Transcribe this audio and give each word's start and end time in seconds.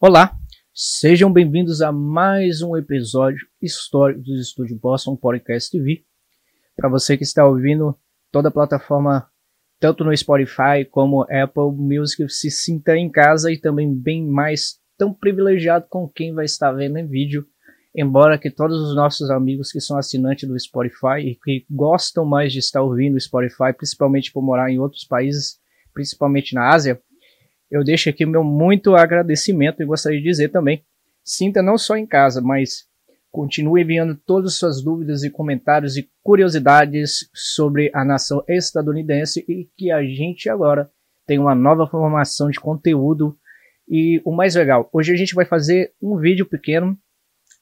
Olá, 0.00 0.32
sejam 0.72 1.32
bem-vindos 1.32 1.82
a 1.82 1.90
mais 1.90 2.62
um 2.62 2.76
episódio 2.76 3.44
histórico 3.60 4.22
do 4.22 4.36
Estúdio 4.36 4.78
Boston 4.78 5.16
Podcast 5.16 5.72
TV. 5.72 6.04
Para 6.76 6.88
você 6.88 7.16
que 7.16 7.24
está 7.24 7.44
ouvindo 7.44 7.98
toda 8.30 8.48
a 8.48 8.52
plataforma, 8.52 9.28
tanto 9.80 10.04
no 10.04 10.16
Spotify 10.16 10.84
como 10.88 11.22
Apple 11.22 11.72
Music, 11.76 12.28
se 12.28 12.48
sinta 12.48 12.96
em 12.96 13.10
casa 13.10 13.50
e 13.50 13.58
também 13.58 13.92
bem 13.92 14.24
mais 14.24 14.78
tão 14.96 15.12
privilegiado 15.12 15.86
com 15.90 16.08
quem 16.08 16.32
vai 16.32 16.44
estar 16.44 16.70
vendo 16.70 16.96
em 16.96 17.08
vídeo. 17.08 17.44
Embora 17.92 18.38
que 18.38 18.52
todos 18.52 18.80
os 18.80 18.94
nossos 18.94 19.28
amigos 19.32 19.72
que 19.72 19.80
são 19.80 19.98
assinantes 19.98 20.48
do 20.48 20.56
Spotify 20.60 21.18
e 21.24 21.34
que 21.34 21.66
gostam 21.68 22.24
mais 22.24 22.52
de 22.52 22.60
estar 22.60 22.82
ouvindo 22.82 23.16
o 23.16 23.20
Spotify, 23.20 23.72
principalmente 23.76 24.30
por 24.30 24.44
morar 24.44 24.70
em 24.70 24.78
outros 24.78 25.02
países, 25.02 25.58
principalmente 25.92 26.54
na 26.54 26.72
Ásia, 26.72 27.02
eu 27.70 27.84
deixo 27.84 28.08
aqui 28.08 28.24
meu 28.24 28.42
muito 28.42 28.94
agradecimento 28.94 29.82
e 29.82 29.86
gostaria 29.86 30.18
de 30.18 30.24
dizer 30.24 30.48
também, 30.48 30.82
sinta 31.22 31.62
não 31.62 31.76
só 31.76 31.96
em 31.96 32.06
casa, 32.06 32.40
mas 32.40 32.86
continue 33.30 33.82
enviando 33.82 34.16
todas 34.16 34.52
as 34.52 34.58
suas 34.58 34.82
dúvidas 34.82 35.22
e 35.22 35.30
comentários 35.30 35.96
e 35.96 36.08
curiosidades 36.22 37.28
sobre 37.34 37.90
a 37.94 38.04
nação 38.04 38.42
estadunidense 38.48 39.44
e 39.48 39.68
que 39.76 39.90
a 39.90 40.02
gente 40.02 40.48
agora 40.48 40.90
tem 41.26 41.38
uma 41.38 41.54
nova 41.54 41.86
formação 41.86 42.50
de 42.50 42.58
conteúdo. 42.58 43.36
E 43.86 44.20
o 44.24 44.32
mais 44.34 44.54
legal, 44.54 44.88
hoje 44.92 45.12
a 45.12 45.16
gente 45.16 45.34
vai 45.34 45.44
fazer 45.44 45.92
um 46.00 46.16
vídeo 46.16 46.46
pequeno, 46.46 46.98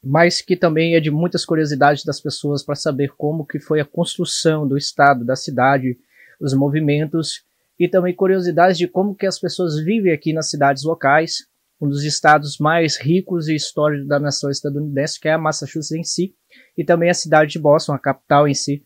mas 0.03 0.41
que 0.41 0.57
também 0.57 0.95
é 0.95 1.01
de 1.01 1.11
muitas 1.11 1.45
curiosidades 1.45 2.05
das 2.05 2.21
pessoas 2.21 2.65
para 2.65 2.77
saber 2.77 3.13
como 3.17 3.45
que 3.45 3.59
foi 3.59 3.81
a 3.81 3.85
construção 3.85 4.67
do 4.67 4.77
estado, 4.77 5.25
da 5.25 5.35
cidade, 5.35 5.99
os 6.41 6.55
movimentos 6.55 7.45
e 7.79 7.89
também 7.89 8.15
curiosidades 8.15 8.79
de 8.79 8.89
como 8.89 9.15
que 9.15 9.27
as 9.27 9.39
pessoas 9.39 9.77
vivem 9.85 10.13
aqui 10.13 10.33
nas 10.33 10.49
cidades 10.49 10.83
locais, 10.85 11.47
um 11.81 11.89
dos 11.89 12.05
estados 12.05 12.59
mais 12.59 12.99
ricos 12.99 13.49
e 13.49 13.55
históricos 13.55 14.09
da 14.09 14.19
nação 14.19 14.51
estadunidense, 14.51 15.21
que 15.21 15.29
é 15.29 15.33
a 15.33 15.39
Massachusetts 15.39 15.93
em 15.93 16.03
si, 16.03 16.35
e 16.77 16.85
também 16.85 17.11
a 17.11 17.15
cidade 17.15 17.53
de 17.53 17.59
Boston, 17.59 17.93
a 17.93 17.99
capital 17.99 18.49
em 18.49 18.55
si. 18.55 18.83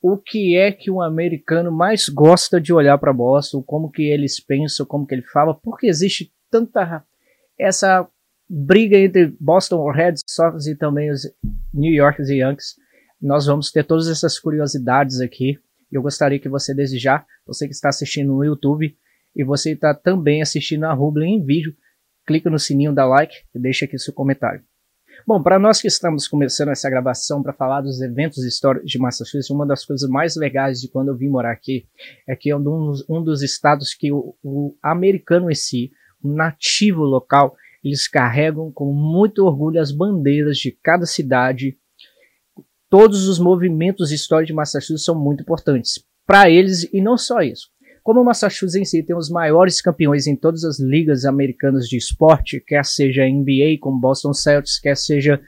O 0.00 0.16
que 0.16 0.56
é 0.56 0.70
que 0.70 0.90
um 0.90 1.00
americano 1.00 1.72
mais 1.72 2.08
gosta 2.08 2.60
de 2.60 2.72
olhar 2.72 2.98
para 2.98 3.12
Boston, 3.12 3.62
como 3.62 3.90
que 3.90 4.02
eles 4.02 4.38
pensam, 4.38 4.86
como 4.86 5.06
que 5.06 5.14
ele 5.14 5.22
fala, 5.22 5.54
porque 5.54 5.86
existe 5.86 6.32
tanta 6.50 7.02
essa 7.58 8.06
briga 8.48 8.96
entre 8.96 9.34
Boston 9.40 9.90
Red 9.90 10.14
Sox 10.28 10.66
e 10.66 10.76
também 10.76 11.10
os 11.10 11.22
New 11.74 11.92
York 11.92 12.22
Yankees. 12.22 12.76
Nós 13.20 13.46
vamos 13.46 13.72
ter 13.72 13.84
todas 13.84 14.06
essas 14.06 14.38
curiosidades 14.38 15.20
aqui 15.20 15.58
eu 15.90 16.02
gostaria 16.02 16.38
que 16.38 16.48
você 16.48 16.74
desejar, 16.74 17.26
você 17.46 17.66
que 17.66 17.72
está 17.72 17.88
assistindo 17.88 18.28
no 18.28 18.44
YouTube 18.44 18.96
e 19.34 19.44
você 19.44 19.72
está 19.72 19.94
também 19.94 20.42
assistindo 20.42 20.84
a 20.84 20.92
Rubla 20.92 21.24
em 21.24 21.44
vídeo, 21.44 21.74
clica 22.26 22.50
no 22.50 22.58
sininho, 22.58 22.94
dá 22.94 23.06
like 23.06 23.34
e 23.54 23.58
deixa 23.58 23.84
aqui 23.84 23.98
seu 23.98 24.12
comentário. 24.12 24.62
Bom, 25.26 25.42
para 25.42 25.58
nós 25.58 25.80
que 25.80 25.88
estamos 25.88 26.28
começando 26.28 26.68
essa 26.68 26.88
gravação 26.88 27.42
para 27.42 27.52
falar 27.52 27.80
dos 27.80 28.00
eventos 28.00 28.44
históricos 28.44 28.90
de 28.90 28.98
Massachusetts, 28.98 29.50
uma 29.50 29.66
das 29.66 29.84
coisas 29.84 30.08
mais 30.08 30.36
legais 30.36 30.80
de 30.80 30.88
quando 30.88 31.08
eu 31.08 31.16
vim 31.16 31.28
morar 31.28 31.52
aqui 31.52 31.86
é 32.26 32.36
que 32.36 32.50
é 32.50 32.56
um 32.56 32.62
dos, 32.62 33.04
um 33.08 33.22
dos 33.22 33.42
estados 33.42 33.94
que 33.94 34.12
o, 34.12 34.36
o 34.42 34.76
americano 34.82 35.50
em 35.50 35.54
si, 35.54 35.90
o 36.22 36.32
nativo 36.32 37.02
local, 37.02 37.56
eles 37.82 38.06
carregam 38.06 38.70
com 38.70 38.92
muito 38.92 39.44
orgulho 39.44 39.80
as 39.80 39.90
bandeiras 39.90 40.56
de 40.56 40.70
cada 40.70 41.04
cidade 41.04 41.76
todos 42.90 43.28
os 43.28 43.38
movimentos 43.38 44.10
históricos 44.10 44.48
de 44.48 44.54
Massachusetts 44.54 45.04
são 45.04 45.14
muito 45.14 45.42
importantes 45.42 46.02
para 46.26 46.50
eles 46.50 46.88
e 46.92 47.00
não 47.00 47.16
só 47.16 47.40
isso. 47.40 47.68
Como 48.02 48.24
Massachusetts 48.24 48.74
em 48.74 48.84
si 48.84 49.02
tem 49.02 49.16
os 49.16 49.28
maiores 49.28 49.80
campeões 49.82 50.26
em 50.26 50.34
todas 50.34 50.64
as 50.64 50.78
ligas 50.78 51.24
americanas 51.24 51.86
de 51.86 51.96
esporte, 51.96 52.62
quer 52.66 52.84
seja 52.84 53.28
NBA 53.28 53.78
com 53.80 53.98
Boston 53.98 54.32
Celtics, 54.32 54.78
quer 54.78 54.96
seja 54.96 55.40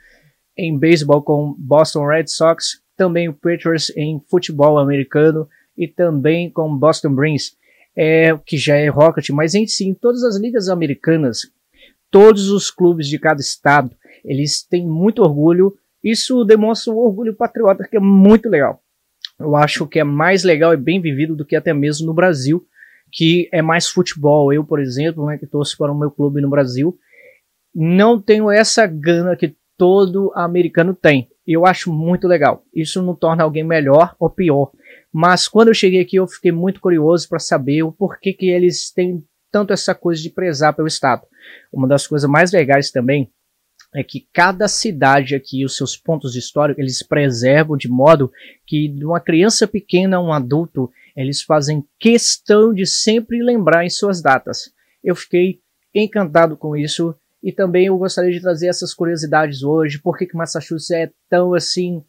em 0.57 0.77
beisebol 0.77 1.23
com 1.23 1.55
Boston 1.57 2.05
Red 2.05 2.27
Sox, 2.27 2.81
também 2.95 3.27
o 3.27 3.33
Patriots 3.33 3.91
em 3.97 4.21
futebol 4.29 4.77
americano 4.77 5.47
e 5.75 5.87
também 5.87 6.51
com 6.51 6.77
Boston 6.77 7.15
Bruins, 7.15 7.55
é, 7.95 8.37
que 8.45 8.57
já 8.57 8.75
é 8.75 8.87
Rocket, 8.89 9.29
mas 9.29 9.55
em 9.55 9.65
si, 9.65 9.87
em 9.87 9.93
todas 9.93 10.23
as 10.23 10.37
ligas 10.37 10.69
americanas, 10.69 11.51
todos 12.11 12.49
os 12.51 12.69
clubes 12.69 13.07
de 13.07 13.17
cada 13.17 13.41
estado, 13.41 13.95
eles 14.23 14.61
têm 14.61 14.87
muito 14.87 15.23
orgulho 15.23 15.73
isso 16.03 16.43
demonstra 16.43 16.93
um 16.93 16.97
orgulho 16.97 17.35
patriota 17.35 17.87
que 17.87 17.97
é 17.97 17.99
muito 17.99 18.49
legal. 18.49 18.81
Eu 19.39 19.55
acho 19.55 19.87
que 19.87 19.99
é 19.99 20.03
mais 20.03 20.43
legal 20.43 20.73
e 20.73 20.77
bem 20.77 21.01
vivido 21.01 21.35
do 21.35 21.45
que 21.45 21.55
até 21.55 21.73
mesmo 21.73 22.07
no 22.07 22.13
Brasil, 22.13 22.65
que 23.11 23.49
é 23.51 23.61
mais 23.61 23.87
futebol. 23.87 24.53
Eu, 24.53 24.63
por 24.63 24.79
exemplo, 24.79 25.25
né, 25.25 25.37
que 25.37 25.47
torço 25.47 25.77
para 25.77 25.91
o 25.91 25.97
meu 25.97 26.11
clube 26.11 26.41
no 26.41 26.49
Brasil, 26.49 26.97
não 27.73 28.21
tenho 28.21 28.51
essa 28.51 28.85
gana 28.85 29.35
que 29.35 29.55
todo 29.77 30.31
americano 30.35 30.93
tem. 30.93 31.27
Eu 31.45 31.65
acho 31.65 31.91
muito 31.91 32.27
legal. 32.27 32.63
Isso 32.73 33.01
não 33.01 33.15
torna 33.15 33.43
alguém 33.43 33.63
melhor 33.63 34.15
ou 34.19 34.29
pior. 34.29 34.71
Mas 35.11 35.47
quando 35.47 35.69
eu 35.69 35.73
cheguei 35.73 36.01
aqui, 36.01 36.17
eu 36.17 36.27
fiquei 36.27 36.51
muito 36.51 36.79
curioso 36.79 37.27
para 37.27 37.39
saber 37.39 37.83
o 37.83 37.91
porquê 37.91 38.31
que 38.31 38.49
eles 38.49 38.91
têm 38.91 39.23
tanto 39.51 39.73
essa 39.73 39.93
coisa 39.93 40.21
de 40.21 40.29
prezar 40.29 40.75
pelo 40.75 40.87
Estado. 40.87 41.23
Uma 41.73 41.87
das 41.87 42.07
coisas 42.07 42.29
mais 42.29 42.51
legais 42.51 42.91
também 42.91 43.29
é 43.93 44.03
que 44.03 44.25
cada 44.31 44.67
cidade 44.67 45.35
aqui, 45.35 45.65
os 45.65 45.75
seus 45.75 45.97
pontos 45.97 46.35
históricos, 46.35 46.81
eles 46.81 47.03
preservam 47.03 47.75
de 47.75 47.89
modo 47.89 48.31
que 48.65 48.87
de 48.87 49.05
uma 49.05 49.19
criança 49.19 49.67
pequena 49.67 50.17
a 50.17 50.23
um 50.23 50.31
adulto, 50.31 50.89
eles 51.15 51.41
fazem 51.41 51.85
questão 51.99 52.73
de 52.73 52.85
sempre 52.85 53.43
lembrar 53.43 53.85
em 53.85 53.89
suas 53.89 54.21
datas. 54.21 54.71
Eu 55.03 55.15
fiquei 55.15 55.59
encantado 55.93 56.55
com 56.55 56.75
isso 56.75 57.13
e 57.43 57.51
também 57.51 57.87
eu 57.87 57.97
gostaria 57.97 58.31
de 58.31 58.39
trazer 58.39 58.67
essas 58.67 58.93
curiosidades 58.93 59.63
hoje, 59.63 59.99
por 59.99 60.17
que 60.17 60.27
Massachusetts 60.33 60.91
é 60.91 61.11
tão 61.29 61.53
assim 61.53 62.03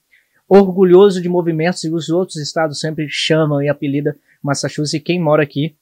orgulhoso 0.49 1.20
de 1.20 1.28
movimentos 1.28 1.82
e 1.82 1.91
os 1.91 2.10
outros 2.10 2.37
estados 2.37 2.78
sempre 2.78 3.06
chamam 3.09 3.62
e 3.62 3.69
apelida 3.69 4.16
Massachusetts 4.43 5.03
quem 5.03 5.19
mora 5.19 5.43
aqui 5.43 5.75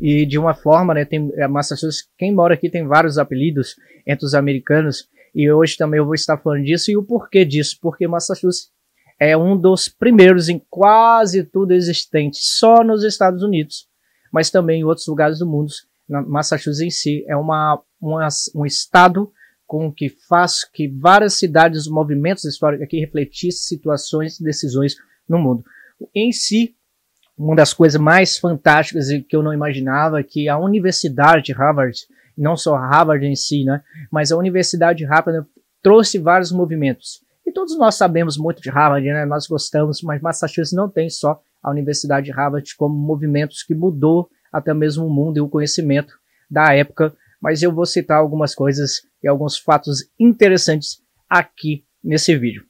e 0.00 0.24
de 0.24 0.38
uma 0.38 0.54
forma, 0.54 0.94
né, 0.94 1.04
tem 1.04 1.30
Massachusetts, 1.48 2.08
quem 2.16 2.32
mora 2.32 2.54
aqui 2.54 2.70
tem 2.70 2.86
vários 2.86 3.18
apelidos 3.18 3.76
entre 4.06 4.24
os 4.24 4.34
americanos 4.34 5.08
e 5.36 5.52
hoje 5.52 5.76
também 5.76 5.98
eu 5.98 6.06
vou 6.06 6.14
estar 6.14 6.38
falando 6.38 6.64
disso 6.64 6.90
e 6.90 6.96
o 6.96 7.02
porquê 7.02 7.44
disso, 7.44 7.76
porque 7.82 8.08
Massachusetts 8.08 8.70
é 9.20 9.36
um 9.36 9.54
dos 9.54 9.86
primeiros 9.86 10.48
em 10.48 10.58
quase 10.70 11.44
tudo 11.44 11.72
existente 11.72 12.38
só 12.40 12.82
nos 12.82 13.04
Estados 13.04 13.42
Unidos, 13.42 13.86
mas 14.32 14.50
também 14.50 14.80
em 14.80 14.84
outros 14.84 15.06
lugares 15.06 15.38
do 15.38 15.46
mundo. 15.46 15.70
Massachusetts 16.08 16.80
em 16.80 16.88
si 16.88 17.22
é 17.28 17.36
uma, 17.36 17.78
uma, 18.00 18.28
um 18.54 18.64
estado 18.64 19.30
com 19.66 19.92
que 19.92 20.08
faz 20.08 20.64
que 20.64 20.88
várias 20.88 21.34
cidades, 21.34 21.86
movimentos 21.86 22.46
históricos 22.46 22.86
aqui 22.86 22.98
refletissem 22.98 23.76
situações 23.76 24.40
e 24.40 24.44
decisões 24.44 24.96
no 25.28 25.38
mundo. 25.38 25.62
Em 26.14 26.32
si, 26.32 26.74
uma 27.36 27.54
das 27.54 27.74
coisas 27.74 28.00
mais 28.00 28.38
fantásticas 28.38 29.10
e 29.10 29.20
que 29.20 29.36
eu 29.36 29.42
não 29.42 29.52
imaginava 29.52 30.18
é 30.18 30.24
que 30.24 30.48
a 30.48 30.58
Universidade 30.58 31.44
de 31.44 31.52
Harvard 31.52 31.98
não 32.36 32.56
só 32.56 32.76
Harvard 32.76 33.24
em 33.24 33.34
si, 33.34 33.64
né, 33.64 33.82
mas 34.10 34.30
a 34.30 34.36
Universidade 34.36 34.98
de 34.98 35.04
Harvard 35.04 35.46
trouxe 35.82 36.18
vários 36.18 36.52
movimentos. 36.52 37.22
E 37.46 37.52
todos 37.52 37.78
nós 37.78 37.94
sabemos 37.94 38.36
muito 38.36 38.60
de 38.60 38.70
Harvard, 38.70 39.06
né, 39.06 39.24
nós 39.24 39.46
gostamos, 39.46 40.02
mas 40.02 40.20
Massachusetts 40.20 40.72
não 40.72 40.88
tem 40.88 41.08
só 41.08 41.40
a 41.62 41.70
Universidade 41.70 42.26
de 42.26 42.32
Harvard 42.32 42.76
como 42.76 42.94
movimentos 42.94 43.62
que 43.62 43.74
mudou 43.74 44.28
até 44.52 44.72
mesmo 44.72 45.06
o 45.06 45.10
mundo 45.10 45.36
e 45.36 45.40
o 45.40 45.48
conhecimento 45.48 46.18
da 46.50 46.72
época, 46.74 47.14
mas 47.40 47.62
eu 47.62 47.72
vou 47.72 47.84
citar 47.84 48.18
algumas 48.18 48.54
coisas 48.54 49.02
e 49.22 49.28
alguns 49.28 49.58
fatos 49.58 50.08
interessantes 50.18 51.02
aqui 51.28 51.84
nesse 52.02 52.36
vídeo. 52.36 52.64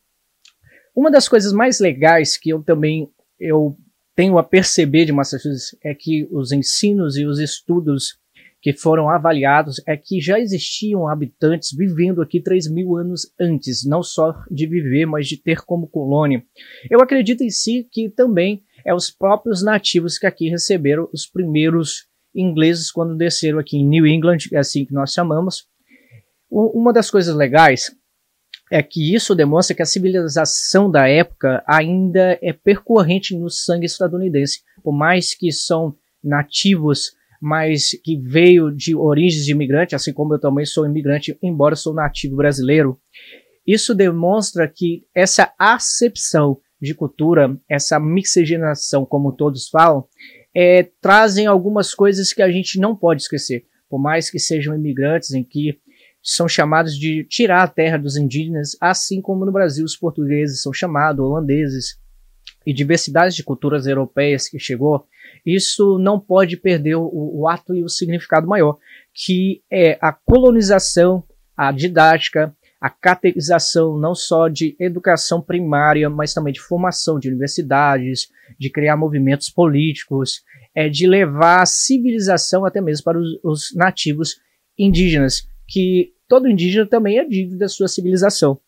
Uma 0.94 1.10
das 1.10 1.28
coisas 1.28 1.52
mais 1.52 1.78
legais 1.78 2.36
que 2.36 2.50
eu 2.50 2.62
também 2.62 3.10
eu 3.38 3.76
tenho 4.14 4.38
a 4.38 4.42
perceber 4.42 5.04
de 5.04 5.12
Massachusetts 5.12 5.76
é 5.84 5.94
que 5.94 6.26
os 6.32 6.52
ensinos 6.52 7.18
e 7.18 7.26
os 7.26 7.38
estudos 7.38 8.18
que 8.66 8.72
foram 8.72 9.08
avaliados 9.08 9.80
é 9.86 9.96
que 9.96 10.20
já 10.20 10.40
existiam 10.40 11.06
habitantes 11.06 11.70
vivendo 11.70 12.20
aqui 12.20 12.40
3 12.40 12.68
mil 12.68 12.96
anos 12.96 13.32
antes, 13.38 13.86
não 13.86 14.02
só 14.02 14.34
de 14.50 14.66
viver, 14.66 15.06
mas 15.06 15.28
de 15.28 15.36
ter 15.36 15.60
como 15.60 15.86
colônia. 15.86 16.42
Eu 16.90 17.00
acredito 17.00 17.44
em 17.44 17.48
si 17.48 17.86
que 17.88 18.08
também 18.10 18.64
é 18.84 18.92
os 18.92 19.08
próprios 19.08 19.62
nativos 19.62 20.18
que 20.18 20.26
aqui 20.26 20.48
receberam 20.48 21.08
os 21.12 21.28
primeiros 21.28 22.08
ingleses 22.34 22.90
quando 22.90 23.16
desceram 23.16 23.60
aqui 23.60 23.76
em 23.76 23.86
New 23.86 24.04
England, 24.04 24.38
é 24.52 24.58
assim 24.58 24.84
que 24.84 24.92
nós 24.92 25.12
chamamos. 25.12 25.68
Uma 26.50 26.92
das 26.92 27.08
coisas 27.08 27.36
legais 27.36 27.96
é 28.68 28.82
que 28.82 29.14
isso 29.14 29.32
demonstra 29.32 29.76
que 29.76 29.82
a 29.82 29.86
civilização 29.86 30.90
da 30.90 31.06
época 31.06 31.62
ainda 31.68 32.36
é 32.42 32.52
percorrente 32.52 33.32
no 33.38 33.48
sangue 33.48 33.86
estadunidense, 33.86 34.62
por 34.82 34.92
mais 34.92 35.36
que 35.36 35.52
são 35.52 35.94
nativos 36.20 37.12
mas 37.40 37.90
que 38.02 38.16
veio 38.18 38.70
de 38.70 38.94
origens 38.94 39.44
de 39.44 39.52
imigrante, 39.52 39.94
assim 39.94 40.12
como 40.12 40.34
eu 40.34 40.40
também 40.40 40.64
sou 40.64 40.86
imigrante, 40.86 41.36
embora 41.42 41.76
sou 41.76 41.94
nativo 41.94 42.36
brasileiro. 42.36 42.98
Isso 43.66 43.94
demonstra 43.94 44.68
que 44.68 45.04
essa 45.14 45.52
acepção 45.58 46.58
de 46.80 46.94
cultura, 46.94 47.58
essa 47.68 47.98
mixigenação, 47.98 49.04
como 49.04 49.32
todos 49.32 49.68
falam, 49.68 50.04
é, 50.54 50.88
trazem 51.00 51.46
algumas 51.46 51.94
coisas 51.94 52.32
que 52.32 52.42
a 52.42 52.50
gente 52.50 52.78
não 52.78 52.94
pode 52.94 53.22
esquecer. 53.22 53.64
Por 53.88 53.98
mais 54.00 54.30
que 54.30 54.38
sejam 54.38 54.74
imigrantes, 54.74 55.32
em 55.32 55.44
que 55.44 55.78
são 56.22 56.48
chamados 56.48 56.98
de 56.98 57.24
tirar 57.24 57.62
a 57.62 57.68
terra 57.68 57.96
dos 57.96 58.16
indígenas, 58.16 58.76
assim 58.80 59.20
como 59.20 59.44
no 59.44 59.52
Brasil 59.52 59.84
os 59.84 59.96
portugueses 59.96 60.60
são 60.60 60.72
chamados, 60.72 61.24
holandeses, 61.24 61.98
e 62.66 62.74
diversidades 62.74 63.36
de 63.36 63.44
culturas 63.44 63.86
europeias 63.86 64.48
que 64.48 64.58
chegou, 64.58 65.06
isso 65.44 65.98
não 65.98 66.18
pode 66.18 66.56
perder 66.56 66.96
o, 66.96 67.08
o 67.12 67.48
ato 67.48 67.74
e 67.74 67.84
o 67.84 67.88
significado 67.88 68.48
maior, 68.48 68.76
que 69.14 69.62
é 69.70 69.96
a 70.00 70.12
colonização, 70.12 71.22
a 71.56 71.70
didática, 71.70 72.54
a 72.80 72.90
catequização 72.90 73.98
não 73.98 74.14
só 74.14 74.48
de 74.48 74.76
educação 74.78 75.40
primária, 75.40 76.10
mas 76.10 76.34
também 76.34 76.52
de 76.52 76.60
formação 76.60 77.18
de 77.18 77.28
universidades, 77.28 78.28
de 78.58 78.70
criar 78.70 78.96
movimentos 78.96 79.48
políticos, 79.48 80.42
é 80.74 80.88
de 80.88 81.06
levar 81.06 81.62
a 81.62 81.66
civilização 81.66 82.64
até 82.64 82.80
mesmo 82.80 83.04
para 83.04 83.18
os, 83.18 83.40
os 83.42 83.74
nativos 83.74 84.36
indígenas, 84.78 85.48
que 85.66 86.12
todo 86.28 86.48
indígena 86.48 86.86
também 86.86 87.18
é 87.18 87.24
digno 87.24 87.56
da 87.56 87.68
sua 87.68 87.88
civilização. 87.88 88.60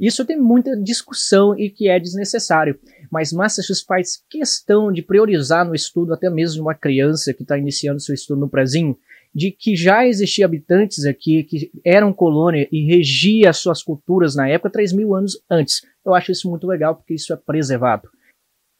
Isso 0.00 0.24
tem 0.24 0.38
muita 0.38 0.76
discussão 0.76 1.58
e 1.58 1.70
que 1.70 1.88
é 1.88 1.98
desnecessário, 1.98 2.78
mas 3.10 3.32
Massachusetts 3.32 3.84
faz 3.84 4.22
questão 4.28 4.92
de 4.92 5.02
priorizar 5.02 5.66
no 5.66 5.74
estudo 5.74 6.14
até 6.14 6.30
mesmo 6.30 6.62
uma 6.62 6.74
criança 6.74 7.32
que 7.32 7.42
está 7.42 7.58
iniciando 7.58 8.00
seu 8.00 8.14
estudo 8.14 8.40
no 8.40 8.48
prezinho, 8.48 8.96
de 9.34 9.50
que 9.50 9.76
já 9.76 10.06
existiam 10.06 10.46
habitantes 10.46 11.04
aqui 11.04 11.44
que 11.44 11.70
eram 11.84 12.12
colônia 12.12 12.66
e 12.72 12.86
regia 12.86 13.52
suas 13.52 13.82
culturas 13.82 14.34
na 14.34 14.48
época 14.48 14.70
3 14.70 14.92
mil 14.92 15.14
anos 15.14 15.38
antes. 15.50 15.82
Eu 16.04 16.14
acho 16.14 16.32
isso 16.32 16.48
muito 16.48 16.66
legal 16.66 16.94
porque 16.94 17.14
isso 17.14 17.32
é 17.32 17.36
preservado. 17.36 18.08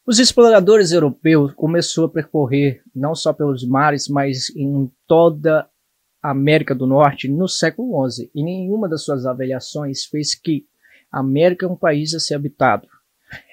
Os 0.07 0.21
exploradores 0.21 0.93
europeus 0.93 1.53
começaram 1.55 2.07
a 2.07 2.11
percorrer 2.11 2.81
não 2.95 3.15
só 3.15 3.33
pelos 3.33 3.67
mares, 3.67 4.09
mas 4.09 4.49
em 4.57 4.91
toda 5.07 5.69
a 6.23 6.31
América 6.31 6.75
do 6.75 6.87
Norte 6.87 7.29
no 7.29 7.49
século 7.49 8.09
XI, 8.09 8.31
e 8.35 8.43
nenhuma 8.43 8.89
das 8.89 9.05
suas 9.05 9.27
avaliações 9.27 10.05
fez 10.05 10.35
que 10.35 10.65
a 11.11 11.21
América 11.21 11.67
é 11.67 11.69
um 11.69 11.77
país 11.77 12.15
a 12.15 12.21
ser 12.21 12.35
habitado. 12.35 12.89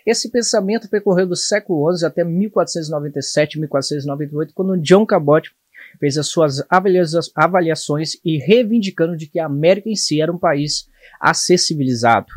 Esse 0.05 0.29
pensamento 0.29 0.89
percorreu 0.89 1.25
do 1.25 1.35
século 1.35 1.91
XI 1.95 2.05
até 2.05 2.23
1497, 2.23 3.59
1498, 3.59 4.53
quando 4.53 4.77
John 4.77 5.05
Cabot 5.05 5.49
fez 5.99 6.17
as 6.17 6.27
suas 6.27 6.63
avaliações 7.35 8.13
e 8.23 8.37
reivindicando 8.37 9.15
de 9.15 9.27
que 9.27 9.39
a 9.39 9.45
América 9.45 9.89
em 9.89 9.95
si 9.95 10.21
era 10.21 10.31
um 10.31 10.37
país 10.37 10.89
a 11.19 11.33
ser 11.33 11.57
civilizado. 11.57 12.27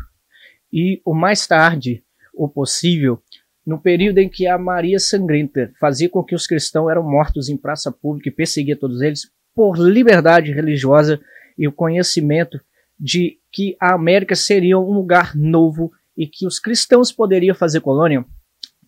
E 0.71 1.01
o 1.05 1.13
mais 1.13 1.47
tarde, 1.47 2.03
o 2.33 2.47
possível, 2.47 3.21
no 3.65 3.79
período 3.79 4.19
em 4.19 4.29
que 4.29 4.47
a 4.47 4.57
Maria 4.57 4.99
Sangrenta 4.99 5.71
fazia 5.79 6.09
com 6.09 6.23
que 6.23 6.35
os 6.35 6.47
cristãos 6.47 6.89
eram 6.89 7.03
mortos 7.03 7.49
em 7.49 7.57
praça 7.57 7.91
pública 7.91 8.29
e 8.29 8.31
perseguia 8.31 8.75
todos 8.75 9.01
eles 9.01 9.29
por 9.53 9.77
liberdade 9.77 10.51
religiosa 10.51 11.19
e 11.57 11.67
o 11.67 11.71
conhecimento 11.71 12.61
de 12.99 13.39
que 13.51 13.75
a 13.79 13.93
América 13.93 14.35
seria 14.35 14.77
um 14.77 14.91
lugar 14.91 15.35
novo 15.35 15.91
e 16.17 16.25
que 16.27 16.47
os 16.47 16.59
cristãos 16.59 17.11
poderiam 17.11 17.55
fazer 17.55 17.81
colônia, 17.81 18.25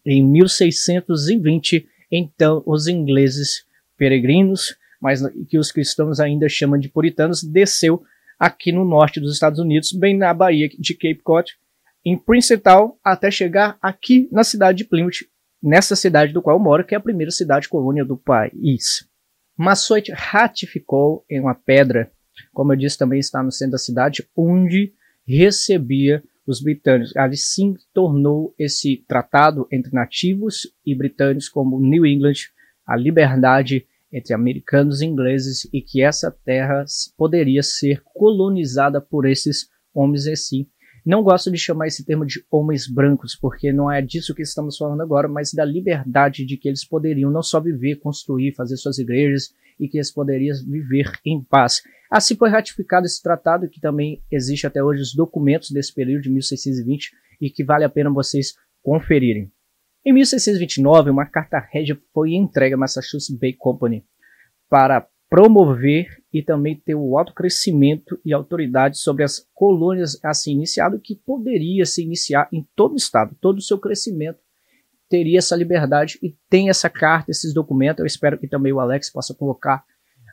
em 0.05 0.25
1620, 0.25 1.87
então 2.11 2.63
os 2.65 2.87
ingleses 2.87 3.65
peregrinos, 3.97 4.75
mas 5.01 5.21
que 5.47 5.57
os 5.57 5.71
cristãos 5.71 6.19
ainda 6.19 6.49
chamam 6.49 6.79
de 6.79 6.89
puritanos, 6.89 7.43
desceu 7.43 8.01
aqui 8.39 8.71
no 8.71 8.85
norte 8.85 9.19
dos 9.19 9.33
Estados 9.33 9.59
Unidos, 9.59 9.91
bem 9.91 10.17
na 10.17 10.33
Baía 10.33 10.69
de 10.69 10.93
Cape 10.93 11.21
Cod, 11.23 11.51
em 12.05 12.17
Princeton, 12.17 12.97
até 13.03 13.29
chegar 13.29 13.77
aqui 13.81 14.27
na 14.31 14.43
cidade 14.43 14.79
de 14.79 14.85
Plymouth, 14.85 15.25
nessa 15.61 15.95
cidade 15.95 16.31
do 16.31 16.41
qual 16.41 16.55
eu 16.55 16.63
moro, 16.63 16.85
que 16.85 16.95
é 16.95 16.97
a 16.97 17.01
primeira 17.01 17.31
cidade 17.31 17.67
colônia 17.67 18.05
do 18.05 18.17
país. 18.17 19.05
Massachusetts 19.57 20.15
ratificou 20.17 21.25
em 21.29 21.41
uma 21.41 21.53
pedra, 21.53 22.09
como 22.53 22.71
eu 22.71 22.77
disse, 22.77 22.97
também 22.97 23.19
está 23.19 23.43
no 23.43 23.51
centro 23.51 23.73
da 23.73 23.77
cidade, 23.77 24.25
onde 24.35 24.93
recebia 25.27 26.23
os 26.45 26.61
britânicos. 26.61 27.15
Ali 27.15 27.37
sim 27.37 27.75
tornou 27.93 28.53
esse 28.57 29.03
tratado 29.07 29.67
entre 29.71 29.91
nativos 29.93 30.67
e 30.85 30.95
britânicos 30.95 31.49
como 31.49 31.79
New 31.79 32.05
England 32.05 32.49
a 32.85 32.95
liberdade 32.95 33.85
entre 34.11 34.33
americanos 34.33 35.01
e 35.01 35.05
ingleses 35.05 35.69
e 35.71 35.81
que 35.81 36.01
essa 36.01 36.31
terra 36.43 36.83
poderia 37.15 37.61
ser 37.61 38.01
colonizada 38.03 38.99
por 38.99 39.27
esses 39.27 39.69
homens 39.93 40.27
assim. 40.27 40.67
Não 41.05 41.23
gosto 41.23 41.51
de 41.51 41.57
chamar 41.57 41.87
esse 41.87 42.03
termo 42.03 42.25
de 42.25 42.43
homens 42.51 42.87
brancos, 42.87 43.35
porque 43.35 43.71
não 43.71 43.91
é 43.91 44.01
disso 44.01 44.33
que 44.35 44.41
estamos 44.41 44.77
falando 44.77 45.01
agora, 45.01 45.27
mas 45.27 45.53
da 45.53 45.63
liberdade 45.63 46.45
de 46.45 46.57
que 46.57 46.67
eles 46.67 46.83
poderiam 46.83 47.31
não 47.31 47.41
só 47.41 47.59
viver, 47.59 47.97
construir, 47.97 48.53
fazer 48.53 48.77
suas 48.77 48.97
igrejas 48.97 49.53
e 49.79 49.87
que 49.87 49.97
eles 49.97 50.11
poderiam 50.11 50.55
viver 50.67 51.11
em 51.25 51.43
paz. 51.43 51.81
Assim 52.09 52.35
foi 52.35 52.49
ratificado 52.49 53.05
esse 53.05 53.21
tratado, 53.21 53.69
que 53.69 53.79
também 53.79 54.23
existe 54.31 54.65
até 54.65 54.83
hoje 54.83 55.01
os 55.01 55.13
documentos 55.13 55.69
desse 55.69 55.93
período 55.93 56.23
de 56.23 56.29
1620 56.29 57.11
e 57.39 57.49
que 57.49 57.63
vale 57.63 57.83
a 57.83 57.89
pena 57.89 58.09
vocês 58.09 58.53
conferirem. 58.81 59.51
Em 60.05 60.13
1629, 60.13 61.11
uma 61.11 61.25
carta 61.25 61.59
régia 61.59 61.99
foi 62.13 62.33
entregue 62.33 62.73
à 62.73 62.77
Massachusetts 62.77 63.29
Bay 63.37 63.53
Company 63.53 64.03
para 64.69 65.07
promover 65.29 66.07
e 66.33 66.41
também 66.41 66.75
ter 66.75 66.95
o 66.95 67.15
alto 67.17 67.33
crescimento 67.33 68.19
e 68.25 68.33
autoridade 68.33 68.97
sobre 68.97 69.23
as 69.23 69.45
colônias 69.53 70.19
assim 70.23 70.53
iniciado 70.53 70.99
que 70.99 71.15
poderia 71.15 71.85
se 71.85 72.01
iniciar 72.01 72.49
em 72.51 72.67
todo 72.75 72.93
o 72.93 72.97
estado, 72.97 73.37
todo 73.39 73.59
o 73.59 73.61
seu 73.61 73.77
crescimento 73.77 74.39
teria 75.09 75.39
essa 75.39 75.55
liberdade 75.55 76.19
e 76.21 76.35
tem 76.49 76.69
essa 76.69 76.89
carta, 76.89 77.31
esses 77.31 77.53
documentos. 77.53 77.99
Eu 77.99 78.05
espero 78.05 78.37
que 78.37 78.47
também 78.47 78.71
o 78.71 78.79
Alex 78.79 79.11
possa 79.11 79.33
colocar 79.33 79.83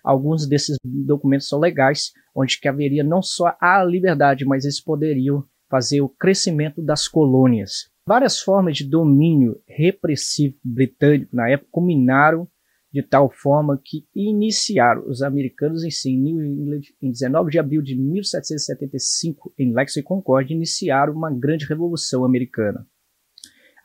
alguns 0.07 0.47
desses 0.47 0.77
documentos 0.85 1.49
são 1.49 1.59
legais, 1.59 2.13
onde 2.33 2.61
que 2.61 2.69
haveria 2.69 3.03
não 3.03 3.21
só 3.21 3.57
a 3.61 3.83
liberdade, 3.83 4.45
mas 4.45 4.65
eles 4.65 4.81
poderiam 4.81 5.45
fazer 5.69 6.01
o 6.01 6.09
crescimento 6.09 6.81
das 6.81 7.09
colônias. 7.09 7.91
Várias 8.09 8.39
formas 8.41 8.77
de 8.77 8.89
domínio 8.89 9.61
repressivo 9.67 10.55
britânico 10.65 11.35
na 11.35 11.51
época 11.51 11.71
combinaram 11.73 12.49
de 12.93 13.03
tal 13.03 13.29
forma 13.31 13.79
que 13.85 14.07
iniciaram 14.15 15.07
os 15.09 15.23
americanos 15.23 15.85
em 15.85 15.91
si, 15.91 16.17
New 16.17 16.43
England, 16.43 16.83
em 17.03 17.11
19 17.11 17.51
de 17.51 17.59
abril 17.59 17.83
de 17.83 17.95
1775, 17.95 19.53
em 19.59 19.75
Lexington 19.75 20.07
Concord, 20.07 20.51
iniciaram 20.53 21.13
uma 21.13 21.31
grande 21.31 21.67
revolução 21.67 22.25
americana. 22.25 22.87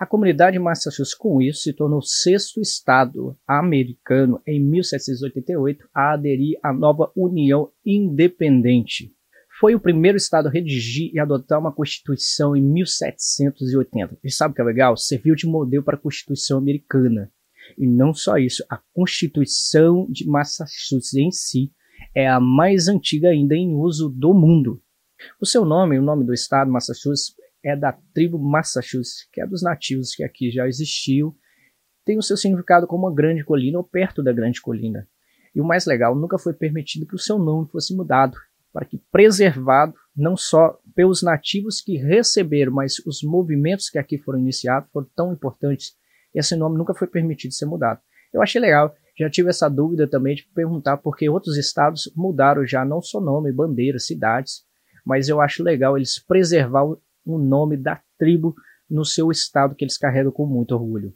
A 0.01 0.05
comunidade 0.07 0.57
de 0.57 0.59
Massachusetts, 0.59 1.13
com 1.13 1.39
isso, 1.39 1.61
se 1.61 1.73
tornou 1.73 1.99
o 1.99 2.01
sexto 2.01 2.59
estado 2.59 3.37
americano 3.47 4.41
em 4.47 4.59
1788 4.59 5.87
a 5.93 6.13
aderir 6.13 6.57
à 6.63 6.73
nova 6.73 7.11
União 7.15 7.69
Independente 7.85 9.13
foi 9.59 9.75
o 9.75 9.79
primeiro 9.79 10.17
estado 10.17 10.47
a 10.47 10.51
redigir 10.51 11.11
e 11.13 11.19
adotar 11.19 11.59
uma 11.59 11.71
constituição 11.71 12.55
em 12.55 12.63
1780. 12.63 14.17
E 14.23 14.31
sabe 14.31 14.53
o 14.53 14.55
que 14.55 14.61
é 14.61 14.63
legal? 14.63 14.97
Serviu 14.97 15.35
de 15.35 15.45
modelo 15.45 15.83
para 15.83 15.95
a 15.95 16.01
Constituição 16.01 16.57
americana. 16.57 17.31
E 17.77 17.85
não 17.85 18.11
só 18.11 18.39
isso, 18.39 18.65
a 18.67 18.81
Constituição 18.91 20.07
de 20.09 20.27
Massachusetts 20.27 21.13
em 21.13 21.29
si 21.29 21.71
é 22.15 22.27
a 22.27 22.39
mais 22.39 22.87
antiga 22.87 23.29
ainda 23.29 23.53
em 23.53 23.75
uso 23.75 24.09
do 24.09 24.33
mundo. 24.33 24.81
O 25.39 25.45
seu 25.45 25.63
nome, 25.63 25.99
o 25.99 26.01
nome 26.01 26.25
do 26.25 26.33
estado 26.33 26.71
Massachusetts, 26.71 27.35
é 27.63 27.75
da 27.75 27.91
tribo 28.13 28.39
Massachusetts, 28.39 29.27
que 29.31 29.41
é 29.41 29.47
dos 29.47 29.61
nativos 29.61 30.15
que 30.15 30.23
aqui 30.23 30.51
já 30.51 30.67
existiu. 30.67 31.35
Tem 32.05 32.17
o 32.17 32.21
seu 32.21 32.35
significado 32.35 32.87
como 32.87 33.07
uma 33.07 33.13
grande 33.13 33.43
colina 33.43 33.77
ou 33.77 33.83
perto 33.83 34.23
da 34.23 34.33
grande 34.33 34.61
colina. 34.61 35.07
E 35.53 35.61
o 35.61 35.65
mais 35.65 35.85
legal, 35.85 36.15
nunca 36.15 36.37
foi 36.37 36.53
permitido 36.53 37.05
que 37.05 37.15
o 37.15 37.19
seu 37.19 37.37
nome 37.37 37.69
fosse 37.69 37.95
mudado 37.95 38.37
para 38.73 38.85
que 38.85 38.97
preservado 39.11 39.93
não 40.15 40.35
só 40.35 40.79
pelos 40.95 41.21
nativos 41.21 41.81
que 41.81 41.97
receberam, 41.97 42.71
mas 42.71 42.99
os 43.05 43.21
movimentos 43.21 43.89
que 43.89 43.99
aqui 43.99 44.17
foram 44.17 44.39
iniciados 44.39 44.89
foram 44.91 45.07
tão 45.15 45.33
importantes, 45.33 45.93
esse 46.33 46.55
nome 46.55 46.77
nunca 46.77 46.93
foi 46.93 47.07
permitido 47.07 47.53
ser 47.53 47.65
mudado. 47.65 47.99
Eu 48.33 48.41
achei 48.41 48.61
legal, 48.61 48.95
já 49.17 49.29
tive 49.29 49.49
essa 49.49 49.69
dúvida 49.69 50.07
também 50.07 50.35
de 50.35 50.43
perguntar 50.55 50.97
porque 50.97 51.29
outros 51.29 51.57
estados 51.57 52.11
mudaram 52.15 52.65
já 52.65 52.85
não 52.85 53.01
só 53.01 53.19
nome, 53.19 53.51
bandeira, 53.51 53.99
cidades, 53.99 54.63
mas 55.05 55.27
eu 55.27 55.41
acho 55.41 55.63
legal 55.63 55.97
eles 55.97 56.19
preservar 56.19 56.85
o 57.25 57.37
nome 57.37 57.77
da 57.77 58.01
tribo 58.17 58.55
no 58.89 59.05
seu 59.05 59.31
estado 59.31 59.75
que 59.75 59.83
eles 59.83 59.97
carregam 59.97 60.31
com 60.31 60.45
muito 60.45 60.73
orgulho. 60.73 61.13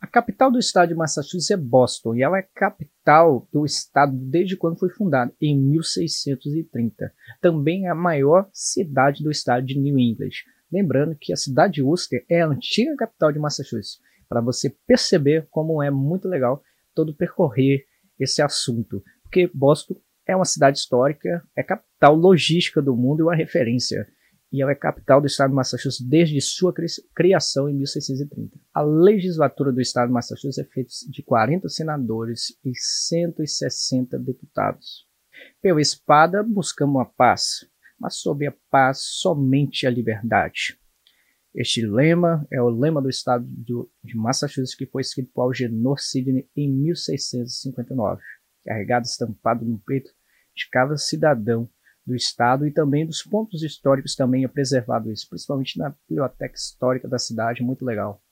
A 0.00 0.06
capital 0.06 0.50
do 0.50 0.58
estado 0.58 0.90
de 0.90 0.94
Massachusetts 0.94 1.50
é 1.50 1.56
Boston 1.56 2.14
e 2.14 2.22
ela 2.22 2.38
é 2.38 2.46
capital 2.54 3.48
do 3.50 3.64
estado 3.64 4.14
desde 4.14 4.54
quando 4.54 4.78
foi 4.78 4.90
fundada, 4.90 5.32
em 5.40 5.58
1630. 5.58 7.10
Também 7.40 7.86
é 7.86 7.88
a 7.88 7.94
maior 7.94 8.46
cidade 8.52 9.24
do 9.24 9.30
estado 9.30 9.64
de 9.64 9.78
New 9.78 9.98
England. 9.98 10.44
Lembrando 10.70 11.16
que 11.18 11.32
a 11.32 11.36
cidade 11.36 11.74
de 11.74 11.82
Worcester 11.82 12.22
é 12.28 12.42
a 12.42 12.48
antiga 12.48 12.94
capital 12.96 13.32
de 13.32 13.38
Massachusetts, 13.38 13.98
para 14.28 14.42
você 14.42 14.74
perceber 14.86 15.46
como 15.50 15.82
é 15.82 15.90
muito 15.90 16.28
legal 16.28 16.62
todo 16.94 17.14
percorrer 17.14 17.86
esse 18.20 18.42
assunto. 18.42 19.02
Porque 19.22 19.50
Boston 19.54 19.96
é 20.26 20.36
uma 20.36 20.44
cidade 20.44 20.78
histórica, 20.78 21.42
é 21.56 21.62
capital 21.62 22.14
logística 22.14 22.82
do 22.82 22.94
mundo 22.94 23.20
e 23.20 23.22
uma 23.22 23.34
referência 23.34 24.06
e 24.54 24.62
ela 24.62 24.70
é 24.70 24.76
capital 24.76 25.20
do 25.20 25.26
estado 25.26 25.50
de 25.50 25.56
Massachusetts 25.56 26.00
desde 26.00 26.40
sua 26.40 26.72
criação 27.12 27.68
em 27.68 27.74
1630. 27.74 28.56
A 28.72 28.82
legislatura 28.82 29.72
do 29.72 29.80
estado 29.80 30.06
de 30.06 30.14
Massachusetts 30.14 30.58
é 30.58 30.64
feita 30.64 30.92
de 31.10 31.24
40 31.24 31.68
senadores 31.68 32.56
e 32.64 32.70
160 32.72 34.16
deputados. 34.20 35.08
Pela 35.60 35.80
espada 35.80 36.40
buscamos 36.44 37.02
a 37.02 37.04
paz, 37.04 37.68
mas 37.98 38.14
sob 38.14 38.46
a 38.46 38.54
paz 38.70 38.98
somente 39.00 39.88
a 39.88 39.90
liberdade. 39.90 40.78
Este 41.52 41.84
lema 41.84 42.46
é 42.48 42.62
o 42.62 42.70
lema 42.70 43.02
do 43.02 43.08
estado 43.10 43.44
de 44.04 44.16
Massachusetts 44.16 44.76
que 44.76 44.86
foi 44.86 45.02
escrito 45.02 45.32
por 45.34 45.42
Algernon 45.42 45.96
Sidney 45.96 46.48
em 46.54 46.72
1659, 46.72 48.22
carregado 48.64 49.04
estampado 49.04 49.64
no 49.64 49.80
peito 49.80 50.12
de 50.54 50.70
cada 50.70 50.96
cidadão 50.96 51.68
do 52.06 52.14
estado 52.14 52.66
e 52.66 52.72
também 52.72 53.06
dos 53.06 53.22
pontos 53.22 53.62
históricos 53.62 54.14
também 54.14 54.44
é 54.44 54.48
preservado 54.48 55.10
isso, 55.10 55.28
principalmente 55.28 55.78
na 55.78 55.94
biblioteca 56.08 56.54
histórica 56.54 57.08
da 57.08 57.18
cidade, 57.18 57.62
muito 57.62 57.84
legal. 57.84 58.22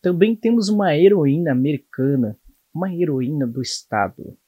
Também 0.00 0.34
temos 0.34 0.68
uma 0.68 0.96
heroína 0.96 1.52
americana, 1.52 2.38
uma 2.74 2.92
heroína 2.92 3.46
do 3.46 3.60
estado, 3.60 4.38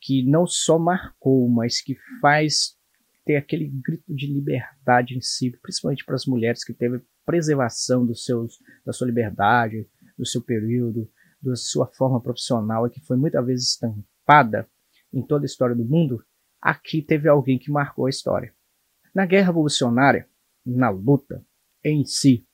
que 0.00 0.22
não 0.24 0.46
só 0.46 0.78
marcou, 0.78 1.48
mas 1.48 1.80
que 1.80 1.96
faz 2.20 2.76
ter 3.24 3.36
aquele 3.36 3.68
grito 3.68 4.14
de 4.14 4.26
liberdade 4.26 5.16
em 5.16 5.20
si, 5.20 5.50
principalmente 5.62 6.04
para 6.04 6.14
as 6.14 6.26
mulheres 6.26 6.64
que 6.64 6.72
teve 6.72 7.00
preservação 7.24 8.04
dos 8.04 8.24
seus, 8.24 8.58
da 8.84 8.92
sua 8.92 9.06
liberdade, 9.06 9.88
do 10.18 10.26
seu 10.26 10.42
período, 10.42 11.08
da 11.40 11.54
sua 11.56 11.86
forma 11.86 12.20
profissional, 12.20 12.88
que 12.88 13.00
foi 13.00 13.16
muitas 13.16 13.44
vezes 13.44 13.68
estampada 13.70 14.68
em 15.12 15.22
toda 15.22 15.44
a 15.44 15.46
história 15.46 15.74
do 15.74 15.84
mundo, 15.84 16.24
aqui 16.62 17.02
teve 17.02 17.28
alguém 17.28 17.58
que 17.58 17.70
marcou 17.70 18.06
a 18.06 18.10
história. 18.10 18.54
Na 19.12 19.26
Guerra 19.26 19.48
Revolucionária, 19.48 20.28
na 20.64 20.88
luta 20.88 21.44
em 21.84 22.04
si, 22.04 22.46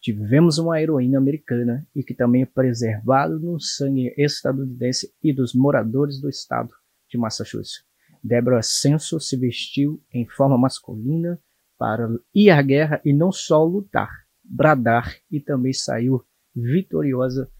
tivemos 0.00 0.56
uma 0.56 0.80
heroína 0.80 1.18
americana 1.18 1.86
e 1.94 2.02
que 2.02 2.14
também 2.14 2.42
é 2.42 2.46
preservada 2.46 3.36
no 3.36 3.60
sangue 3.60 4.14
estadunidense 4.16 5.12
e 5.22 5.32
dos 5.32 5.52
moradores 5.52 6.20
do 6.20 6.28
estado 6.28 6.72
de 7.08 7.18
Massachusetts. 7.18 7.84
Deborah 8.22 8.62
Senso 8.62 9.18
se 9.18 9.36
vestiu 9.36 10.02
em 10.12 10.26
forma 10.26 10.56
masculina 10.56 11.40
para 11.76 12.08
ir 12.34 12.50
à 12.50 12.62
guerra 12.62 13.00
e 13.04 13.12
não 13.12 13.32
só 13.32 13.64
lutar, 13.64 14.10
bradar 14.44 15.16
e 15.30 15.40
também 15.40 15.72
saiu 15.72 16.24
vitoriosa 16.54 17.50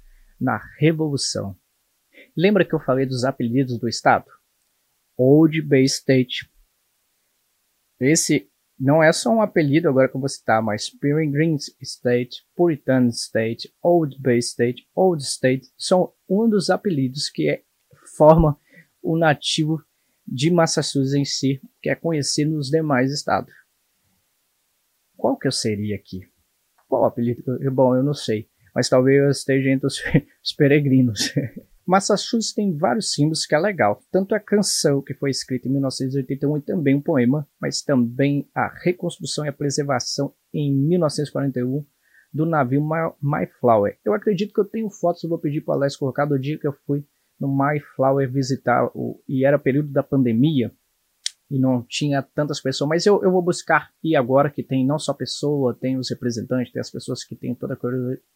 na 0.41 0.61
Revolução. 0.79 1.57
Lembra 2.37 2.65
que 2.65 2.75
eu 2.75 2.81
falei 2.81 3.07
dos 3.07 3.25
apelidos 3.25 3.79
do 3.79 3.89
estado? 3.89 4.27
Old 5.23 5.61
Bay 5.61 5.85
State. 5.85 6.51
Esse 8.01 8.51
não 8.79 9.03
é 9.03 9.13
só 9.13 9.29
um 9.31 9.43
apelido 9.43 9.87
agora 9.87 10.09
que 10.09 10.17
eu 10.17 10.21
vou 10.21 10.29
citar, 10.31 10.63
mas 10.63 10.89
Peregrine 10.89 11.59
State, 11.83 12.47
Puritan 12.57 13.09
State, 13.09 13.71
Old 13.83 14.19
Bay 14.19 14.39
State, 14.39 14.89
Old 14.95 15.23
State 15.23 15.71
são 15.77 16.15
um 16.27 16.49
dos 16.49 16.71
apelidos 16.71 17.29
que 17.29 17.51
é, 17.51 17.63
forma 18.17 18.59
o 19.03 19.19
nativo 19.19 19.85
de 20.27 20.51
Massachusetts 20.51 21.13
em 21.13 21.27
si, 21.27 21.61
que 21.83 21.91
é 21.91 21.95
conhecido 21.95 22.53
nos 22.53 22.71
demais 22.71 23.13
estados. 23.13 23.53
Qual 25.19 25.37
que 25.37 25.49
eu 25.49 25.53
seria 25.53 25.97
aqui? 25.97 26.21
Qual 26.89 27.05
apelido? 27.05 27.43
Bom, 27.71 27.95
eu 27.95 28.03
não 28.03 28.15
sei. 28.15 28.49
Mas 28.75 28.89
talvez 28.89 29.23
eu 29.23 29.29
esteja 29.29 29.69
entre 29.69 29.87
os, 29.87 30.01
os 30.43 30.53
peregrinos. 30.55 31.35
Massachusetts 31.91 32.55
tem 32.55 32.77
vários 32.77 33.13
símbolos 33.13 33.45
que 33.45 33.53
é 33.53 33.59
legal. 33.59 34.01
Tanto 34.13 34.33
a 34.33 34.39
canção, 34.39 35.03
que 35.03 35.13
foi 35.13 35.31
escrita 35.31 35.67
em 35.67 35.73
1981, 35.73 36.57
e 36.57 36.61
também 36.61 36.95
um 36.95 37.01
poema, 37.01 37.49
mas 37.61 37.83
também 37.83 38.49
a 38.55 38.69
reconstrução 38.69 39.45
e 39.45 39.49
a 39.49 39.53
preservação 39.53 40.33
em 40.55 40.73
1941 40.73 41.85
do 42.33 42.47
navio 42.47 42.81
Mayflower. 43.21 43.99
Eu 44.05 44.15
acredito 44.15 44.55
que 44.55 44.61
eu 44.61 44.65
tenho 44.65 44.89
fotos, 44.89 45.25
eu 45.25 45.29
vou 45.29 45.41
pedir 45.41 45.63
para 45.63 45.73
o 45.73 45.79
Alex 45.79 45.97
colocar 45.97 46.27
do 46.27 46.39
dia 46.39 46.57
que 46.57 46.67
eu 46.67 46.73
fui 46.87 47.05
no 47.41 47.49
Mayflower 47.49 48.31
visitar, 48.31 48.89
o, 48.95 49.21
e 49.29 49.45
era 49.45 49.59
período 49.59 49.91
da 49.91 50.05
pandemia 50.05 50.73
e 51.51 51.59
não 51.59 51.83
tinha 51.83 52.23
tantas 52.23 52.61
pessoas, 52.61 52.89
mas 52.89 53.05
eu, 53.05 53.21
eu 53.25 53.33
vou 53.33 53.43
buscar 53.43 53.91
e 54.05 54.15
agora 54.15 54.49
que 54.49 54.63
tem 54.63 54.87
não 54.87 55.01
só 55.01 55.13
pessoa, 55.13 55.75
tem 55.75 55.99
os 55.99 56.09
representantes, 56.09 56.73
tem 56.73 56.79
as 56.79 56.91
pessoas 56.91 57.25
que 57.25 57.35
têm 57.35 57.53
toda 57.53 57.75
a 57.75 57.79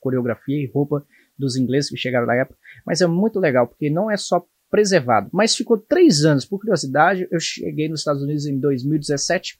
coreografia 0.01 0.61
e 0.61 0.67
roupa 0.67 1.07
dos 1.39 1.57
ingleses 1.57 1.91
que 1.91 1.97
chegaram 1.97 2.27
na 2.27 2.37
época, 2.37 2.59
mas 2.87 3.01
é 3.01 3.07
muito 3.07 3.39
legal, 3.41 3.67
porque 3.67 3.91
não 3.91 4.11
é 4.11 4.17
só 4.17 4.45
preservado, 4.71 5.31
mas 5.33 5.55
ficou 5.55 5.79
três 5.79 6.25
anos, 6.25 6.45
por 6.45 6.59
curiosidade, 6.59 7.29
eu 7.31 7.39
cheguei 7.39 7.89
nos 7.89 8.01
Estados 8.01 8.23
Unidos 8.23 8.45
em 8.47 8.59
2017 8.59 9.59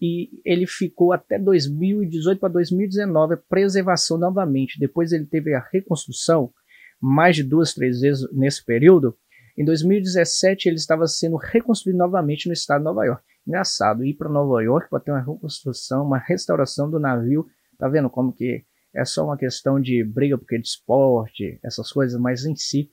e 0.00 0.30
ele 0.44 0.66
ficou 0.66 1.12
até 1.12 1.38
2018 1.38 2.38
para 2.38 2.52
2019 2.52 3.34
a 3.34 3.36
preservação 3.36 4.18
novamente, 4.18 4.78
depois 4.78 5.12
ele 5.12 5.26
teve 5.26 5.54
a 5.54 5.66
reconstrução 5.72 6.52
mais 7.00 7.34
de 7.34 7.42
duas, 7.42 7.74
três 7.74 8.00
vezes 8.00 8.28
nesse 8.32 8.64
período, 8.64 9.16
em 9.56 9.64
2017, 9.64 10.68
ele 10.68 10.76
estava 10.76 11.06
sendo 11.06 11.36
reconstruído 11.36 11.98
novamente 11.98 12.46
no 12.46 12.52
estado 12.52 12.80
de 12.80 12.84
Nova 12.84 13.04
York. 13.04 13.22
Engraçado, 13.46 14.04
ir 14.04 14.14
para 14.14 14.28
Nova 14.28 14.62
York 14.62 14.88
para 14.88 15.00
ter 15.00 15.10
uma 15.10 15.20
reconstrução, 15.20 16.06
uma 16.06 16.18
restauração 16.18 16.90
do 16.90 16.98
navio. 16.98 17.46
Tá 17.78 17.88
vendo 17.88 18.08
como 18.08 18.32
que 18.32 18.64
é 18.94 19.04
só 19.04 19.24
uma 19.24 19.36
questão 19.36 19.80
de 19.80 20.04
briga 20.04 20.36
porque 20.36 20.58
de 20.58 20.66
esporte, 20.66 21.58
essas 21.64 21.90
coisas, 21.90 22.20
mas 22.20 22.44
em 22.44 22.54
si 22.54 22.90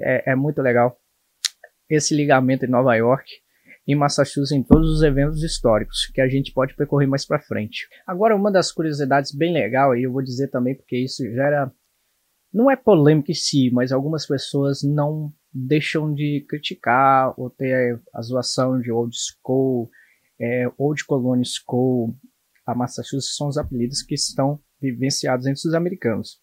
é, 0.00 0.32
é 0.32 0.34
muito 0.34 0.60
legal 0.60 0.98
esse 1.88 2.14
ligamento 2.14 2.64
em 2.64 2.70
Nova 2.70 2.94
York 2.94 3.30
e 3.86 3.94
Massachusetts 3.94 4.50
em 4.50 4.62
todos 4.62 4.90
os 4.90 5.02
eventos 5.02 5.42
históricos 5.42 6.06
que 6.12 6.20
a 6.20 6.28
gente 6.28 6.52
pode 6.52 6.74
percorrer 6.74 7.06
mais 7.06 7.24
para 7.24 7.40
frente. 7.40 7.86
Agora, 8.06 8.34
uma 8.34 8.50
das 8.50 8.72
curiosidades 8.72 9.32
bem 9.32 9.52
legal 9.52 9.92
aí, 9.92 10.02
eu 10.02 10.12
vou 10.12 10.22
dizer 10.22 10.48
também 10.48 10.74
porque 10.74 10.96
isso 10.96 11.22
gera 11.32 11.72
não 12.52 12.70
é 12.70 12.76
polêmica 12.76 13.30
em 13.30 13.34
si, 13.34 13.70
mas 13.70 13.92
algumas 13.92 14.26
pessoas 14.26 14.82
não 14.82 15.32
deixam 15.52 16.12
de 16.12 16.44
criticar 16.48 17.34
ou 17.38 17.50
ter 17.50 18.00
a 18.14 18.22
zoação 18.22 18.80
de 18.80 18.90
Old 18.90 19.14
School, 19.14 19.90
é, 20.40 20.64
Old 20.78 21.04
Colony 21.04 21.44
School, 21.44 22.16
a 22.64 22.74
Massachusetts 22.74 23.36
são 23.36 23.48
os 23.48 23.58
apelidos 23.58 24.02
que 24.02 24.14
estão 24.14 24.60
vivenciados 24.92 25.46
entre 25.46 25.66
os 25.66 25.74
americanos. 25.74 26.40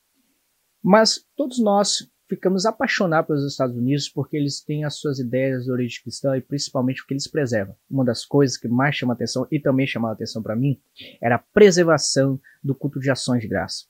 Mas 0.84 1.26
todos 1.36 1.60
nós 1.60 2.10
ficamos 2.28 2.66
apaixonados 2.66 3.28
pelos 3.28 3.46
Estados 3.46 3.76
Unidos 3.76 4.10
porque 4.10 4.36
eles 4.36 4.62
têm 4.62 4.84
as 4.84 4.96
suas 4.96 5.20
ideias 5.20 5.66
de 5.66 5.72
origem 5.72 6.02
cristã 6.02 6.36
e 6.36 6.42
principalmente 6.42 7.02
o 7.02 7.06
que 7.06 7.14
eles 7.14 7.28
preservam. 7.28 7.76
Uma 7.90 8.04
das 8.04 8.26
coisas 8.26 8.58
que 8.58 8.68
mais 8.68 8.96
chama 8.96 9.14
atenção 9.14 9.48
e 9.52 9.60
também 9.60 9.86
chamava 9.86 10.14
atenção 10.14 10.42
para 10.42 10.56
mim 10.56 10.82
era 11.22 11.36
a 11.36 11.40
preservação 11.40 12.40
do 12.64 12.74
culto 12.76 13.00
de 13.00 13.12
ações 13.12 13.42
de 13.42 13.48
graça. 13.48 13.86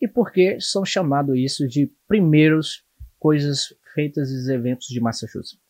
E 0.00 0.08
por 0.08 0.32
que 0.32 0.58
são 0.60 0.84
chamados 0.84 1.36
isso 1.36 1.66
de 1.66 1.92
primeiros 2.06 2.84
coisas 3.18 3.74
feitas 3.94 4.32
nos 4.32 4.48
eventos 4.48 4.86
de 4.86 5.00
Massachusetts. 5.00 5.60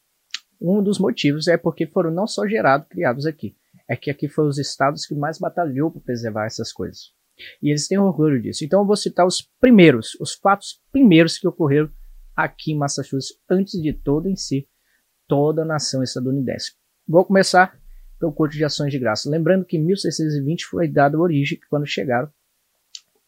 Um 0.61 0.83
dos 0.83 0.99
motivos 0.99 1.49
é 1.49 1.57
porque 1.57 1.87
foram 1.87 2.11
não 2.11 2.27
só 2.27 2.47
gerados, 2.47 2.87
criados 2.89 3.27
aqui, 3.27 3.57
é 3.89 3.97
que 3.97 4.11
aqui 4.11 4.29
foram 4.29 4.49
os 4.49 4.59
estados 4.59 5.07
que 5.07 5.15
mais 5.15 5.39
batalhou 5.39 5.91
para 5.91 6.03
preservar 6.03 6.47
essas 6.47 6.73
coisas. 6.73 7.13
E 7.63 7.71
eles 7.71 7.89
têm 7.89 7.99
orgulho 7.99 8.41
disso. 8.41 8.65
Então 8.65 8.81
eu 8.81 8.87
vou 8.87 8.97
citar 8.97 9.27
os 9.27 9.43
primeiros, 9.61 10.17
os 10.21 10.35
fatos 10.35 10.81
primeiros 10.93 11.39
que 11.39 11.49
ocorreram 11.49 11.91
aqui 12.37 12.73
em 12.73 12.79
Massachusetts, 12.79 13.39
antes 13.49 13.81
de 13.81 13.93
todo 13.93 14.29
em 14.29 14.37
si, 14.37 14.69
toda 15.27 15.63
a 15.63 15.65
nação 15.65 16.03
estadunidense. 16.03 16.73
Vou 17.07 17.25
começar 17.25 17.79
pelo 18.19 18.33
Corte 18.33 18.57
de 18.57 18.65
Ações 18.65 18.93
de 18.93 18.99
Graça. 18.99 19.29
Lembrando 19.29 19.65
que 19.65 19.77
em 19.77 19.85
1620 19.85 20.67
foi 20.67 20.89
dada 20.89 21.17
a 21.17 21.21
origem, 21.21 21.59
quando 21.69 21.87
chegaram 21.87 22.31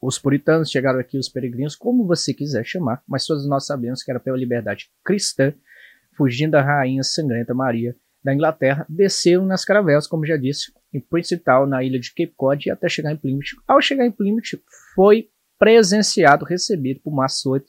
os 0.03 0.19
puritanos 0.19 0.69
chegaram 0.69 0.99
aqui, 0.99 1.17
os 1.17 1.29
peregrinos, 1.29 1.77
como 1.77 2.05
você 2.05 2.35
quiser 2.35 2.67
chamar, 2.67 3.01
mas 3.07 3.25
todos 3.25 3.47
nós 3.47 3.65
sabemos 3.65 4.03
que 4.03 4.11
era 4.11 4.19
pela 4.19 4.37
liberdade 4.37 4.91
cristã, 5.05 5.55
fugindo 6.17 6.51
da 6.51 6.61
rainha 6.61 7.05
sangrenta 7.05 7.55
Maria 7.55 7.95
da 8.23 8.35
Inglaterra, 8.35 8.85
desceram 8.89 9.47
nas 9.47 9.65
caravelas, 9.65 10.09
como 10.09 10.27
já 10.27 10.37
disse, 10.37 10.73
em 10.93 11.01
Princeton, 11.01 11.67
na 11.67 11.83
ilha 11.83 11.99
de 11.99 12.11
Cape 12.11 12.35
Cod, 12.37 12.67
e 12.67 12.71
até 12.71 12.89
chegar 12.89 13.13
em 13.13 13.17
Plymouth. 13.17 13.57
Ao 13.67 13.81
chegar 13.81 14.07
em 14.07 14.13
Plymouth, 14.13 14.61
foi 14.95 15.31
presenciado, 15.59 16.45
recebido 16.45 17.01
por 17.01 17.15
Massoud, 17.15 17.65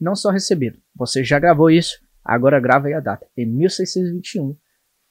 não 0.00 0.14
só 0.14 0.30
recebido, 0.30 0.80
você 0.94 1.22
já 1.22 1.38
gravou 1.38 1.70
isso, 1.70 2.00
agora 2.24 2.60
grava 2.60 2.88
aí 2.88 2.94
a 2.94 3.00
data. 3.00 3.26
Em 3.36 3.46
1621, 3.46 4.56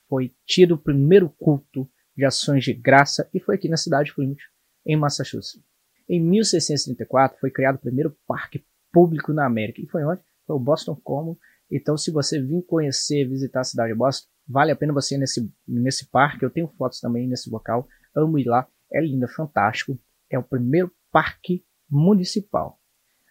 foi 0.09 0.33
tido 0.45 0.75
o 0.75 0.77
primeiro 0.77 1.29
culto 1.29 1.89
de 2.15 2.25
ações 2.25 2.63
de 2.63 2.73
graça 2.73 3.29
e 3.33 3.39
foi 3.39 3.55
aqui 3.55 3.69
na 3.69 3.77
cidade 3.77 4.09
de 4.09 4.15
Plymouth, 4.15 4.41
em 4.85 4.97
Massachusetts. 4.97 5.63
Em 6.09 6.19
1634 6.19 7.39
foi 7.39 7.49
criado 7.51 7.75
o 7.75 7.79
primeiro 7.79 8.17
parque 8.27 8.65
público 8.91 9.31
na 9.31 9.45
América. 9.45 9.81
E 9.81 9.87
foi 9.87 10.03
onde? 10.03 10.21
Foi 10.45 10.55
o 10.55 10.59
Boston 10.59 10.95
Common. 10.95 11.37
Então, 11.71 11.97
se 11.97 12.11
você 12.11 12.41
vir 12.41 12.63
conhecer, 12.63 13.27
visitar 13.29 13.61
a 13.61 13.63
cidade 13.63 13.93
de 13.93 13.97
Boston, 13.97 14.27
vale 14.47 14.71
a 14.71 14.75
pena 14.75 14.93
você 14.93 15.15
ir 15.15 15.17
nesse, 15.17 15.51
nesse 15.67 16.07
parque. 16.07 16.43
Eu 16.43 16.49
tenho 16.49 16.67
fotos 16.67 16.99
também 16.99 17.27
nesse 17.27 17.49
local. 17.49 17.87
Amo 18.15 18.39
ir 18.39 18.45
lá. 18.45 18.67
É 18.91 19.01
lindo, 19.01 19.25
é 19.25 19.27
fantástico. 19.27 19.99
É 20.29 20.37
o 20.37 20.43
primeiro 20.43 20.91
parque 21.11 21.65
municipal 21.89 22.79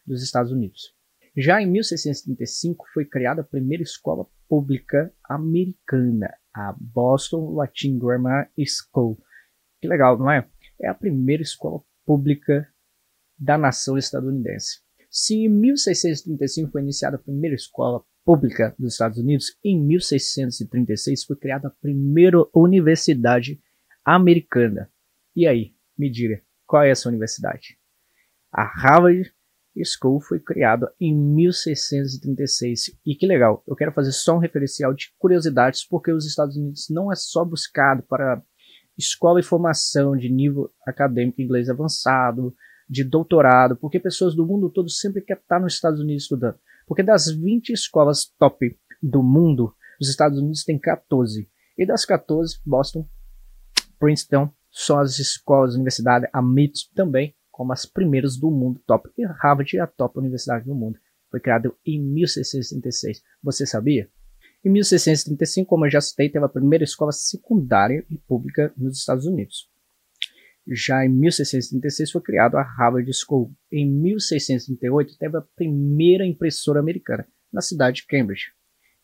dos 0.07 0.23
Estados 0.23 0.53
Unidos. 0.53 0.95
Já 1.37 1.63
em 1.63 1.67
1635 1.67 2.87
foi 2.93 3.05
criada 3.05 3.43
a 3.43 3.45
primeira 3.45 3.83
escola 3.83 4.27
pública 4.49 5.13
americana, 5.25 6.35
a 6.53 6.75
Boston 6.79 7.55
Latin 7.55 7.99
Grammar 7.99 8.51
School. 8.59 9.17
Que 9.81 9.87
legal, 9.87 10.19
não 10.19 10.31
é? 10.31 10.47
É 10.81 10.89
a 10.89 10.95
primeira 10.95 11.43
escola 11.43 11.81
pública 12.05 12.69
da 13.39 13.57
nação 13.57 13.97
estadunidense. 13.97 14.81
Se 15.11 15.35
em 15.35 15.49
1635 15.49 16.71
foi 16.71 16.83
iniciada 16.83 17.17
a 17.17 17.21
primeira 17.21 17.55
escola 17.55 18.05
Pública 18.25 18.75
dos 18.79 18.93
Estados 18.93 19.19
Unidos, 19.19 19.57
em 19.65 19.81
1636 19.81 21.25
foi 21.25 21.37
criada 21.37 21.69
a 21.69 21.71
primeira 21.83 22.39
universidade 22.55 23.61
americana. 24.05 24.91
E 25.35 25.47
aí, 25.47 25.75
me 25.97 26.11
diga, 26.11 26.43
qual 26.67 26.83
é 26.83 26.91
essa 26.91 27.09
universidade? 27.09 27.79
A 28.53 28.65
Harvard 28.65 29.33
School 29.85 30.21
foi 30.21 30.41
criada 30.41 30.93
em 31.01 31.15
1636. 31.15 32.97
E 33.07 33.15
que 33.15 33.27
legal, 33.27 33.63
eu 33.67 33.77
quero 33.77 33.93
fazer 33.93 34.13
só 34.13 34.37
um 34.37 34.41
referencial 34.41 34.93
de 34.93 35.13
curiosidades, 35.19 35.87
porque 35.87 36.13
os 36.13 36.27
Estados 36.27 36.57
Unidos 36.57 36.89
não 36.91 37.13
é 37.13 37.15
só 37.17 37.45
buscado 37.45 38.03
para 38.03 38.43
escola 38.99 39.41
e 39.41 39.45
formação 39.45 40.17
de 40.17 40.29
nível 40.29 40.71
acadêmico 40.87 41.41
inglês 41.41 41.71
avançado, 41.71 42.55
de 42.89 43.05
doutorado, 43.05 43.77
porque 43.77 44.01
pessoas 44.01 44.35
do 44.35 44.47
mundo 44.47 44.69
todo 44.69 44.91
sempre 44.91 45.23
querem 45.23 45.43
estar 45.43 45.61
nos 45.61 45.75
Estados 45.75 46.01
Unidos 46.01 46.25
estudando. 46.25 46.59
Porque 46.91 47.05
das 47.05 47.31
20 47.31 47.71
escolas 47.71 48.35
top 48.37 48.77
do 49.01 49.23
mundo, 49.23 49.73
os 50.01 50.09
Estados 50.09 50.41
Unidos 50.41 50.65
têm 50.65 50.77
14. 50.77 51.49
E 51.79 51.87
das 51.87 52.05
14, 52.05 52.59
Boston, 52.67 53.09
Princeton, 53.97 54.53
são 54.73 54.99
as 54.99 55.21
escolas, 55.21 55.77
universidade, 55.77 56.29
a 56.33 56.41
MIT 56.41 56.91
também, 56.93 57.33
como 57.49 57.73
as 57.73 57.87
primeiras 57.87 58.37
do 58.37 58.51
mundo 58.51 58.83
top. 58.89 59.09
E 59.17 59.25
Harvard 59.25 59.77
é 59.77 59.81
a 59.81 59.87
top 59.87 60.19
universidade 60.19 60.65
do 60.65 60.75
mundo. 60.75 60.99
Foi 61.31 61.39
criado 61.39 61.77
em 61.87 62.03
1636. 62.03 63.23
Você 63.41 63.65
sabia? 63.67 64.11
Em 64.65 64.71
1635, 64.71 65.69
como 65.69 65.87
eu 65.87 65.91
já 65.93 66.01
citei, 66.01 66.29
teve 66.29 66.45
a 66.45 66.49
primeira 66.49 66.83
escola 66.83 67.13
secundária 67.13 68.05
e 68.11 68.19
pública 68.19 68.75
nos 68.77 68.99
Estados 68.99 69.27
Unidos. 69.27 69.70
Já 70.73 71.05
em 71.05 71.09
1636 71.09 72.13
foi 72.13 72.21
criado 72.21 72.57
a 72.57 72.63
Harvard 72.63 73.11
School. 73.13 73.53
Em 73.73 73.91
1638 73.91 75.19
teve 75.19 75.37
a 75.37 75.45
primeira 75.57 76.25
impressora 76.25 76.79
americana 76.79 77.27
na 77.53 77.61
cidade 77.61 77.97
de 77.97 78.07
Cambridge. 78.07 78.53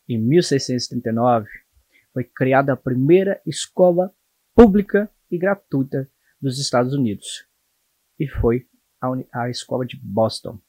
Em 0.08 0.16
1639 0.16 1.49
foi 2.12 2.23
criada 2.23 2.73
a 2.73 2.76
primeira 2.76 3.40
escola 3.44 4.14
pública 4.54 5.11
e 5.28 5.37
gratuita 5.37 6.08
dos 6.40 6.61
Estados 6.61 6.94
Unidos. 6.94 7.44
E 8.18 8.28
foi 8.28 8.66
a, 9.02 9.42
a 9.42 9.50
escola 9.50 9.85
de 9.85 10.00
Boston. 10.00 10.61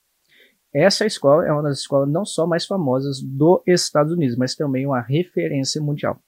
Essa 0.73 1.05
escola 1.05 1.45
é 1.47 1.51
uma 1.51 1.61
das 1.63 1.79
escolas 1.79 2.09
não 2.09 2.25
só 2.25 2.47
mais 2.47 2.65
famosas 2.65 3.21
dos 3.21 3.61
Estados 3.67 4.11
Unidos, 4.11 4.35
mas 4.35 4.55
também 4.55 4.85
uma 4.85 4.99
referência 4.99 5.79
mundial. 5.79 6.21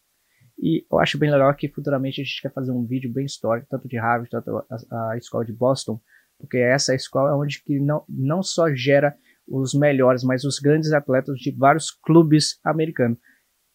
E 0.62 0.86
eu 0.92 1.00
acho 1.00 1.18
bem 1.18 1.32
legal 1.32 1.54
que 1.56 1.70
futuramente 1.70 2.20
a 2.20 2.24
gente 2.24 2.42
quer 2.42 2.51
fazer 2.51 2.72
um 2.72 2.86
vídeo 2.86 3.12
bem 3.12 3.25
histórico, 3.25 3.68
tanto 3.70 3.88
de 3.88 3.98
Harvard, 3.98 4.30
tanto 4.30 4.58
a, 4.92 5.12
a 5.12 5.18
escola 5.18 5.46
de 5.46 5.54
Boston, 5.54 6.00
porque 6.38 6.58
essa 6.58 6.94
escola 6.94 7.32
é 7.32 7.34
onde 7.34 7.63
que 7.63 7.80
não, 7.80 8.04
não 8.10 8.44
só 8.44 8.74
gera 8.74 9.16
os 9.48 9.74
melhores, 9.74 10.24
mas 10.24 10.44
os 10.44 10.60
grandes 10.60 10.92
atletas 10.92 11.39
de 11.39 11.51
vários 11.51 11.89
clubes 11.89 12.60
americanos. 12.63 13.18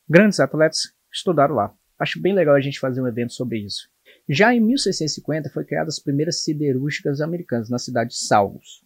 Grandes 0.08 0.38
atletas 0.38 0.94
estudaram 1.12 1.54
lá. 1.54 1.74
Acho 1.98 2.20
bem 2.20 2.34
legal 2.34 2.54
a 2.54 2.60
gente 2.60 2.78
fazer 2.78 3.00
um 3.00 3.08
evento 3.08 3.32
sobre 3.32 3.58
isso. 3.58 3.88
Já 4.28 4.54
em 4.54 4.60
1650 4.60 5.50
foi 5.50 5.64
criadas 5.64 5.94
as 5.94 6.02
primeiras 6.02 6.42
siderúrgicas 6.42 7.20
americanas 7.20 7.70
na 7.70 7.78
cidade 7.78 8.10
de 8.10 8.18
Salvos. 8.18 8.84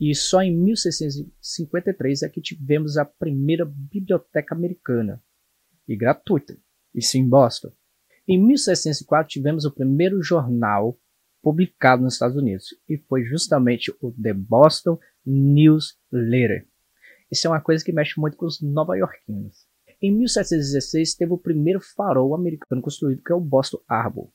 E 0.00 0.14
só 0.14 0.42
em 0.42 0.56
1653 0.56 2.22
é 2.22 2.28
que 2.28 2.40
tivemos 2.40 2.96
a 2.96 3.04
primeira 3.04 3.64
biblioteca 3.64 4.54
americana, 4.54 5.22
e 5.86 5.96
gratuita, 5.96 6.56
isso 6.94 7.18
em 7.18 7.28
Boston. 7.28 7.72
Em 8.26 8.40
1604 8.40 9.28
tivemos 9.28 9.64
o 9.64 9.72
primeiro 9.72 10.22
jornal 10.22 10.96
publicado 11.42 12.02
nos 12.02 12.14
Estados 12.14 12.36
Unidos, 12.36 12.68
e 12.88 12.96
foi 12.96 13.24
justamente 13.24 13.92
o 14.00 14.12
The 14.12 14.32
Boston 14.32 14.98
News 15.26 15.98
Letter. 16.10 16.66
Isso 17.30 17.46
é 17.46 17.50
uma 17.50 17.60
coisa 17.60 17.84
que 17.84 17.92
mexe 17.92 18.18
muito 18.20 18.36
com 18.36 18.46
os 18.46 18.62
nova-iorquinos. 18.62 19.66
Em 20.00 20.16
1716 20.16 21.14
teve 21.14 21.32
o 21.32 21.38
primeiro 21.38 21.80
farol 21.80 22.34
americano 22.34 22.82
construído, 22.82 23.22
que 23.22 23.32
é 23.32 23.34
o 23.34 23.40
Boston 23.40 23.80
Harbor. 23.88 24.30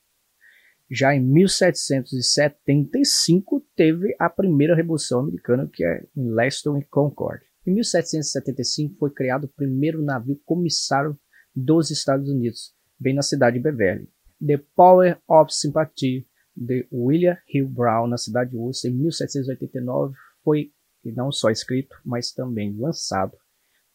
Já 0.90 1.14
em 1.14 1.22
1775 1.22 3.62
teve 3.76 4.16
a 4.18 4.30
primeira 4.30 4.74
Revolução 4.74 5.20
Americana, 5.20 5.70
que 5.72 5.84
é 5.84 6.06
em 6.16 6.32
Lexington 6.32 6.78
e 6.78 6.86
Concord. 6.86 7.44
Em 7.66 7.74
1775 7.74 8.96
foi 8.98 9.12
criado 9.12 9.44
o 9.44 9.50
primeiro 9.50 10.02
navio 10.02 10.40
comissário 10.46 11.20
dos 11.60 11.90
Estados 11.90 12.30
Unidos, 12.30 12.76
bem 13.00 13.16
na 13.16 13.24
cidade 13.24 13.58
de 13.58 13.64
Beverly. 13.64 14.08
The 14.46 14.58
Power 14.76 15.20
of 15.28 15.52
Sympathy, 15.52 16.28
de 16.56 16.88
William 16.92 17.36
Hill 17.52 17.68
Brown, 17.68 18.08
na 18.08 18.18
cidade 18.18 18.52
de 18.52 18.58
Worcester, 18.58 18.92
em 18.92 18.96
1789, 18.96 20.14
foi 20.44 20.72
não 21.06 21.32
só 21.32 21.50
escrito, 21.50 21.96
mas 22.06 22.32
também 22.32 22.78
lançado, 22.78 23.36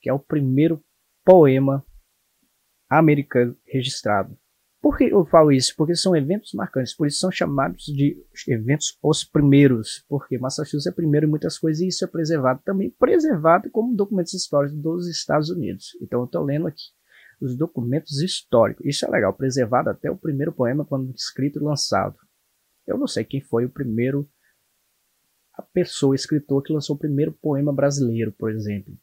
que 0.01 0.09
é 0.09 0.13
o 0.13 0.19
primeiro 0.19 0.83
poema 1.25 1.85
americano 2.89 3.57
registrado. 3.65 4.37
Por 4.81 4.99
que 4.99 5.05
eu 5.05 5.25
falo 5.27 5.53
isso? 5.53 5.75
Porque 5.77 5.95
são 5.95 6.17
eventos 6.17 6.53
marcantes, 6.55 6.97
por 6.97 7.07
isso 7.07 7.21
são 7.21 7.31
chamados 7.31 7.85
de 7.85 8.17
eventos 8.49 8.99
os 9.01 9.23
primeiros, 9.23 10.05
porque 10.09 10.39
Massachusetts 10.39 10.87
é 10.87 10.91
primeiro 10.91 11.27
em 11.27 11.31
muitas 11.31 11.59
coisas 11.59 11.81
e 11.81 11.89
isso 11.89 12.05
é 12.05 12.09
preservado 12.09 12.61
também, 12.65 12.91
preservado 12.91 13.71
como 13.71 13.95
documentos 13.95 14.35
históricos 14.35 14.77
dos 14.77 15.07
Estados 15.09 15.51
Unidos. 15.51 15.97
Então 16.01 16.21
eu 16.21 16.25
estou 16.25 16.43
lendo 16.43 16.67
aqui 16.67 16.83
os 17.43 17.57
documentos 17.57 18.21
históricos. 18.21 18.87
Isso 18.87 19.05
é 19.05 19.11
legal, 19.11 19.33
preservado 19.35 19.91
até 19.91 20.11
o 20.11 20.17
primeiro 20.17 20.53
poema 20.53 20.85
quando 20.85 21.13
escrito 21.15 21.59
e 21.59 21.63
lançado. 21.63 22.17
Eu 22.87 22.97
não 22.97 23.07
sei 23.07 23.25
quem 23.25 23.41
foi 23.41 23.65
o 23.65 23.71
primeiro 23.71 24.29
a 25.55 25.61
pessoa, 25.61 26.15
escritor 26.15 26.63
que 26.63 26.73
lançou 26.73 26.97
o 26.97 26.99
primeiro 26.99 27.33
poema 27.33 27.73
brasileiro, 27.73 28.33
por 28.33 28.51
exemplo. 28.51 28.97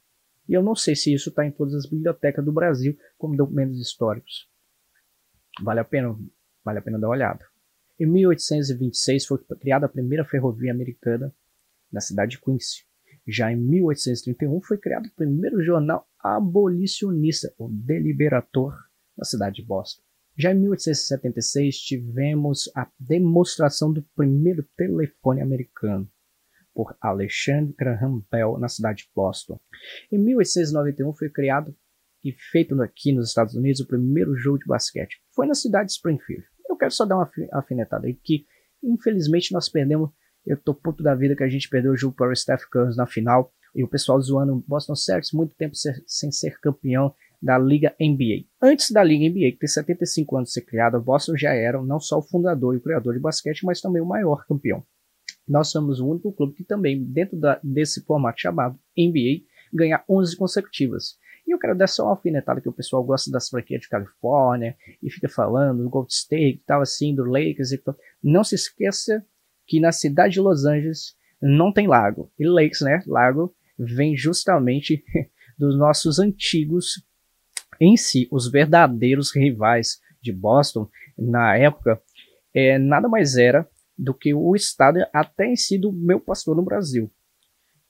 E 0.47 0.53
eu 0.53 0.63
não 0.63 0.75
sei 0.75 0.95
se 0.95 1.13
isso 1.13 1.29
está 1.29 1.45
em 1.45 1.51
todas 1.51 1.75
as 1.75 1.85
bibliotecas 1.85 2.43
do 2.43 2.51
Brasil 2.51 2.97
como 3.17 3.37
documentos 3.37 3.79
históricos. 3.79 4.49
Vale 5.61 5.79
a 5.79 5.85
pena, 5.85 6.17
vale 6.63 6.79
a 6.79 6.81
pena 6.81 6.97
dar 6.97 7.07
uma 7.07 7.13
olhada. 7.13 7.45
Em 7.99 8.05
1826 8.07 9.25
foi 9.25 9.37
criada 9.59 9.85
a 9.85 9.89
primeira 9.89 10.25
ferrovia 10.25 10.71
americana 10.71 11.33
na 11.91 12.01
cidade 12.01 12.31
de 12.31 12.41
Quincy. 12.41 12.88
Já 13.29 13.51
em 13.51 13.57
1831 13.57 14.59
foi 14.61 14.77
criado 14.77 15.05
o 15.05 15.15
primeiro 15.15 15.61
jornal 15.61 16.07
abolicionista, 16.19 17.53
o 17.59 17.69
Deliberator, 17.69 18.73
na 19.15 19.23
cidade 19.23 19.57
de 19.57 19.65
Boston. 19.65 20.01
Já 20.35 20.51
em 20.51 20.59
1876 20.59 21.77
tivemos 21.77 22.71
a 22.75 22.89
demonstração 22.97 23.91
do 23.91 24.01
primeiro 24.15 24.63
telefone 24.75 25.41
americano 25.41 26.09
por 26.73 26.95
Alexandre 27.01 27.75
Graham 27.77 28.23
Bell 28.31 28.57
na 28.57 28.69
cidade 28.69 29.03
de 29.03 29.11
Boston. 29.13 29.59
Em 30.11 30.17
1891 30.17 31.13
foi 31.13 31.29
criado 31.29 31.75
e 32.23 32.31
feito 32.31 32.81
aqui 32.81 33.11
nos 33.11 33.29
Estados 33.29 33.53
Unidos 33.53 33.81
o 33.81 33.87
primeiro 33.87 34.35
jogo 34.35 34.59
de 34.59 34.65
basquete. 34.65 35.21
Foi 35.35 35.45
na 35.45 35.53
cidade 35.53 35.87
de 35.87 35.91
Springfield. 35.93 36.45
Eu 36.67 36.77
quero 36.77 36.91
só 36.91 37.05
dar 37.05 37.17
uma 37.17 37.29
afinetada 37.51 38.07
aí 38.07 38.13
que 38.13 38.45
infelizmente 38.81 39.51
nós 39.51 39.69
perdemos. 39.69 40.09
Eu 40.49 40.57
tô 40.57 40.73
puto 40.73 41.03
da 41.03 41.13
vida 41.13 41.35
que 41.35 41.43
a 41.43 41.47
gente 41.47 41.69
perdeu 41.69 41.91
o 41.91 41.95
jogo 41.95 42.15
para 42.15 42.31
o 42.31 42.35
Steph 42.35 42.63
Curry 42.71 42.95
na 42.95 43.05
final 43.05 43.53
e 43.75 43.83
o 43.83 43.87
pessoal 43.87 44.19
zoando 44.19 44.63
Boston 44.67 44.95
Celtics 44.95 45.31
muito 45.31 45.55
tempo 45.55 45.75
ser, 45.75 46.03
sem 46.07 46.31
ser 46.31 46.59
campeão 46.59 47.13
da 47.39 47.55
Liga 47.55 47.95
NBA. 48.01 48.47
Antes 48.59 48.89
da 48.89 49.03
Liga 49.03 49.29
NBA, 49.29 49.51
que 49.51 49.59
tem 49.59 49.69
75 49.69 50.37
anos 50.37 50.49
de 50.49 50.53
ser 50.53 50.61
criada, 50.61 50.97
o 50.97 51.01
Boston 51.03 51.37
já 51.37 51.53
era 51.53 51.79
não 51.83 51.99
só 51.99 52.17
o 52.17 52.23
fundador 52.23 52.73
e 52.73 52.77
o 52.79 52.81
criador 52.81 53.13
de 53.13 53.19
basquete, 53.19 53.63
mas 53.63 53.79
também 53.79 54.01
o 54.01 54.07
maior 54.07 54.43
campeão. 54.47 54.83
Nós 55.47 55.69
somos 55.69 55.99
o 55.99 56.07
único 56.07 56.33
clube 56.33 56.55
que 56.55 56.63
também, 56.63 57.03
dentro 57.03 57.37
da, 57.37 57.59
desse 57.63 58.03
formato 58.03 58.41
chamado 58.41 58.75
NBA, 58.97 59.45
ganha 59.71 60.03
11 60.09 60.35
consecutivas. 60.35 61.15
E 61.47 61.51
eu 61.51 61.59
quero 61.59 61.77
dar 61.77 61.87
só 61.87 62.05
uma 62.05 62.11
alfinetada 62.13 62.59
que 62.59 62.69
o 62.69 62.73
pessoal 62.73 63.03
gosta 63.03 63.29
das 63.29 63.49
franquias 63.49 63.81
de 63.81 63.89
Califórnia 63.89 64.75
e 65.01 65.11
fica 65.11 65.29
falando 65.29 65.83
do 65.83 65.89
Gold 65.91 66.11
State 66.11 66.57
e 66.57 66.63
tal 66.65 66.81
assim, 66.81 67.13
do 67.13 67.23
Lakers 67.23 67.71
e 67.71 67.77
tal. 67.77 67.95
Não 68.23 68.43
se 68.43 68.55
esqueça 68.55 69.23
que 69.69 69.79
na 69.79 69.91
cidade 69.91 70.33
de 70.33 70.41
Los 70.41 70.65
Angeles 70.65 71.15
não 71.41 71.71
tem 71.71 71.87
lago. 71.87 72.31
E 72.37 72.45
Lakes, 72.45 72.81
né? 72.81 73.01
Lago 73.07 73.55
vem 73.77 74.17
justamente 74.17 75.03
dos 75.57 75.77
nossos 75.77 76.19
antigos 76.19 77.01
em 77.79 77.95
si, 77.95 78.27
os 78.29 78.51
verdadeiros 78.51 79.33
rivais 79.33 80.01
de 80.21 80.33
Boston 80.33 80.89
na 81.17 81.55
época, 81.55 82.01
é, 82.53 82.77
nada 82.77 83.07
mais 83.07 83.37
era 83.37 83.65
do 83.97 84.13
que 84.13 84.33
o 84.33 84.53
estado 84.53 84.99
até 85.13 85.45
em 85.45 85.55
si 85.55 85.77
do 85.77 85.93
meu 85.93 86.19
pastor 86.19 86.57
no 86.57 86.63
Brasil, 86.63 87.09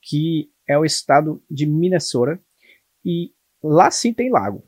que 0.02 0.52
é 0.68 0.78
o 0.78 0.86
estado 0.86 1.42
de 1.50 1.66
Minnesota, 1.66 2.40
e 3.04 3.32
Lá 3.64 3.92
sim 3.92 4.14
tem 4.14 4.32
lago. 4.32 4.64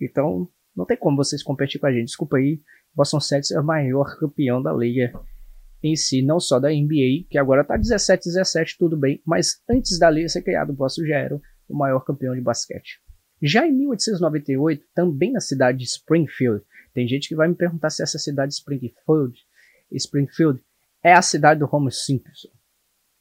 Então 0.00 0.48
não 0.76 0.84
tem 0.84 0.96
como 0.96 1.16
vocês 1.16 1.42
competir 1.42 1.80
com 1.80 1.86
a 1.86 1.92
gente. 1.92 2.06
Desculpa 2.06 2.36
aí, 2.36 2.60
Boston 2.94 3.20
Celtics 3.20 3.52
é 3.52 3.60
o 3.60 3.64
maior 3.64 4.18
campeão 4.18 4.62
da 4.62 4.72
liga 4.72 5.12
em 5.84 5.96
si, 5.96 6.22
não 6.22 6.40
só 6.40 6.58
da 6.58 6.70
NBA, 6.70 7.26
que 7.28 7.36
agora 7.36 7.62
tá 7.62 7.78
17-17, 7.78 8.76
tudo 8.78 8.96
bem, 8.96 9.20
mas 9.26 9.62
antes 9.68 9.98
da 9.98 10.10
liga 10.10 10.28
ser 10.28 10.42
criada, 10.42 10.72
o 10.72 10.74
Boston 10.74 11.04
já 11.04 11.18
era 11.18 11.40
o 11.68 11.76
maior 11.76 12.00
campeão 12.00 12.34
de 12.34 12.40
basquete. 12.40 13.00
Já 13.42 13.66
em 13.66 13.72
1898, 13.72 14.82
também 14.94 15.32
na 15.32 15.40
cidade 15.40 15.78
de 15.78 15.84
Springfield, 15.84 16.64
tem 16.94 17.06
gente 17.06 17.28
que 17.28 17.34
vai 17.34 17.48
me 17.48 17.54
perguntar 17.54 17.90
se 17.90 18.02
essa 18.02 18.18
cidade 18.18 18.52
de 18.52 18.54
Springfield, 18.54 19.38
Springfield 19.92 20.60
é 21.02 21.12
a 21.12 21.20
cidade 21.20 21.60
do 21.60 21.68
Homer 21.70 21.92
Simpson. 21.92 22.48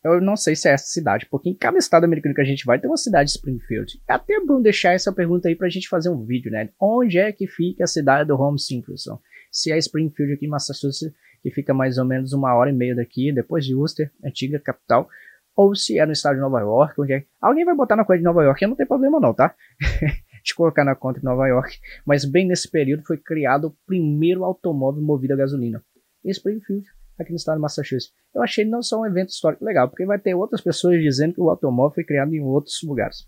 eu 0.05 0.21
não 0.21 0.37
sei 0.37 0.55
se 0.55 0.69
é 0.69 0.71
essa 0.71 0.85
cidade, 0.85 1.27
porque 1.29 1.49
em 1.49 1.53
cada 1.53 1.77
estado 1.77 2.05
americano 2.05 2.33
que 2.33 2.41
a 2.41 2.45
gente 2.45 2.65
vai 2.65 2.79
tem 2.79 2.89
uma 2.89 2.95
cidade 2.95 3.29
de 3.29 3.35
Springfield. 3.35 4.01
É 4.07 4.13
até 4.13 4.39
bom 4.39 4.61
deixar 4.61 4.93
essa 4.93 5.11
pergunta 5.11 5.49
aí 5.49 5.55
pra 5.55 5.67
gente 5.67 5.89
fazer 5.89 6.09
um 6.09 6.23
vídeo, 6.23 6.49
né? 6.49 6.69
Onde 6.79 7.17
é 7.17 7.31
que 7.33 7.45
fica 7.45 7.83
a 7.83 7.87
cidade 7.87 8.27
do 8.27 8.39
Home 8.39 8.59
Simpson? 8.59 9.19
Se 9.51 9.71
é 9.71 9.77
Springfield 9.77 10.33
aqui 10.33 10.45
em 10.45 10.49
Massachusetts, 10.49 11.13
que 11.43 11.51
fica 11.51 11.73
mais 11.73 11.97
ou 11.97 12.05
menos 12.05 12.31
uma 12.31 12.55
hora 12.55 12.69
e 12.69 12.73
meia 12.73 12.95
daqui, 12.95 13.31
depois 13.33 13.65
de 13.65 13.75
Worcester, 13.75 14.09
antiga 14.23 14.57
capital, 14.59 15.07
ou 15.55 15.75
se 15.75 15.99
é 15.99 16.05
no 16.05 16.13
estado 16.13 16.35
de 16.35 16.41
Nova 16.41 16.61
York, 16.61 16.99
onde 16.99 17.13
é... 17.13 17.25
Alguém 17.39 17.65
vai 17.65 17.75
botar 17.75 17.97
na 17.97 18.05
conta 18.05 18.17
de 18.17 18.23
Nova 18.23 18.43
York, 18.43 18.65
não 18.65 18.75
tem 18.75 18.87
problema 18.87 19.19
não, 19.19 19.33
tá? 19.33 19.53
de 20.43 20.55
colocar 20.55 20.83
na 20.85 20.95
conta 20.95 21.19
de 21.19 21.25
Nova 21.25 21.45
York, 21.47 21.77
mas 22.05 22.25
bem 22.25 22.47
nesse 22.47 22.71
período 22.71 23.03
foi 23.03 23.17
criado 23.17 23.67
o 23.67 23.75
primeiro 23.85 24.43
automóvel 24.45 25.03
movido 25.03 25.33
a 25.33 25.37
gasolina. 25.37 25.83
Springfield, 26.25 26.87
aqui 27.19 27.31
no 27.31 27.35
estado 27.35 27.57
de 27.57 27.61
Massachusetts. 27.61 28.13
Eu 28.33 28.41
achei 28.41 28.63
não 28.63 28.81
só 28.81 29.01
um 29.01 29.05
evento 29.05 29.29
histórico 29.29 29.65
legal, 29.65 29.89
porque 29.89 30.05
vai 30.05 30.17
ter 30.17 30.33
outras 30.33 30.61
pessoas 30.61 31.01
dizendo 31.01 31.35
que 31.35 31.41
o 31.41 31.49
automóvel 31.49 31.93
foi 31.93 32.03
criado 32.05 32.33
em 32.33 32.41
outros 32.41 32.79
lugares. 32.83 33.27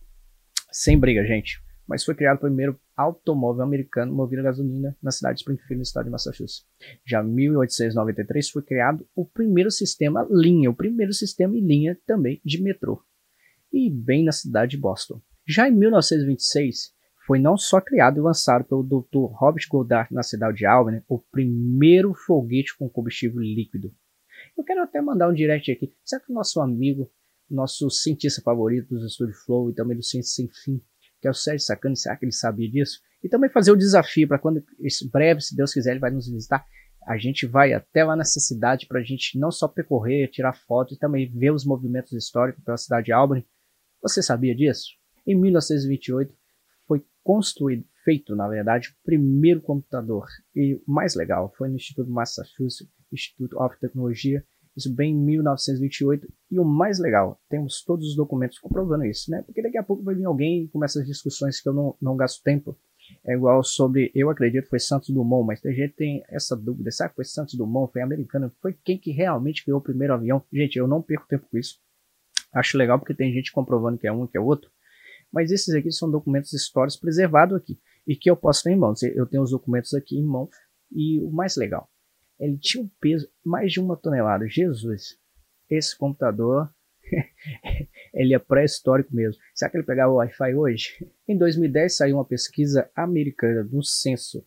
Sem 0.72 0.98
briga, 0.98 1.24
gente. 1.26 1.62
Mas 1.88 2.04
foi 2.04 2.16
criado 2.16 2.38
o 2.38 2.42
primeiro 2.42 2.80
automóvel 2.96 3.64
americano 3.64 4.14
movido 4.14 4.42
a 4.42 4.46
gasolina 4.46 4.96
na 5.02 5.12
cidade 5.12 5.36
de 5.36 5.42
Springfield, 5.42 5.76
no 5.76 5.84
estado 5.84 6.06
de 6.06 6.12
Massachusetts. 6.12 6.66
Já 7.06 7.24
em 7.24 7.28
1893 7.28 8.50
foi 8.50 8.64
criado 8.64 9.08
o 9.16 9.26
primeiro 9.26 9.70
sistema 9.70 10.28
linha, 10.30 10.70
o 10.70 10.76
primeiro 10.76 11.14
sistema 11.14 11.56
em 11.58 11.66
linha 11.66 12.00
também 12.06 12.42
de 12.44 12.62
metrô. 12.62 13.04
E 13.72 13.90
bem 13.90 14.24
na 14.24 14.32
cidade 14.32 14.72
de 14.72 14.78
Boston. 14.78 15.22
Já 15.48 15.70
em 15.70 15.76
1926, 15.76 16.96
foi 17.26 17.40
não 17.40 17.58
só 17.58 17.82
criado 17.82 18.18
e 18.18 18.22
lançado 18.22 18.64
pelo 18.66 18.84
Dr. 18.84 19.32
Robert 19.34 19.66
Goddard 19.70 20.14
na 20.14 20.24
cidade 20.24 20.58
de 20.58 20.66
Albany, 20.66 21.04
o 21.08 21.20
primeiro 21.20 22.14
foguete 22.14 22.78
com 22.78 22.90
combustível 22.90 23.42
líquido. 23.42 23.94
Eu 24.58 24.64
quero 24.64 24.82
até 24.82 25.02
mandar 25.02 25.30
um 25.30 25.34
direct 25.34 25.72
aqui. 25.72 25.94
Será 26.04 26.22
que 26.22 26.32
o 26.32 26.36
nosso 26.36 26.62
amigo, 26.62 27.12
nosso 27.50 27.90
cientista 27.90 28.42
favorito 28.42 28.90
dos 28.90 29.04
Estúdios 29.04 29.44
Flow 29.44 29.70
e 29.70 29.74
também 29.74 29.98
do 29.98 30.04
Ciência 30.04 30.36
Sem 30.36 30.50
Fim, 30.64 30.82
que 31.26 31.28
é 31.28 31.32
o 31.32 31.34
Sérgio 31.34 31.66
Sacani, 31.66 31.98
será 31.98 32.16
que 32.16 32.24
ele 32.24 32.32
sabia 32.32 32.70
disso? 32.70 33.00
E 33.24 33.28
também 33.28 33.50
fazer 33.50 33.72
o 33.72 33.76
desafio 33.76 34.28
para 34.28 34.38
quando, 34.38 34.64
breve, 35.12 35.42
se 35.42 35.56
Deus 35.56 35.74
quiser, 35.74 35.90
ele 35.92 36.00
vai 36.00 36.12
nos 36.12 36.30
visitar. 36.30 36.64
A 37.08 37.18
gente 37.18 37.48
vai 37.48 37.74
até 37.74 38.04
lá 38.04 38.16
nessa 38.16 38.40
cidade 38.40 38.86
para 38.86 39.00
a 39.00 39.04
gente 39.04 39.40
não 39.40 39.50
só 39.50 39.68
percorrer, 39.68 40.30
tirar 40.30 40.54
fotos 40.54 40.96
e 40.96 41.00
também 41.00 41.28
ver 41.28 41.52
os 41.52 41.66
movimentos 41.66 42.14
históricos 42.14 42.64
pela 42.64 42.78
cidade 42.78 43.08
de 43.08 43.12
Albany. 43.12 43.44
Você 44.04 44.22
sabia 44.22 44.56
disso? 44.56 44.90
Em 45.26 45.34
1928, 45.34 46.32
construído, 47.24 47.84
feito, 48.04 48.36
na 48.36 48.48
verdade, 48.48 48.90
o 48.90 49.04
primeiro 49.04 49.60
computador. 49.60 50.28
E 50.56 50.76
o 50.76 50.84
mais 50.86 51.16
legal 51.16 51.52
foi 51.58 51.68
no 51.68 51.76
Instituto 51.76 52.12
Massachusetts 52.12 52.88
Institute 53.12 53.56
of 53.56 53.76
Technology, 53.80 54.44
isso 54.76 54.94
bem 54.94 55.14
em 55.14 55.18
1928. 55.18 56.28
E 56.52 56.60
o 56.60 56.66
mais 56.66 57.00
legal, 57.00 57.40
temos 57.50 57.84
todos 57.84 58.10
os 58.10 58.16
documentos 58.16 58.60
comprovando 58.60 59.06
isso, 59.06 59.32
né? 59.32 59.42
Porque 59.44 59.62
daqui 59.62 59.78
a 59.78 59.84
pouco 59.84 60.04
vai 60.04 60.16
vir 60.16 60.26
alguém 60.26 60.64
e 60.64 60.68
começa 60.68 61.00
as 61.00 61.08
discussões 61.08 61.62
que 61.62 61.70
eu 61.70 61.74
não, 61.74 61.96
não 62.02 62.18
gasto 62.18 62.44
tempo. 62.44 62.78
É 63.24 63.34
igual 63.34 63.64
sobre, 63.64 64.12
eu 64.16 64.30
acredito 64.30 64.64
que 64.64 64.70
foi 64.70 64.80
Santos 64.80 65.10
Dumont, 65.10 65.46
mas 65.46 65.62
tem 65.62 65.74
gente 65.74 65.94
tem 65.94 66.24
essa 66.28 66.56
dúvida. 66.56 66.92
Será 66.92 67.10
que 67.10 67.16
foi 67.16 67.26
Santos 67.26 67.54
Dumont? 67.56 67.92
Foi 67.92 68.02
americano? 68.02 68.52
Foi 68.62 68.74
quem 68.84 68.98
que 68.98 69.12
realmente 69.12 69.64
criou 69.64 69.80
o 69.80 69.84
primeiro 69.84 70.14
avião? 70.14 70.44
Gente, 70.52 70.78
eu 70.78 70.88
não 70.88 71.02
perco 71.02 71.28
tempo 71.28 71.48
com 71.50 71.58
isso. 71.58 71.80
Acho 72.54 72.78
legal 72.78 72.98
porque 73.00 73.14
tem 73.14 73.34
gente 73.34 73.52
comprovando 73.52 73.98
que 73.98 74.08
é 74.08 74.12
um 74.12 74.26
que 74.26 74.38
é 74.38 74.42
outro. 74.42 74.72
Mas 75.32 75.52
esses 75.52 75.74
aqui 75.74 75.92
são 75.92 76.10
documentos 76.10 76.54
históricos 76.54 76.98
preservados 76.98 77.56
aqui 77.58 77.80
e 78.08 78.16
que 78.16 78.30
eu 78.30 78.36
posso 78.36 78.64
ter 78.64 78.72
em 78.72 78.78
mãos. 78.78 79.04
Eu 79.04 79.26
tenho 79.26 79.44
os 79.44 79.52
documentos 79.52 79.94
aqui 79.94 80.18
em 80.18 80.26
mão 80.26 80.50
e 80.92 81.20
o 81.20 81.30
mais 81.30 81.56
legal, 81.56 81.90
ele 82.40 82.58
tinha 82.58 82.84
um 82.84 82.90
peso 83.00 83.30
mais 83.44 83.72
de 83.72 83.80
uma 83.80 83.96
tonelada. 83.96 84.48
Jesus, 84.48 85.18
esse 85.70 85.98
computador, 85.98 86.70
ele 88.14 88.34
é 88.34 88.40
pré-histórico 88.40 89.16
mesmo. 89.16 89.42
Será 89.54 89.70
que 89.70 89.78
ele 89.78 89.86
pegava 89.86 90.12
o 90.12 90.16
Wi-Fi 90.16 90.56
hoje? 90.56 91.08
Em 91.28 91.38
2010 91.38 91.98
saiu 91.98 92.18
uma 92.18 92.26
pesquisa 92.26 92.90
americana 92.96 93.64
do 93.64 93.84
censo 93.84 94.46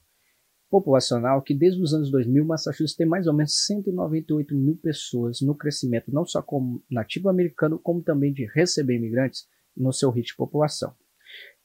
populacional 0.71 1.41
que 1.41 1.55
desde 1.55 1.81
os 1.83 1.95
anos 1.95 2.11
2000 2.11 2.45
Massachusetts 2.45 2.95
tem 2.95 3.07
mais 3.07 3.27
ou 3.27 3.33
menos 3.33 3.65
198 3.65 4.55
mil 4.55 4.77
pessoas 4.77 5.41
no 5.41 5.55
crescimento, 5.55 6.13
não 6.13 6.27
só 6.27 6.43
como 6.43 6.85
nativo 6.91 7.29
americano, 7.29 7.79
como 7.79 8.03
também 8.03 8.33
de 8.33 8.45
receber 8.55 8.97
imigrantes 8.97 9.47
no 9.77 9.93
seu 9.93 10.11
ritmo 10.11 10.29
de 10.29 10.37
população. 10.37 10.95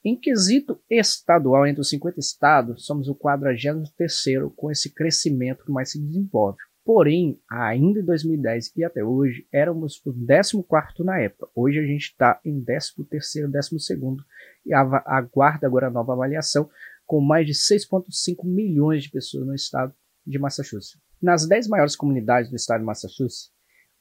Em 0.05 0.19
quesito 0.19 0.81
estadual, 0.89 1.65
entre 1.65 1.79
os 1.79 1.89
50 1.89 2.19
estados, 2.19 2.85
somos 2.85 3.07
o 3.07 3.15
43º 3.15 4.53
com 4.53 4.69
esse 4.69 4.93
crescimento 4.93 5.63
que 5.63 5.71
mais 5.71 5.91
se 5.91 5.99
desenvolve. 5.99 6.57
Porém, 6.83 7.39
ainda 7.49 8.01
em 8.01 8.03
2010 8.03 8.73
e 8.75 8.83
até 8.83 9.01
hoje, 9.01 9.47
éramos 9.49 10.01
o 10.05 10.13
14º 10.13 11.05
na 11.05 11.21
época. 11.21 11.47
Hoje 11.55 11.79
a 11.79 11.85
gente 11.85 12.07
está 12.07 12.37
em 12.43 12.61
13º, 12.61 13.49
12º 13.49 14.17
e 14.65 14.73
aguarda 14.73 15.65
agora 15.65 15.87
a 15.87 15.91
nova 15.91 16.11
avaliação 16.11 16.69
com 17.05 17.21
mais 17.21 17.47
de 17.47 17.53
6,5 17.53 18.43
milhões 18.43 19.03
de 19.03 19.09
pessoas 19.09 19.47
no 19.47 19.55
estado 19.55 19.93
de 20.27 20.37
Massachusetts. 20.37 21.01
Nas 21.21 21.47
10 21.47 21.69
maiores 21.69 21.95
comunidades 21.95 22.49
do 22.49 22.57
estado 22.57 22.81
de 22.81 22.85
Massachusetts, 22.85 23.52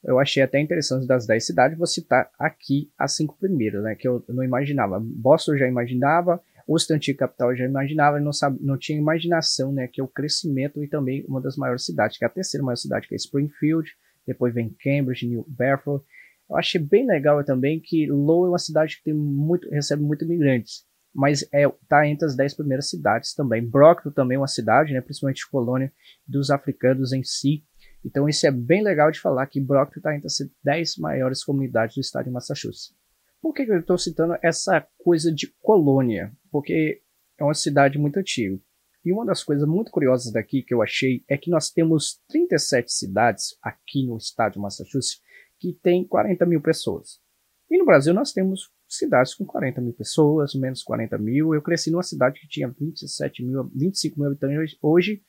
eu 0.03 0.19
achei 0.19 0.43
até 0.43 0.59
interessante 0.59 1.07
das 1.07 1.25
10 1.25 1.45
cidades, 1.45 1.77
vou 1.77 1.87
citar 1.87 2.29
aqui 2.37 2.91
as 2.97 3.15
cinco 3.15 3.37
primeiras, 3.39 3.83
né, 3.83 3.95
que 3.95 4.07
eu 4.07 4.23
não 4.29 4.43
imaginava. 4.43 4.99
Boston 4.99 5.57
já 5.57 5.67
imaginava, 5.67 6.41
Austin, 6.67 6.93
antiga 6.93 7.19
capital, 7.19 7.55
já 7.55 7.65
imaginava, 7.65 8.19
não, 8.19 8.31
sabe, 8.31 8.57
não 8.61 8.77
tinha 8.77 8.97
imaginação, 8.97 9.71
né, 9.71 9.87
que 9.87 9.99
é 9.99 10.03
o 10.03 10.07
crescimento 10.07 10.83
e 10.83 10.87
também 10.87 11.25
uma 11.27 11.41
das 11.41 11.55
maiores 11.57 11.85
cidades, 11.85 12.17
que 12.17 12.23
é 12.23 12.27
a 12.27 12.31
terceira 12.31 12.63
maior 12.63 12.75
cidade, 12.75 13.07
que 13.07 13.15
é 13.15 13.17
Springfield, 13.17 13.89
depois 14.25 14.53
vem 14.53 14.75
Cambridge, 14.81 15.27
New 15.27 15.45
Bedford. 15.47 16.03
Eu 16.49 16.57
achei 16.57 16.79
bem 16.79 17.05
legal 17.05 17.43
também 17.43 17.79
que 17.79 18.07
Lowell 18.07 18.47
é 18.47 18.49
uma 18.51 18.59
cidade 18.59 18.97
que 18.97 19.03
tem 19.03 19.13
muito, 19.13 19.69
recebe 19.69 20.01
muito 20.01 20.23
imigrantes, 20.23 20.85
mas 21.13 21.45
é, 21.53 21.69
tá 21.87 22.07
entre 22.07 22.25
as 22.25 22.35
10 22.35 22.55
primeiras 22.55 22.89
cidades 22.89 23.33
também. 23.33 23.65
Brockton 23.65 24.11
também 24.11 24.35
é 24.35 24.39
uma 24.39 24.47
cidade, 24.47 24.93
né, 24.93 25.01
principalmente 25.01 25.49
colônia 25.49 25.91
dos 26.25 26.49
africanos 26.49 27.11
em 27.11 27.23
si, 27.23 27.63
então 28.05 28.27
isso 28.27 28.45
é 28.45 28.51
bem 28.51 28.83
legal 28.83 29.11
de 29.11 29.19
falar 29.19 29.47
que 29.47 29.61
Brockton 29.61 29.99
está 29.99 30.15
entre 30.15 30.27
as 30.27 30.37
10 30.63 30.97
maiores 30.97 31.43
comunidades 31.43 31.95
do 31.95 32.01
estado 32.01 32.25
de 32.25 32.31
Massachusetts. 32.31 32.93
Por 33.41 33.53
que 33.53 33.63
eu 33.63 33.79
estou 33.79 33.97
citando 33.97 34.37
essa 34.41 34.85
coisa 34.97 35.31
de 35.31 35.53
colônia? 35.61 36.31
Porque 36.51 37.01
é 37.37 37.43
uma 37.43 37.53
cidade 37.53 37.97
muito 37.97 38.17
antiga. 38.17 38.59
E 39.05 39.11
uma 39.11 39.25
das 39.25 39.43
coisas 39.43 39.67
muito 39.67 39.91
curiosas 39.91 40.31
daqui 40.31 40.63
que 40.63 40.73
eu 40.73 40.81
achei 40.81 41.23
é 41.27 41.37
que 41.37 41.49
nós 41.49 41.69
temos 41.69 42.21
37 42.29 42.91
cidades 42.91 43.57
aqui 43.61 44.05
no 44.05 44.15
estado 44.15 44.53
de 44.53 44.59
Massachusetts 44.59 45.21
que 45.59 45.73
tem 45.73 46.07
40 46.07 46.45
mil 46.45 46.61
pessoas. 46.61 47.19
E 47.69 47.77
no 47.77 47.85
Brasil 47.85 48.13
nós 48.13 48.31
temos 48.31 48.71
cidades 48.87 49.33
com 49.33 49.45
40 49.45 49.81
mil 49.81 49.93
pessoas, 49.93 50.53
menos 50.53 50.83
40 50.83 51.17
mil. 51.17 51.53
Eu 51.53 51.61
cresci 51.61 51.91
numa 51.91 52.03
cidade 52.03 52.39
que 52.39 52.47
tinha 52.47 52.69
27 52.69 53.43
mil, 53.43 53.69
25 53.75 54.19
mil 54.19 54.29
habitantes. 54.29 54.77
Hoje 54.81 55.21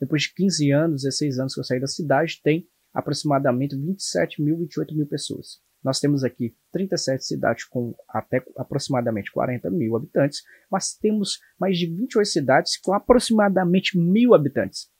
depois 0.00 0.22
de 0.22 0.34
15 0.34 0.70
anos, 0.70 1.02
16 1.02 1.38
anos 1.38 1.54
que 1.54 1.60
eu 1.60 1.64
saí 1.64 1.80
da 1.80 1.86
cidade, 1.86 2.40
tem 2.42 2.66
aproximadamente 2.92 3.76
27 3.76 4.42
mil, 4.42 4.58
28 4.58 4.94
mil 4.94 5.06
pessoas. 5.06 5.60
Nós 5.82 6.00
temos 6.00 6.24
aqui 6.24 6.54
37 6.72 7.24
cidades 7.24 7.64
com 7.64 7.94
até 8.08 8.42
aproximadamente 8.56 9.30
40 9.30 9.70
mil 9.70 9.96
habitantes, 9.96 10.42
mas 10.70 10.94
temos 10.94 11.38
mais 11.58 11.78
de 11.78 11.86
28 11.86 12.26
cidades 12.26 12.76
com 12.80 12.92
aproximadamente 12.92 13.96
mil 13.96 14.34
habitantes. 14.34 14.90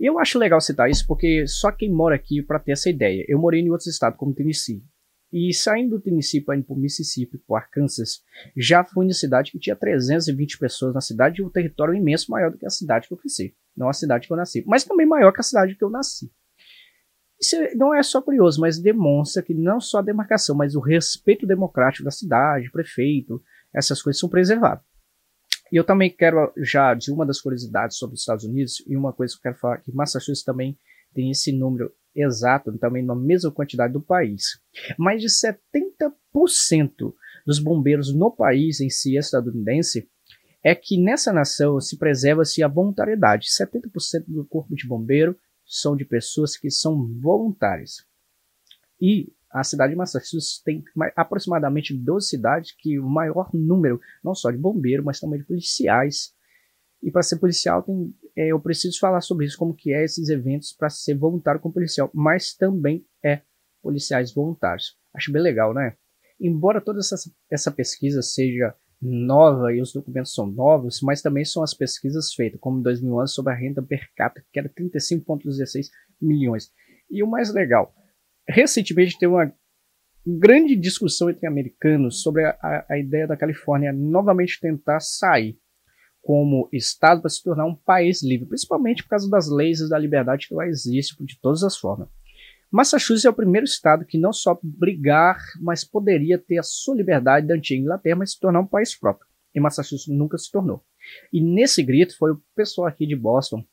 E 0.00 0.06
eu 0.08 0.18
acho 0.18 0.38
legal 0.38 0.60
citar 0.60 0.88
isso 0.88 1.06
porque 1.06 1.46
só 1.46 1.70
quem 1.70 1.92
mora 1.92 2.14
aqui 2.14 2.42
para 2.42 2.58
ter 2.58 2.72
essa 2.72 2.88
ideia. 2.88 3.24
Eu 3.28 3.38
morei 3.38 3.60
em 3.60 3.70
outros 3.70 3.88
estados 3.88 4.18
como 4.18 4.34
Tennessee. 4.34 4.82
E 5.30 5.52
saindo 5.52 5.96
do 5.96 6.00
Tennessee 6.00 6.40
para 6.40 6.56
ir 6.56 6.62
para 6.62 6.74
o 6.74 6.78
Mississippi, 6.78 7.38
para 7.38 7.54
o 7.54 7.56
Arkansas, 7.56 8.22
já 8.56 8.84
fui 8.84 9.04
em 9.04 9.12
cidade 9.12 9.50
que 9.50 9.58
tinha 9.58 9.74
320 9.74 10.58
pessoas 10.58 10.94
na 10.94 11.00
cidade 11.00 11.42
e 11.42 11.44
um 11.44 11.50
território 11.50 11.94
imenso 11.94 12.30
maior 12.30 12.52
do 12.52 12.58
que 12.58 12.64
a 12.64 12.70
cidade 12.70 13.08
que 13.08 13.14
eu 13.14 13.18
cresci. 13.18 13.54
Não 13.76 13.88
a 13.88 13.92
cidade 13.92 14.26
que 14.26 14.32
eu 14.32 14.36
nasci, 14.36 14.64
mas 14.66 14.84
também 14.84 15.06
maior 15.06 15.32
que 15.32 15.40
a 15.40 15.44
cidade 15.44 15.74
que 15.74 15.84
eu 15.84 15.90
nasci. 15.90 16.30
Isso 17.40 17.56
não 17.76 17.94
é 17.94 18.02
só 18.02 18.22
curioso, 18.22 18.60
mas 18.60 18.78
demonstra 18.78 19.42
que 19.42 19.52
não 19.52 19.80
só 19.80 19.98
a 19.98 20.02
demarcação, 20.02 20.56
mas 20.56 20.74
o 20.74 20.80
respeito 20.80 21.46
democrático 21.46 22.04
da 22.04 22.10
cidade, 22.10 22.70
prefeito, 22.70 23.42
essas 23.74 24.00
coisas 24.00 24.20
são 24.20 24.28
preservadas. 24.28 24.84
E 25.72 25.76
eu 25.76 25.84
também 25.84 26.08
quero, 26.08 26.52
já 26.58 26.94
de 26.94 27.10
uma 27.10 27.26
das 27.26 27.40
curiosidades 27.40 27.96
sobre 27.96 28.14
os 28.14 28.20
Estados 28.20 28.44
Unidos, 28.44 28.82
e 28.86 28.96
uma 28.96 29.12
coisa 29.12 29.34
que 29.34 29.38
eu 29.38 29.42
quero 29.42 29.58
falar, 29.58 29.78
que 29.78 29.92
Massachusetts 29.92 30.44
também 30.44 30.78
tem 31.12 31.30
esse 31.30 31.52
número 31.52 31.92
exato, 32.14 32.76
também 32.78 33.04
na 33.04 33.14
mesma 33.14 33.50
quantidade 33.50 33.92
do 33.92 34.00
país. 34.00 34.60
Mais 34.96 35.20
de 35.20 35.28
70% 35.28 37.12
dos 37.44 37.58
bombeiros 37.58 38.14
no 38.14 38.30
país 38.30 38.80
em 38.80 38.88
si 38.88 39.16
estadunidense 39.16 40.08
é 40.64 40.74
que 40.74 40.96
nessa 40.96 41.30
nação 41.30 41.78
se 41.78 41.98
preserva-se 41.98 42.62
a 42.62 42.68
voluntariedade. 42.68 43.48
70% 43.48 44.24
do 44.26 44.46
corpo 44.46 44.74
de 44.74 44.88
bombeiro 44.88 45.38
são 45.66 45.94
de 45.94 46.06
pessoas 46.06 46.56
que 46.56 46.70
são 46.70 47.06
voluntárias. 47.20 48.06
E 48.98 49.30
a 49.50 49.62
cidade 49.62 49.92
de 49.92 49.96
Massachusetts 49.96 50.62
tem 50.64 50.82
aproximadamente 51.14 51.92
12 51.94 52.28
cidades 52.28 52.72
que 52.72 52.98
o 52.98 53.06
maior 53.06 53.50
número, 53.52 54.00
não 54.22 54.34
só 54.34 54.50
de 54.50 54.56
bombeiro, 54.56 55.04
mas 55.04 55.20
também 55.20 55.38
de 55.38 55.46
policiais. 55.46 56.34
E 57.02 57.10
para 57.10 57.22
ser 57.22 57.36
policial, 57.36 57.82
tem, 57.82 58.14
é, 58.34 58.48
eu 58.48 58.58
preciso 58.58 58.98
falar 58.98 59.20
sobre 59.20 59.44
isso, 59.44 59.58
como 59.58 59.74
que 59.74 59.92
é 59.92 60.02
esses 60.02 60.30
eventos 60.30 60.72
para 60.72 60.88
ser 60.88 61.14
voluntário 61.14 61.60
como 61.60 61.74
policial. 61.74 62.10
Mas 62.14 62.54
também 62.54 63.06
é 63.22 63.42
policiais 63.82 64.32
voluntários. 64.32 64.96
Acho 65.12 65.30
bem 65.30 65.42
legal, 65.42 65.74
né? 65.74 65.94
Embora 66.40 66.80
toda 66.80 67.00
essa, 67.00 67.16
essa 67.50 67.70
pesquisa 67.70 68.22
seja 68.22 68.74
nova 69.04 69.72
e 69.72 69.80
os 69.80 69.92
documentos 69.92 70.34
são 70.34 70.46
novos, 70.46 71.00
mas 71.02 71.20
também 71.20 71.44
são 71.44 71.62
as 71.62 71.74
pesquisas 71.74 72.32
feitas, 72.32 72.58
como 72.58 72.78
em 72.78 72.82
2011 72.82 73.32
sobre 73.32 73.52
a 73.52 73.56
renda 73.56 73.82
per 73.82 74.08
capita, 74.16 74.46
que 74.52 74.58
era 74.58 74.68
35,16 74.68 75.88
milhões. 76.20 76.72
E 77.10 77.22
o 77.22 77.26
mais 77.26 77.52
legal, 77.52 77.94
recentemente 78.48 79.18
teve 79.18 79.32
uma 79.32 79.52
grande 80.26 80.74
discussão 80.74 81.28
entre 81.28 81.46
americanos 81.46 82.22
sobre 82.22 82.44
a, 82.44 82.86
a, 82.88 82.98
ideia 82.98 83.26
da 83.26 83.36
Califórnia 83.36 83.92
novamente 83.92 84.58
tentar 84.58 85.00
sair 85.00 85.58
como 86.22 86.70
Estado 86.72 87.20
para 87.20 87.28
se 87.28 87.42
tornar 87.42 87.66
um 87.66 87.74
país 87.74 88.22
livre, 88.22 88.48
principalmente 88.48 89.02
por 89.02 89.10
causa 89.10 89.28
das 89.28 89.50
leis 89.50 89.86
da 89.90 89.98
liberdade 89.98 90.48
que 90.48 90.54
lá 90.54 90.66
existe 90.66 91.14
de 91.22 91.38
todas 91.38 91.62
as 91.62 91.76
formas. 91.76 92.08
Massachusetts 92.74 93.24
é 93.24 93.30
o 93.30 93.32
primeiro 93.32 93.64
estado 93.64 94.04
que 94.04 94.18
não 94.18 94.32
só 94.32 94.58
brigar, 94.60 95.38
mas 95.60 95.84
poderia 95.84 96.36
ter 96.36 96.58
a 96.58 96.62
sua 96.64 96.96
liberdade 96.96 97.46
da 97.46 97.54
antiga 97.54 97.80
Inglaterra, 97.80 98.16
mas 98.16 98.32
se 98.32 98.40
tornar 98.40 98.58
um 98.58 98.66
país 98.66 98.98
próprio. 98.98 99.28
E 99.54 99.60
Massachusetts 99.60 100.08
nunca 100.08 100.36
se 100.36 100.50
tornou. 100.50 100.84
E 101.32 101.40
nesse 101.40 101.84
grito 101.84 102.18
foi 102.18 102.32
o 102.32 102.42
pessoal 102.56 102.88
aqui 102.88 103.06
de 103.06 103.14
Boston, 103.14 103.64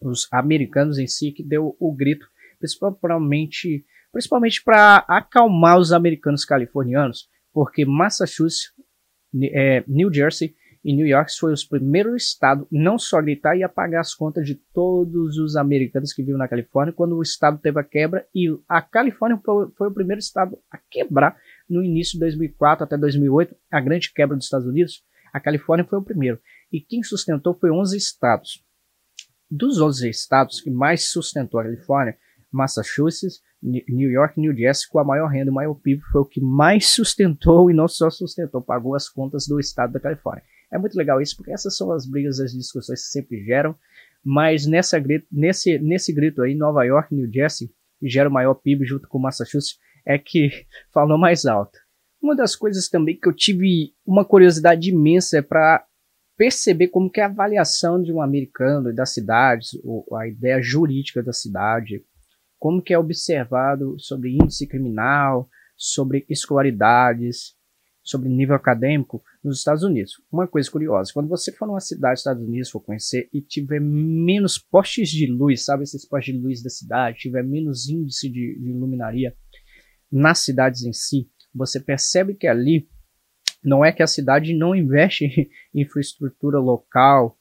os 0.00 0.26
americanos 0.32 0.98
em 0.98 1.06
si, 1.06 1.30
que 1.30 1.44
deu 1.44 1.76
o 1.78 1.94
grito, 1.94 2.26
principalmente, 2.58 3.84
principalmente 4.10 4.64
para 4.64 5.04
acalmar 5.06 5.78
os 5.78 5.92
americanos 5.92 6.46
californianos, 6.46 7.28
porque 7.52 7.84
Massachusetts, 7.84 8.72
é, 9.52 9.84
New 9.86 10.10
Jersey 10.10 10.54
e 10.84 10.94
New 10.94 11.06
York 11.06 11.32
foi 11.38 11.52
o 11.52 11.68
primeiro 11.68 12.14
estado 12.16 12.66
não 12.70 12.98
só 12.98 13.20
gritar 13.20 13.56
e 13.56 13.62
apagar 13.62 14.00
as 14.00 14.14
contas 14.14 14.46
de 14.46 14.54
todos 14.54 15.36
os 15.36 15.56
americanos 15.56 16.12
que 16.12 16.22
vivem 16.22 16.38
na 16.38 16.48
Califórnia 16.48 16.92
quando 16.92 17.16
o 17.16 17.22
estado 17.22 17.58
teve 17.58 17.80
a 17.80 17.84
quebra 17.84 18.26
e 18.34 18.48
a 18.68 18.80
Califórnia 18.80 19.40
foi 19.44 19.88
o 19.88 19.92
primeiro 19.92 20.20
estado 20.20 20.58
a 20.70 20.78
quebrar 20.78 21.36
no 21.68 21.82
início 21.82 22.14
de 22.14 22.20
2004 22.20 22.84
até 22.84 22.96
2008, 22.96 23.54
a 23.70 23.80
grande 23.80 24.12
quebra 24.12 24.36
dos 24.36 24.46
Estados 24.46 24.66
Unidos. 24.66 25.04
A 25.32 25.40
Califórnia 25.40 25.84
foi 25.84 25.98
o 25.98 26.02
primeiro 26.02 26.40
e 26.72 26.80
quem 26.80 27.02
sustentou 27.02 27.54
foi 27.54 27.70
11 27.70 27.96
estados. 27.96 28.64
Dos 29.50 29.80
11 29.80 30.08
estados 30.08 30.60
que 30.60 30.70
mais 30.70 31.10
sustentou 31.10 31.60
a 31.60 31.64
Califórnia, 31.64 32.16
Massachusetts, 32.50 33.42
New 33.62 34.10
York 34.10 34.40
New 34.40 34.56
Jersey, 34.56 34.88
com 34.88 34.98
a 34.98 35.04
maior 35.04 35.28
renda 35.28 35.50
e 35.50 35.54
maior 35.54 35.74
PIB, 35.74 36.00
foi 36.12 36.20
o 36.20 36.24
que 36.24 36.40
mais 36.40 36.88
sustentou 36.88 37.70
e 37.70 37.74
não 37.74 37.88
só 37.88 38.08
sustentou, 38.08 38.62
pagou 38.62 38.94
as 38.94 39.08
contas 39.08 39.46
do 39.46 39.58
estado 39.58 39.92
da 39.92 40.00
Califórnia. 40.00 40.44
É 40.72 40.78
muito 40.78 40.96
legal 40.96 41.20
isso, 41.20 41.36
porque 41.36 41.52
essas 41.52 41.76
são 41.76 41.92
as 41.92 42.06
brigas, 42.06 42.40
as 42.40 42.52
discussões 42.52 43.02
que 43.02 43.10
sempre 43.10 43.44
geram. 43.44 43.74
Mas 44.24 44.66
nessa, 44.66 45.02
nesse, 45.30 45.78
nesse 45.78 46.12
grito 46.12 46.42
aí, 46.42 46.54
Nova 46.54 46.84
York, 46.84 47.14
New 47.14 47.30
Jersey, 47.32 47.70
que 47.98 48.08
gera 48.08 48.28
o 48.28 48.32
maior 48.32 48.54
PIB 48.54 48.84
junto 48.84 49.08
com 49.08 49.18
Massachusetts, 49.18 49.78
é 50.04 50.18
que 50.18 50.50
falou 50.92 51.18
mais 51.18 51.46
alto. 51.46 51.78
Uma 52.20 52.34
das 52.34 52.56
coisas 52.56 52.88
também 52.88 53.18
que 53.18 53.28
eu 53.28 53.32
tive 53.32 53.94
uma 54.04 54.24
curiosidade 54.24 54.90
imensa 54.90 55.38
é 55.38 55.42
para 55.42 55.86
perceber 56.36 56.88
como 56.88 57.10
que 57.10 57.20
é 57.20 57.24
a 57.24 57.26
avaliação 57.26 58.00
de 58.02 58.12
um 58.12 58.20
americano 58.20 58.94
da 58.94 59.06
cidade, 59.06 59.80
a 60.14 60.26
ideia 60.26 60.60
jurídica 60.60 61.22
da 61.22 61.32
cidade, 61.32 62.04
como 62.58 62.82
que 62.82 62.92
é 62.92 62.98
observado 62.98 63.96
sobre 63.98 64.36
índice 64.36 64.66
criminal, 64.66 65.48
sobre 65.76 66.24
escolaridades, 66.28 67.54
sobre 68.08 68.30
nível 68.30 68.56
acadêmico 68.56 69.22
nos 69.44 69.58
Estados 69.58 69.82
Unidos. 69.82 70.14
Uma 70.32 70.48
coisa 70.48 70.70
curiosa, 70.70 71.12
quando 71.12 71.28
você 71.28 71.52
for 71.52 71.66
numa 71.66 71.80
cidade 71.80 72.14
dos 72.14 72.20
Estados 72.20 72.42
Unidos, 72.42 72.70
for 72.70 72.80
conhecer 72.80 73.28
e 73.34 73.42
tiver 73.42 73.80
menos 73.80 74.56
postes 74.56 75.10
de 75.10 75.26
luz, 75.26 75.64
sabe 75.64 75.82
esses 75.82 76.08
postes 76.08 76.34
de 76.34 76.40
luz 76.40 76.62
da 76.62 76.70
cidade, 76.70 77.18
tiver 77.18 77.44
menos 77.44 77.86
índice 77.86 78.30
de, 78.30 78.58
de 78.58 78.72
luminaria 78.72 79.36
nas 80.10 80.38
cidades 80.38 80.84
em 80.84 80.92
si, 80.92 81.28
você 81.54 81.78
percebe 81.78 82.34
que 82.34 82.46
ali 82.46 82.88
não 83.62 83.84
é 83.84 83.92
que 83.92 84.02
a 84.02 84.06
cidade 84.06 84.54
não 84.54 84.74
investe 84.74 85.26
em 85.74 85.82
infraestrutura 85.82 86.58
local 86.58 87.38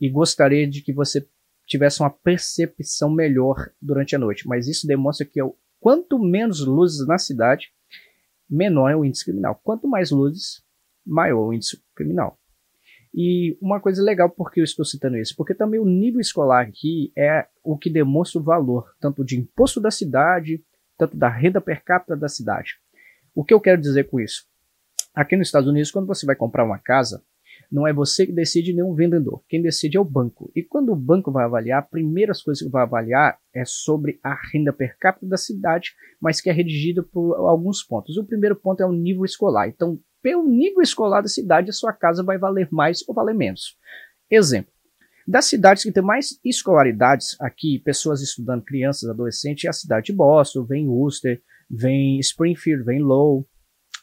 e 0.00 0.10
gostaria 0.10 0.68
de 0.68 0.82
que 0.82 0.92
você 0.92 1.24
tivesse 1.68 2.00
uma 2.00 2.10
percepção 2.10 3.08
melhor 3.14 3.70
durante 3.80 4.16
a 4.16 4.18
noite, 4.18 4.48
mas 4.48 4.66
isso 4.66 4.88
demonstra 4.88 5.24
que 5.24 5.38
quanto 5.78 6.18
menos 6.18 6.66
luzes 6.66 7.06
na 7.06 7.16
cidade, 7.16 7.68
menor 8.50 8.90
é 8.90 8.96
o 8.96 9.04
índice 9.04 9.24
criminal. 9.24 9.60
Quanto 9.62 9.86
mais 9.86 10.10
luzes, 10.10 10.62
maior 11.06 11.46
o 11.46 11.52
índice 11.52 11.80
criminal. 11.94 12.38
E 13.12 13.58
uma 13.60 13.80
coisa 13.80 14.02
legal 14.02 14.30
porque 14.30 14.60
eu 14.60 14.64
estou 14.64 14.84
citando 14.84 15.16
isso, 15.16 15.34
porque 15.36 15.54
também 15.54 15.80
o 15.80 15.84
nível 15.84 16.20
escolar 16.20 16.64
aqui 16.64 17.12
é 17.16 17.46
o 17.62 17.76
que 17.76 17.90
demonstra 17.90 18.40
o 18.40 18.44
valor, 18.44 18.94
tanto 19.00 19.24
de 19.24 19.38
imposto 19.38 19.80
da 19.80 19.90
cidade, 19.90 20.64
tanto 20.96 21.16
da 21.16 21.28
renda 21.28 21.60
per 21.60 21.82
capita 21.82 22.16
da 22.16 22.28
cidade. 22.28 22.74
O 23.34 23.44
que 23.44 23.52
eu 23.52 23.60
quero 23.60 23.80
dizer 23.80 24.08
com 24.08 24.20
isso? 24.20 24.46
Aqui 25.14 25.36
nos 25.36 25.48
Estados 25.48 25.68
Unidos, 25.68 25.90
quando 25.90 26.06
você 26.06 26.24
vai 26.24 26.36
comprar 26.36 26.64
uma 26.64 26.78
casa, 26.78 27.24
não 27.70 27.86
é 27.86 27.92
você 27.92 28.26
que 28.26 28.32
decide 28.32 28.72
nem 28.72 28.82
um 28.82 28.94
vendedor. 28.94 29.42
Quem 29.48 29.62
decide 29.62 29.96
é 29.96 30.00
o 30.00 30.04
banco. 30.04 30.50
E 30.56 30.62
quando 30.62 30.90
o 30.90 30.96
banco 30.96 31.30
vai 31.30 31.44
avaliar, 31.44 31.82
as 31.82 31.88
primeiras 31.88 32.42
coisas 32.42 32.62
que 32.62 32.68
vai 32.70 32.82
avaliar 32.82 33.38
é 33.54 33.64
sobre 33.64 34.18
a 34.24 34.36
renda 34.52 34.72
per 34.72 34.98
capita 34.98 35.26
da 35.26 35.36
cidade, 35.36 35.92
mas 36.20 36.40
que 36.40 36.50
é 36.50 36.52
redigida 36.52 37.02
por 37.02 37.34
alguns 37.34 37.82
pontos. 37.82 38.16
O 38.16 38.24
primeiro 38.24 38.56
ponto 38.56 38.82
é 38.82 38.86
o 38.86 38.92
nível 38.92 39.24
escolar. 39.24 39.68
Então, 39.68 40.00
pelo 40.20 40.46
nível 40.48 40.82
escolar 40.82 41.20
da 41.20 41.28
cidade, 41.28 41.70
a 41.70 41.72
sua 41.72 41.92
casa 41.92 42.24
vai 42.24 42.38
valer 42.38 42.68
mais 42.72 43.06
ou 43.08 43.14
valer 43.14 43.34
menos. 43.34 43.76
Exemplo. 44.28 44.72
Das 45.26 45.44
cidades 45.44 45.84
que 45.84 45.92
tem 45.92 46.02
mais 46.02 46.40
escolaridades 46.44 47.36
aqui, 47.40 47.78
pessoas 47.78 48.20
estudando, 48.20 48.64
crianças, 48.64 49.08
adolescentes, 49.08 49.64
é 49.64 49.68
a 49.68 49.72
cidade 49.72 50.06
de 50.06 50.12
Boston, 50.12 50.64
vem 50.64 50.88
Worcester, 50.88 51.40
vem 51.70 52.18
Springfield, 52.18 52.82
vem 52.82 53.00
Lowell. 53.00 53.46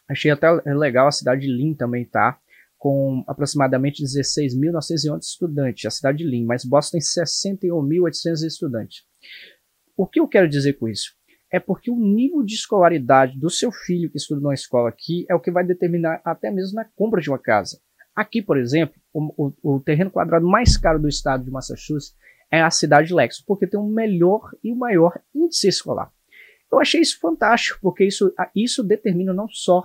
Achei 0.09 0.31
até 0.31 0.49
legal 0.73 1.07
a 1.07 1.11
cidade 1.11 1.41
de 1.41 1.51
Lynn 1.51 1.73
também 1.73 2.05
tá 2.05 2.39
com 2.77 3.23
aproximadamente 3.27 4.03
16.911 4.03 5.19
estudantes, 5.21 5.85
a 5.85 5.89
cidade 5.89 6.19
de 6.19 6.25
Lynn, 6.25 6.45
mas 6.45 6.63
Boston 6.63 6.97
tem 6.97 7.01
61.800 7.01 8.45
estudantes. 8.45 9.03
O 9.95 10.05
que 10.05 10.19
eu 10.19 10.27
quero 10.27 10.47
dizer 10.47 10.73
com 10.73 10.87
isso? 10.87 11.15
É 11.51 11.59
porque 11.59 11.89
o 11.89 11.95
nível 11.95 12.43
de 12.43 12.53
escolaridade 12.53 13.39
do 13.39 13.49
seu 13.49 13.71
filho 13.71 14.11
que 14.11 14.17
estuda 14.17 14.41
numa 14.41 14.53
escola 14.53 14.89
aqui 14.89 15.25
é 15.29 15.33
o 15.33 15.39
que 15.39 15.49
vai 15.49 15.65
determinar 15.65 16.21
até 16.23 16.51
mesmo 16.51 16.75
na 16.75 16.85
compra 16.85 17.21
de 17.21 17.29
uma 17.29 17.39
casa. 17.39 17.79
Aqui, 18.15 18.41
por 18.41 18.57
exemplo, 18.57 18.95
o, 19.13 19.45
o, 19.63 19.75
o 19.75 19.79
terreno 19.79 20.11
quadrado 20.11 20.45
mais 20.45 20.75
caro 20.77 20.99
do 20.99 21.07
estado 21.07 21.43
de 21.45 21.51
Massachusetts 21.51 22.15
é 22.51 22.61
a 22.61 22.69
cidade 22.69 23.07
de 23.07 23.13
Lexington, 23.13 23.45
porque 23.47 23.67
tem 23.67 23.79
o 23.79 23.83
um 23.83 23.91
melhor 23.91 24.51
e 24.63 24.71
o 24.71 24.75
maior 24.75 25.19
índice 25.33 25.67
escolar. 25.67 26.11
Eu 26.71 26.79
achei 26.79 27.01
isso 27.01 27.19
fantástico, 27.19 27.79
porque 27.81 28.03
isso, 28.03 28.33
isso 28.55 28.83
determina 28.83 29.33
não 29.33 29.47
só 29.47 29.81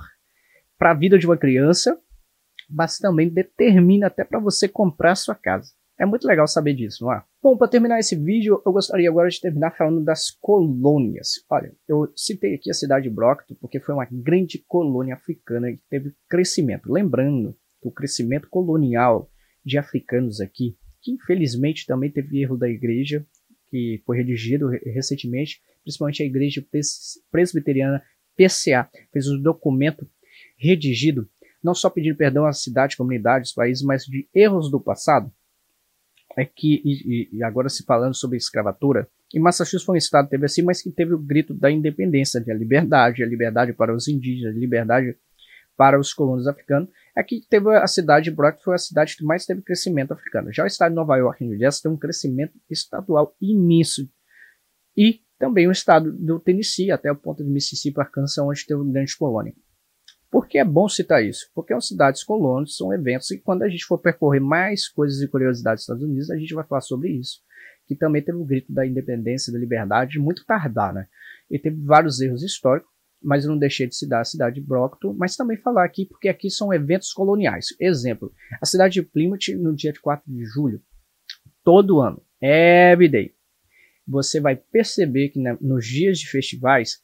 para 0.78 0.90
a 0.90 0.94
vida 0.94 1.18
de 1.18 1.26
uma 1.26 1.36
criança, 1.36 1.98
mas 2.72 2.98
também 2.98 3.28
determina 3.28 4.06
até 4.06 4.24
para 4.24 4.40
você 4.40 4.68
comprar 4.68 5.14
sua 5.14 5.34
casa. 5.34 5.72
É 5.98 6.06
muito 6.06 6.26
legal 6.26 6.48
saber 6.48 6.74
disso, 6.74 7.04
não 7.04 7.12
é? 7.12 7.22
Bom, 7.40 7.56
para 7.56 7.68
terminar 7.68 7.98
esse 7.98 8.16
vídeo, 8.16 8.60
eu 8.64 8.72
gostaria 8.72 9.08
agora 9.08 9.28
de 9.28 9.40
terminar 9.40 9.76
falando 9.76 10.02
das 10.02 10.30
colônias. 10.30 11.44
Olha, 11.48 11.72
eu 11.86 12.10
citei 12.16 12.54
aqui 12.54 12.70
a 12.70 12.74
cidade 12.74 13.08
de 13.08 13.14
Brockton 13.14 13.54
porque 13.60 13.78
foi 13.78 13.94
uma 13.94 14.08
grande 14.10 14.64
colônia 14.66 15.14
africana 15.14 15.70
que 15.70 15.80
teve 15.88 16.14
crescimento. 16.28 16.90
Lembrando 16.90 17.56
que 17.80 17.88
o 17.88 17.92
crescimento 17.92 18.48
colonial 18.48 19.30
de 19.64 19.78
africanos 19.78 20.40
aqui, 20.40 20.76
que 21.00 21.12
infelizmente 21.12 21.86
também 21.86 22.10
teve 22.10 22.40
erro 22.40 22.56
da 22.56 22.68
igreja, 22.68 23.24
que 23.70 24.02
foi 24.04 24.16
redigido 24.16 24.68
recentemente, 24.68 25.60
principalmente 25.82 26.22
a 26.22 26.26
igreja 26.26 26.64
presbiteriana 27.30 28.02
PCA, 28.36 28.88
fez 29.12 29.28
um 29.28 29.40
documento 29.40 30.08
redigido 30.58 31.28
não 31.62 31.74
só 31.74 31.88
pedindo 31.88 32.16
perdão 32.16 32.46
às 32.46 32.62
cidades, 32.62 32.96
comunidades, 32.96 33.52
países, 33.52 33.82
mas 33.82 34.04
de 34.04 34.28
erros 34.34 34.70
do 34.70 34.80
passado, 34.80 35.32
é 36.36 36.44
que, 36.44 36.80
e, 36.84 37.28
e 37.32 37.44
agora 37.44 37.68
se 37.68 37.84
falando 37.84 38.14
sobre 38.14 38.36
escravatura, 38.36 39.08
e 39.32 39.40
Massachusetts 39.40 39.84
foi 39.84 39.94
um 39.94 39.98
estado 39.98 40.28
teve 40.28 40.44
assim, 40.44 40.62
mas 40.62 40.82
que 40.82 40.90
teve 40.90 41.14
o 41.14 41.18
grito 41.18 41.54
da 41.54 41.70
independência, 41.70 42.40
de 42.40 42.50
a 42.50 42.54
liberdade, 42.54 43.22
a 43.22 43.26
liberdade 43.26 43.72
para 43.72 43.94
os 43.94 44.06
indígenas, 44.06 44.54
a 44.54 44.58
liberdade 44.58 45.16
para 45.76 45.98
os 45.98 46.12
colonos 46.12 46.46
africanos. 46.46 46.90
É 47.16 47.22
teve 47.48 47.74
a 47.74 47.86
cidade 47.86 48.24
de 48.24 48.30
Brock, 48.30 48.62
foi 48.62 48.74
a 48.74 48.78
cidade 48.78 49.16
que 49.16 49.24
mais 49.24 49.46
teve 49.46 49.62
crescimento 49.62 50.12
africano. 50.12 50.52
Já 50.52 50.64
o 50.64 50.66
estado 50.66 50.90
de 50.90 50.96
Nova 50.96 51.16
York, 51.16 51.42
New 51.44 51.58
Jersey, 51.58 51.82
tem 51.82 51.92
um 51.92 51.96
crescimento 51.96 52.52
estadual 52.70 53.34
imenso. 53.40 54.08
E 54.96 55.22
também 55.38 55.66
o 55.66 55.72
estado 55.72 56.12
do 56.12 56.38
Tennessee, 56.38 56.90
até 56.90 57.10
o 57.10 57.16
ponto 57.16 57.42
de 57.42 57.50
Mississippi, 57.50 58.00
Arkansas, 58.00 58.38
onde 58.38 58.66
teve 58.66 58.80
uma 58.80 58.92
grande 58.92 59.16
colônia. 59.16 59.54
Por 60.32 60.48
que 60.48 60.56
é 60.56 60.64
bom 60.64 60.88
citar 60.88 61.22
isso? 61.22 61.50
Porque 61.54 61.74
as 61.74 61.86
cidades 61.86 62.24
colônias 62.24 62.74
são 62.74 62.90
eventos 62.90 63.30
e 63.30 63.38
quando 63.38 63.64
a 63.64 63.68
gente 63.68 63.84
for 63.84 63.98
percorrer 63.98 64.40
mais 64.40 64.88
coisas 64.88 65.20
e 65.20 65.28
curiosidades 65.28 65.80
dos 65.80 65.84
Estados 65.84 66.02
Unidos, 66.02 66.30
a 66.30 66.38
gente 66.38 66.54
vai 66.54 66.64
falar 66.64 66.80
sobre 66.80 67.10
isso. 67.10 67.42
Que 67.86 67.94
também 67.94 68.22
teve 68.22 68.38
o 68.38 68.44
grito 68.44 68.72
da 68.72 68.86
independência 68.86 69.52
da 69.52 69.58
liberdade 69.58 70.18
muito 70.18 70.46
tardar, 70.46 70.94
né? 70.94 71.06
E 71.50 71.58
teve 71.58 71.84
vários 71.84 72.18
erros 72.18 72.42
históricos, 72.42 72.90
mas 73.22 73.44
eu 73.44 73.50
não 73.50 73.58
deixei 73.58 73.86
de 73.86 73.94
citar 73.94 74.22
a 74.22 74.24
cidade 74.24 74.54
de 74.54 74.66
Brockton, 74.66 75.12
mas 75.12 75.36
também 75.36 75.58
falar 75.58 75.84
aqui, 75.84 76.06
porque 76.06 76.30
aqui 76.30 76.48
são 76.48 76.72
eventos 76.72 77.12
coloniais. 77.12 77.66
Exemplo, 77.78 78.32
a 78.58 78.64
cidade 78.64 78.94
de 78.94 79.02
Plymouth, 79.02 79.54
no 79.58 79.76
dia 79.76 79.92
4 80.00 80.32
de 80.32 80.46
julho, 80.46 80.80
todo 81.62 82.00
ano, 82.00 82.22
every 82.40 83.06
day, 83.06 83.34
você 84.08 84.40
vai 84.40 84.56
perceber 84.56 85.28
que 85.28 85.38
nos 85.60 85.86
dias 85.86 86.18
de 86.18 86.30
festivais 86.30 87.02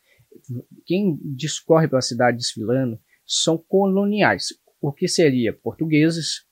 quem 0.87 1.19
discorre 1.23 1.87
pela 1.87 2.01
cidade 2.01 2.39
desfilando 2.39 2.99
são 3.29 3.59
coloniais, 3.59 4.55
o 4.81 4.91
que 4.91 5.07
seria 5.07 5.53
portugueses, 5.53 6.47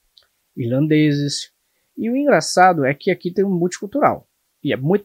irlandeses. 0.55 1.51
E 1.97 2.11
o 2.11 2.17
engraçado 2.17 2.85
é 2.85 2.93
que 2.93 3.11
aqui 3.11 3.33
tem 3.33 3.45
um 3.45 3.51
multicultural. 3.51 4.29
E 4.63 4.73
é 4.73 4.77
muito 4.77 5.05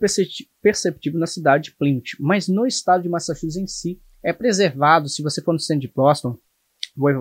perceptível 0.62 1.20
na 1.20 1.28
cidade 1.28 1.66
de 1.66 1.76
Plymouth, 1.76 2.18
mas 2.20 2.48
no 2.48 2.66
estado 2.66 3.04
de 3.04 3.10
Massachusetts 3.10 3.56
em 3.56 3.68
si 3.68 4.02
é 4.24 4.34
preservado. 4.34 5.08
Se 5.08 5.24
você 5.24 5.42
for 5.42 5.54
no 5.54 5.60
centro 5.60 5.88
de 5.88 5.94
Boston, 5.94 6.38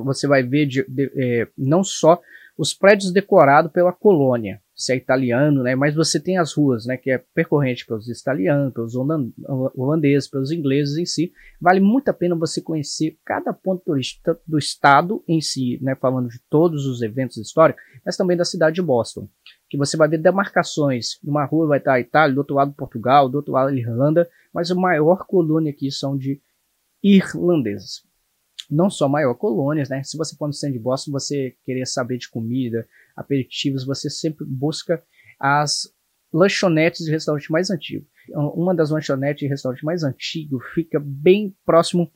você 0.05 0.27
vai 0.27 0.43
ver 0.43 0.67
de, 0.67 0.85
de, 0.89 1.13
é, 1.15 1.49
não 1.57 1.85
só 1.85 2.21
os 2.59 2.75
prédios 2.75 3.13
decorados 3.13 3.71
pela 3.71 3.93
colônia, 3.93 4.61
se 4.81 4.93
é 4.93 4.97
italiano, 4.97 5.63
né? 5.63 5.75
Mas 5.75 5.95
você 5.95 6.19
tem 6.19 6.39
as 6.39 6.55
ruas, 6.55 6.87
né? 6.87 6.97
Que 6.97 7.11
é 7.11 7.19
percorrente 7.35 7.85
pelos 7.85 8.09
italianos, 8.09 8.73
pelos 8.73 8.95
holandeses, 8.97 10.29
pelos 10.29 10.51
ingleses 10.51 10.97
em 10.97 11.05
si. 11.05 11.33
Vale 11.61 11.81
muito 11.81 12.09
a 12.09 12.15
pena 12.15 12.35
você 12.35 12.63
conhecer 12.63 13.19
cada 13.25 13.53
ponto 13.53 13.85
turístico 13.85 14.37
do 14.47 14.59
estado 14.59 15.23
em 15.29 15.41
si, 15.41 15.79
né? 15.83 15.95
Falando 15.95 16.29
de 16.29 16.41
todos 16.49 16.87
os 16.87 17.03
eventos 17.03 17.37
históricos, 17.37 17.83
mas 18.05 18.17
também 18.17 18.37
da 18.37 18.45
cidade 18.45 18.77
de 18.77 18.83
Boston. 18.83 19.29
Que 19.69 19.77
você 19.77 19.97
vai 19.97 20.09
ver 20.09 20.19
demarcações. 20.19 21.19
Numa 21.23 21.45
rua 21.45 21.67
vai 21.67 21.79
estar 21.79 21.95
a 21.95 22.01
Itália, 22.01 22.35
do 22.35 22.39
outro 22.39 22.57
lado 22.57 22.73
Portugal, 22.73 23.29
do 23.29 23.37
outro 23.37 23.53
lado 23.53 23.77
Irlanda, 23.77 24.29
mas 24.53 24.71
a 24.71 24.75
maior 24.75 25.27
colônia 25.27 25.71
aqui 25.71 25.91
são 25.91 26.17
de 26.17 26.41
irlandeses 27.03 28.10
não 28.71 28.89
só 28.89 29.09
maior 29.09 29.35
colônias, 29.35 29.89
né? 29.89 30.03
Se 30.03 30.17
você 30.17 30.37
for 30.37 30.47
no 30.47 30.53
centro 30.53 30.79
de 30.79 31.11
você 31.11 31.55
querer 31.65 31.87
saber 31.87 32.19
de 32.19 32.29
comida, 32.29 32.87
aperitivos, 33.17 33.85
você 33.85 34.09
sempre 34.09 34.45
busca 34.47 35.03
as 35.39 35.89
lanchonetes 36.33 37.07
e 37.07 37.11
restaurantes 37.11 37.49
mais 37.49 37.71
antigos. 37.71 38.09
Uma 38.29 38.75
das 38.75 38.91
lanchonetes 38.91 39.43
e 39.43 39.49
restaurantes 39.49 39.83
mais 39.83 40.05
antigos 40.05 40.63
fica 40.75 41.01
bem 41.01 41.55
próximo 41.65 42.11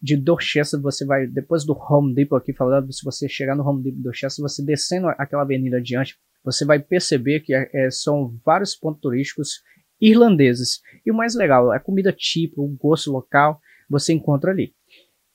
de 0.00 0.16
Dorchester. 0.16 0.80
Você 0.80 1.06
vai, 1.06 1.26
depois 1.26 1.64
do 1.64 1.72
Home 1.72 2.14
Depot 2.14 2.36
aqui 2.36 2.52
falando, 2.52 2.92
se 2.92 3.02
você 3.02 3.28
chegar 3.28 3.56
no 3.56 3.66
Home 3.66 3.82
Depot 3.82 4.02
Dorchester, 4.02 4.42
você 4.42 4.62
descendo 4.62 5.08
aquela 5.08 5.42
avenida 5.42 5.78
adiante, 5.78 6.18
você 6.44 6.64
vai 6.66 6.78
perceber 6.78 7.40
que 7.40 7.54
é, 7.54 7.90
são 7.90 8.38
vários 8.44 8.74
pontos 8.76 9.00
turísticos 9.00 9.62
irlandeses. 9.98 10.82
E 11.06 11.10
o 11.10 11.14
mais 11.14 11.34
legal, 11.34 11.72
a 11.72 11.80
comida 11.80 12.12
típica, 12.12 12.60
o 12.60 12.68
gosto 12.68 13.10
local, 13.10 13.58
você 13.88 14.12
encontra 14.12 14.50
ali. 14.50 14.74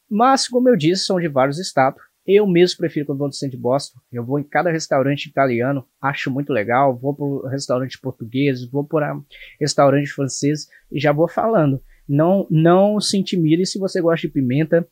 Mas, 0.09 0.47
como 0.47 0.69
eu 0.69 0.75
disse, 0.75 1.05
são 1.05 1.19
de 1.19 1.27
vários 1.27 1.59
estados. 1.59 2.01
Eu 2.25 2.45
mesmo 2.45 2.77
prefiro 2.77 3.05
quando 3.05 3.19
vou 3.19 3.27
no 3.27 3.33
centro 3.33 3.57
de 3.57 3.61
Boston. 3.61 3.99
Eu 4.11 4.23
vou 4.23 4.39
em 4.39 4.43
cada 4.43 4.71
restaurante 4.71 5.25
italiano, 5.25 5.85
acho 6.01 6.29
muito 6.29 6.53
legal. 6.53 6.97
Vou 6.97 7.15
para 7.15 7.49
restaurante 7.49 7.99
português, 7.99 8.65
vou 8.69 8.83
para 8.83 9.19
restaurante 9.59 10.11
francês 10.11 10.67
e 10.91 10.99
já 10.99 11.11
vou 11.11 11.27
falando. 11.27 11.81
Não, 12.07 12.47
não 12.49 12.99
se 12.99 13.17
intimide 13.17 13.65
se 13.65 13.79
você 13.79 14.01
gosta 14.01 14.27
de 14.27 14.33
pimenta. 14.33 14.87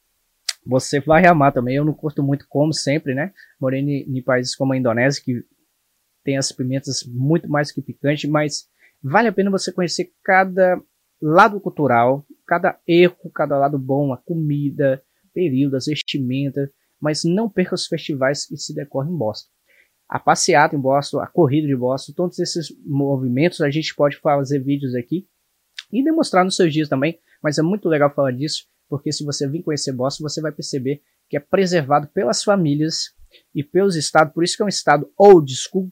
Você 0.66 1.00
vai 1.00 1.26
amar 1.26 1.54
também. 1.54 1.76
Eu 1.76 1.86
não 1.86 1.94
curto 1.94 2.24
muito, 2.24 2.46
como 2.50 2.74
sempre, 2.74 3.14
né? 3.14 3.32
Morei 3.60 3.82
em, 3.82 4.18
em 4.18 4.24
países 4.24 4.56
como 4.56 4.74
a 4.74 4.78
Indonésia, 4.78 5.22
que 5.24 5.44
tem 6.24 6.38
as 6.38 6.52
pimentas 6.52 7.04
muito 7.08 7.48
mais 7.48 7.72
que 7.72 7.82
picante, 7.82 8.28
mas 8.28 8.68
vale 9.02 9.30
a 9.30 9.32
pena 9.32 9.50
você 9.50 9.72
conhecer 9.72 10.12
cada 10.22 10.78
lado 11.22 11.60
cultural, 11.62 12.26
cada 12.46 12.78
erro, 12.86 13.32
cada 13.34 13.58
lado 13.58 13.80
bom, 13.80 14.12
a 14.12 14.18
comida, 14.18 15.02
período, 15.38 15.78
as 15.78 15.86
vestimentas, 15.86 16.68
mas 17.00 17.24
não 17.24 17.48
perca 17.48 17.76
os 17.76 17.86
festivais 17.86 18.48
que 18.48 18.58
se 18.58 18.74
decorrem 18.74 19.14
em 19.14 19.18
Boston. 19.18 19.52
A 20.10 20.18
passeata 20.18 20.76
em 20.76 20.80
Boston, 20.80 21.20
a 21.20 21.28
corrida 21.28 21.68
de 21.68 21.76
Boston, 21.76 22.14
todos 22.14 22.40
esses 22.40 22.70
movimentos 22.84 23.62
a 23.62 23.70
gente 23.70 23.94
pode 23.94 24.18
fazer 24.18 24.58
vídeos 24.58 24.96
aqui 24.96 25.28
e 25.94 26.04
demonstrar 26.04 26.44
nos 26.44 26.56
seus 26.56 26.74
dias 26.74 26.90
também, 26.90 27.20
mas 27.44 27.60
é 27.60 27.62
muito 27.62 27.88
legal 27.88 28.12
falar 28.12 28.32
disso, 28.32 28.66
porque 28.90 29.12
se 29.12 29.24
você 29.24 29.48
vir 29.48 29.62
conhecer 29.62 29.92
Boston, 29.92 30.24
você 30.24 30.42
vai 30.42 30.52
perceber 30.52 31.04
que 31.30 31.38
é 31.38 31.40
preservado 31.40 32.08
pelas 32.08 32.44
famílias 32.44 33.14
e 33.54 33.64
pelos 33.64 33.96
estados, 33.96 34.34
por 34.34 34.44
isso 34.44 34.58
que 34.58 34.64
é 34.64 34.66
um 34.66 34.70
estado 34.70 35.08
old 35.16 35.54
school, 35.54 35.92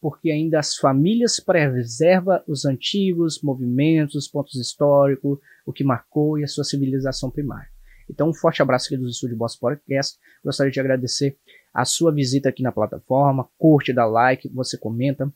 porque 0.00 0.30
ainda 0.30 0.58
as 0.58 0.74
famílias 0.76 1.38
preservam 1.38 2.40
os 2.48 2.64
antigos 2.64 3.42
movimentos, 3.42 4.14
os 4.14 4.28
pontos 4.28 4.54
históricos, 4.54 5.38
o 5.66 5.72
que 5.72 5.84
marcou 5.84 6.38
e 6.38 6.44
a 6.44 6.46
sua 6.46 6.64
civilização 6.64 7.30
primária. 7.30 7.75
Então, 8.08 8.28
um 8.28 8.34
forte 8.34 8.62
abraço 8.62 8.86
aqui 8.86 8.96
dos 8.96 9.14
estúdios 9.14 9.38
Boss 9.38 9.56
Podcast. 9.56 10.18
Gostaria 10.44 10.72
de 10.72 10.80
agradecer 10.80 11.36
a 11.72 11.84
sua 11.84 12.12
visita 12.12 12.48
aqui 12.48 12.62
na 12.62 12.72
plataforma. 12.72 13.48
Curte, 13.58 13.92
dá 13.92 14.06
like, 14.06 14.48
você 14.48 14.78
comenta. 14.78 15.32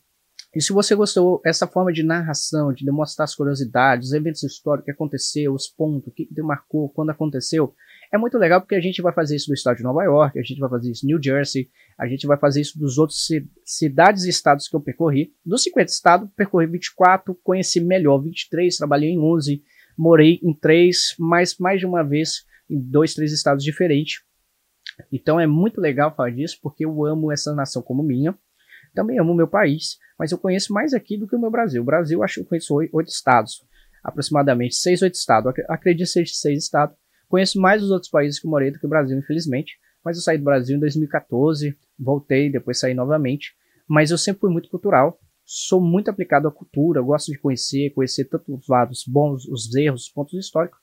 E 0.53 0.61
se 0.61 0.73
você 0.73 0.93
gostou 0.95 1.39
dessa 1.43 1.65
forma 1.65 1.93
de 1.93 2.03
narração, 2.03 2.73
de 2.73 2.83
demonstrar 2.83 3.23
as 3.23 3.33
curiosidades, 3.33 4.09
os 4.09 4.13
eventos 4.13 4.43
históricos 4.43 4.85
que 4.85 4.91
aconteceu, 4.91 5.53
os 5.53 5.67
pontos, 5.67 6.07
o 6.07 6.11
que 6.11 6.27
demarcou, 6.29 6.89
quando 6.89 7.09
aconteceu, 7.09 7.73
é 8.11 8.17
muito 8.17 8.37
legal 8.37 8.59
porque 8.59 8.75
a 8.75 8.81
gente 8.81 9.01
vai 9.01 9.13
fazer 9.13 9.37
isso 9.37 9.49
no 9.49 9.53
estado 9.53 9.77
de 9.77 9.83
Nova 9.83 10.03
York, 10.03 10.37
a 10.37 10.43
gente 10.43 10.59
vai 10.59 10.69
fazer 10.69 10.91
isso 10.91 11.05
New 11.05 11.23
Jersey, 11.23 11.69
a 11.97 12.05
gente 12.05 12.27
vai 12.27 12.37
fazer 12.37 12.59
isso 12.59 12.77
dos 12.77 12.97
outros 12.97 13.29
cidades 13.63 14.25
e 14.25 14.29
estados 14.29 14.67
que 14.67 14.75
eu 14.75 14.81
percorri. 14.81 15.33
Dos 15.45 15.63
50 15.63 15.89
estados, 15.89 16.29
percorri 16.35 16.67
24, 16.67 17.33
conheci 17.41 17.79
melhor 17.79 18.17
23, 18.17 18.75
trabalhei 18.75 19.11
em 19.11 19.19
11, 19.19 19.63
morei 19.97 20.41
em 20.43 20.53
3, 20.53 21.15
mas 21.17 21.57
mais 21.57 21.79
de 21.79 21.85
uma 21.85 22.03
vez 22.03 22.45
em 22.71 22.79
dois, 22.79 23.13
três 23.13 23.31
estados 23.33 23.63
diferentes. 23.63 24.21
Então 25.11 25.39
é 25.39 25.45
muito 25.45 25.81
legal 25.81 26.15
falar 26.15 26.31
disso, 26.31 26.57
porque 26.61 26.85
eu 26.85 27.05
amo 27.05 27.31
essa 27.31 27.53
nação 27.53 27.81
como 27.81 28.01
minha. 28.01 28.37
Também 28.93 29.19
amo 29.19 29.33
meu 29.33 29.47
país, 29.47 29.97
mas 30.17 30.31
eu 30.31 30.37
conheço 30.37 30.73
mais 30.73 30.93
aqui 30.93 31.17
do 31.17 31.27
que 31.27 31.35
o 31.35 31.39
meu 31.39 31.51
Brasil. 31.51 31.81
O 31.81 31.85
Brasil, 31.85 32.23
acho 32.23 32.35
que 32.35 32.39
eu 32.41 32.45
conheço 32.45 32.75
oito 32.75 33.09
estados, 33.09 33.63
aproximadamente 34.03 34.75
seis, 34.75 35.01
oito 35.01 35.15
estados. 35.15 35.53
Acredito 35.69 36.07
ser 36.07 36.25
seis 36.27 36.63
estados. 36.63 36.95
Conheço 37.27 37.59
mais 37.59 37.81
os 37.81 37.91
outros 37.91 38.11
países 38.11 38.39
que 38.39 38.45
eu 38.45 38.51
morei 38.51 38.71
do 38.71 38.79
que 38.79 38.85
o 38.85 38.89
Brasil, 38.89 39.17
infelizmente. 39.17 39.77
Mas 40.03 40.17
eu 40.17 40.23
saí 40.23 40.37
do 40.37 40.43
Brasil 40.43 40.75
em 40.75 40.79
2014, 40.79 41.77
voltei, 41.97 42.51
depois 42.51 42.79
saí 42.79 42.93
novamente. 42.93 43.53
Mas 43.87 44.11
eu 44.11 44.17
sempre 44.17 44.41
fui 44.41 44.51
muito 44.51 44.69
cultural, 44.69 45.19
sou 45.45 45.79
muito 45.79 46.09
aplicado 46.09 46.47
à 46.47 46.51
cultura, 46.51 47.01
gosto 47.01 47.31
de 47.31 47.37
conhecer, 47.37 47.91
conhecer 47.93 48.25
tanto 48.25 48.53
os 48.55 48.67
lados 48.67 49.03
bons, 49.07 49.45
os 49.47 49.73
erros, 49.75 50.03
os 50.03 50.09
pontos 50.09 50.33
históricos, 50.33 50.79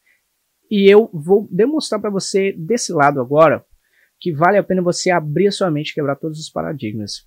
e 0.71 0.91
eu 0.91 1.11
vou 1.13 1.49
demonstrar 1.51 2.01
para 2.01 2.11
você 2.11 2.53
desse 2.53 2.93
lado 2.93 3.21
agora 3.21 3.65
que 4.21 4.33
vale 4.33 4.59
a 4.59 4.63
pena 4.63 4.83
você 4.83 5.11
abrir 5.11 5.49
a 5.49 5.53
sua 5.53 5.71
mente, 5.71 5.95
quebrar 5.95 6.17
todos 6.17 6.39
os 6.39 6.51
paradigmas 6.51 7.27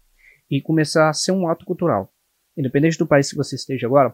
e 0.49 0.61
começar 0.61 1.09
a 1.09 1.13
ser 1.13 1.31
um 1.31 1.47
ato 1.47 1.65
cultural. 1.65 2.13
Independente 2.57 2.97
do 2.97 3.07
país 3.07 3.29
que 3.29 3.37
você 3.37 3.55
esteja 3.55 3.87
agora, 3.87 4.13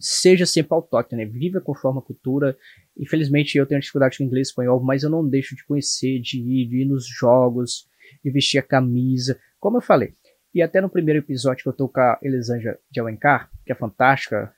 seja 0.00 0.44
sempre 0.44 0.74
autóctone, 0.74 1.24
viva 1.24 1.60
conforme 1.60 2.00
a 2.00 2.02
cultura. 2.02 2.56
Infelizmente 2.98 3.56
eu 3.56 3.66
tenho 3.66 3.80
dificuldade 3.80 4.18
com 4.18 4.24
inglês 4.24 4.48
e 4.48 4.50
espanhol, 4.50 4.82
mas 4.82 5.04
eu 5.04 5.10
não 5.10 5.26
deixo 5.26 5.54
de 5.54 5.64
conhecer, 5.64 6.20
de 6.20 6.40
ir, 6.40 6.68
de 6.68 6.82
ir 6.82 6.84
nos 6.86 7.06
jogos, 7.06 7.86
de 8.24 8.30
vestir 8.32 8.58
a 8.58 8.62
camisa, 8.62 9.38
como 9.60 9.76
eu 9.76 9.82
falei. 9.82 10.14
E 10.52 10.60
até 10.60 10.80
no 10.80 10.90
primeiro 10.90 11.20
episódio 11.20 11.62
que 11.62 11.68
eu 11.68 11.72
tô 11.72 11.88
com 11.88 12.00
a 12.00 12.18
Elisângela 12.20 12.76
de 12.90 13.00
Alencar, 13.00 13.48
que 13.64 13.72
é 13.72 13.74
fantástica, 13.74 14.52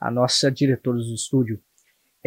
a 0.00 0.10
nossa 0.10 0.50
diretora 0.50 0.98
do 0.98 1.14
estúdio, 1.14 1.60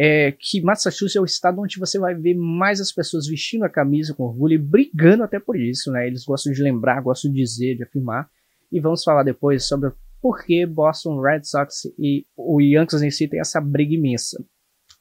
é 0.04 0.32
que 0.36 0.60
Massachusetts 0.60 1.14
é 1.14 1.20
o 1.20 1.24
estado 1.24 1.60
onde 1.60 1.78
você 1.78 1.96
vai 1.96 2.12
ver 2.12 2.34
mais 2.34 2.80
as 2.80 2.90
pessoas 2.90 3.28
vestindo 3.28 3.64
a 3.64 3.68
camisa 3.68 4.12
com 4.12 4.24
orgulho 4.24 4.54
e 4.54 4.58
brigando 4.58 5.22
até 5.22 5.38
por 5.38 5.56
isso, 5.56 5.92
né? 5.92 6.08
Eles 6.08 6.24
gostam 6.24 6.52
de 6.52 6.60
lembrar, 6.60 7.00
gostam 7.00 7.30
de 7.30 7.40
dizer, 7.40 7.76
de 7.76 7.84
afirmar. 7.84 8.28
E 8.72 8.80
vamos 8.80 9.04
falar 9.04 9.22
depois 9.22 9.64
sobre 9.64 9.92
por 10.20 10.44
que 10.44 10.66
Boston 10.66 11.20
Red 11.20 11.44
Sox 11.44 11.84
e 11.96 12.26
o 12.36 12.60
Yankees 12.60 13.00
em 13.00 13.12
si 13.12 13.28
tem 13.28 13.38
essa 13.38 13.60
briga 13.60 13.94
imensa. 13.94 14.44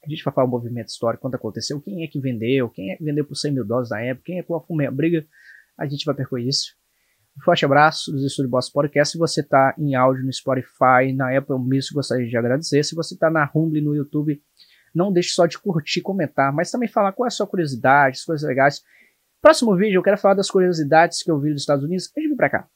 A 0.05 0.07
gente 0.07 0.23
vai 0.23 0.31
falar 0.31 0.45
o 0.45 0.51
movimento 0.51 0.89
histórico, 0.89 1.23
quando 1.23 1.33
aconteceu, 1.33 1.81
quem 1.81 2.03
é 2.03 2.07
que 2.07 2.19
vendeu, 2.19 2.69
quem 2.69 2.91
é 2.91 2.95
que 2.95 3.03
vendeu 3.03 3.25
por 3.25 3.35
100 3.35 3.53
mil 3.53 3.65
dólares 3.65 3.89
na 3.89 4.01
época, 4.01 4.25
quem 4.25 4.37
é 4.37 4.43
que 4.43 4.47
foi 4.47 4.85
a 4.85 4.91
briga. 4.91 5.25
A 5.79 5.87
gente 5.87 6.05
vai 6.05 6.13
percorrer 6.13 6.47
isso. 6.47 6.75
Um 7.35 7.41
forte 7.41 7.65
abraço 7.65 8.11
dos 8.11 8.23
Estúdios 8.23 8.51
Boss 8.51 8.69
Podcast. 8.69 9.13
Se 9.13 9.17
você 9.17 9.41
está 9.41 9.73
em 9.79 9.95
áudio 9.95 10.23
no 10.23 10.31
Spotify, 10.31 11.11
na 11.15 11.35
Apple 11.35 11.57
Music, 11.57 11.91
gostaria 11.91 12.27
de 12.27 12.37
agradecer. 12.37 12.83
Se 12.83 12.93
você 12.93 13.15
está 13.15 13.31
na 13.31 13.45
Rumble, 13.45 13.81
no 13.81 13.95
YouTube, 13.95 14.39
não 14.93 15.11
deixe 15.11 15.29
só 15.29 15.45
de 15.45 15.57
curtir, 15.57 16.01
comentar, 16.01 16.53
mas 16.53 16.71
também 16.71 16.89
falar 16.89 17.11
qual 17.11 17.25
é 17.25 17.27
a 17.27 17.31
sua 17.31 17.47
curiosidade, 17.47 18.17
as 18.17 18.25
coisas 18.25 18.47
legais. 18.47 18.81
Próximo 19.41 19.75
vídeo 19.75 19.97
eu 19.97 20.03
quero 20.03 20.17
falar 20.17 20.35
das 20.35 20.49
curiosidades 20.49 21.23
que 21.23 21.31
eu 21.31 21.39
vi 21.39 21.51
dos 21.51 21.61
Estados 21.61 21.83
Unidos. 21.83 22.11
Deixa 22.13 22.27
eu 22.27 22.31
vir 22.31 22.37
pra 22.37 22.49
cá. 22.49 22.67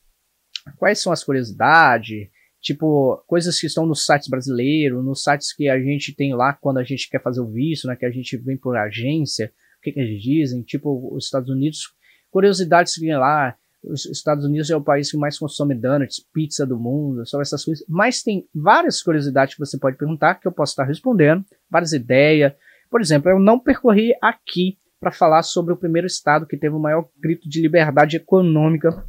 Quais 0.78 1.00
são 1.00 1.14
as 1.14 1.24
curiosidades? 1.24 2.28
Tipo, 2.62 3.24
coisas 3.28 3.60
que 3.60 3.68
estão 3.68 3.86
nos 3.86 4.06
sites 4.06 4.28
brasileiros, 4.28 5.06
nos 5.06 5.22
sites 5.22 5.54
que 5.54 5.70
a 5.70 5.80
gente 5.80 6.16
tem 6.16 6.34
lá 6.34 6.54
quando 6.54 6.80
a 6.80 6.84
gente 6.84 7.08
quer 7.08 7.22
fazer 7.22 7.40
o 7.40 7.52
visto, 7.52 7.88
né? 7.88 7.96
Que 7.96 8.06
a 8.06 8.10
gente 8.10 8.36
vem 8.38 8.58
por 8.58 8.76
agência. 8.76 9.54
O 9.78 9.82
que, 9.84 9.92
que 9.92 10.00
eles 10.00 10.22
dizem? 10.22 10.64
Tipo, 10.64 11.16
os 11.16 11.26
Estados 11.26 11.50
Unidos. 11.50 11.94
Curiosidades 12.32 12.96
que 12.96 13.02
vem 13.02 13.16
lá 13.16 13.56
os 13.90 14.06
Estados 14.06 14.46
Unidos 14.46 14.70
é 14.70 14.76
o 14.76 14.84
país 14.84 15.12
que 15.12 15.18
mais 15.18 15.38
consome 15.38 15.76
donuts, 15.76 16.26
pizza 16.34 16.66
do 16.66 16.80
mundo, 16.80 17.26
sobre 17.26 17.44
essas 17.44 17.64
coisas. 17.64 17.86
Mas 17.88 18.24
tem 18.24 18.48
várias 18.54 19.02
curiosidades 19.02 19.56
que 19.56 19.60
você 19.60 19.78
pode 19.78 19.98
perguntar 19.98 20.36
que 20.36 20.48
eu 20.48 20.52
posso 20.52 20.72
estar 20.72 20.86
respondendo, 20.86 21.44
várias 21.70 21.94
ideias. 21.94 22.54
Por 22.90 23.02
exemplo, 23.02 23.30
eu 23.30 23.40
não 23.40 23.60
percorri 23.60 24.14
aqui 24.22 24.78
para 25.00 25.12
falar 25.12 25.44
sobre 25.44 25.74
o 25.74 25.78
primeiro 25.78 26.08
estado 26.08 26.48
que 26.48 26.58
teve 26.58 26.76
o 26.76 26.80
maior 26.80 27.08
grito 27.22 27.48
de 27.48 27.62
liberdade 27.62 28.18
econômica 28.18 29.06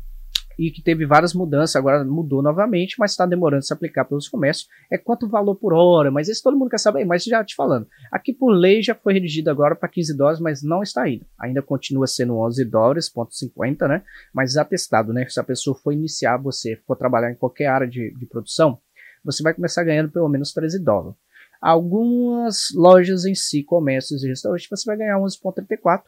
e 0.58 0.70
que 0.70 0.82
teve 0.82 1.04
várias 1.04 1.34
mudanças, 1.34 1.76
agora 1.76 2.04
mudou 2.04 2.42
novamente, 2.42 2.96
mas 2.98 3.10
está 3.10 3.26
demorando 3.26 3.64
se 3.64 3.72
aplicar 3.72 4.04
pelos 4.04 4.28
comércios, 4.28 4.68
é 4.90 4.96
quanto 4.96 5.28
valor 5.28 5.56
por 5.56 5.72
hora, 5.72 6.10
mas 6.10 6.28
isso 6.28 6.42
todo 6.42 6.56
mundo 6.56 6.70
quer 6.70 6.78
saber, 6.78 7.04
mas 7.04 7.24
já 7.24 7.44
te 7.44 7.54
falando, 7.54 7.86
aqui 8.10 8.32
por 8.32 8.50
lei 8.50 8.82
já 8.82 8.94
foi 8.94 9.14
redigido 9.14 9.50
agora 9.50 9.74
para 9.74 9.88
15 9.88 10.16
dólares, 10.16 10.40
mas 10.40 10.62
não 10.62 10.82
está 10.82 11.02
ainda, 11.02 11.26
ainda 11.38 11.62
continua 11.62 12.06
sendo 12.06 12.38
11 12.38 12.64
dólares, 12.64 13.08
ponto 13.08 13.34
50, 13.34 13.86
né, 13.86 14.02
mas 14.32 14.56
atestado, 14.56 15.12
né, 15.12 15.26
se 15.28 15.38
a 15.38 15.44
pessoa 15.44 15.76
for 15.76 15.92
iniciar, 15.92 16.38
você 16.38 16.76
for 16.86 16.96
trabalhar 16.96 17.30
em 17.30 17.36
qualquer 17.36 17.66
área 17.66 17.86
de, 17.86 18.14
de 18.14 18.26
produção, 18.26 18.78
você 19.24 19.42
vai 19.42 19.52
começar 19.52 19.82
ganhando 19.82 20.10
pelo 20.10 20.28
menos 20.28 20.52
13 20.52 20.82
dólares. 20.82 21.16
Algumas 21.60 22.68
lojas 22.74 23.24
em 23.24 23.34
si, 23.34 23.64
comércios 23.64 24.22
e 24.22 24.28
restaurantes, 24.28 24.68
você 24.70 24.84
vai 24.86 24.96
ganhar 24.96 25.18
11,34. 25.18 26.02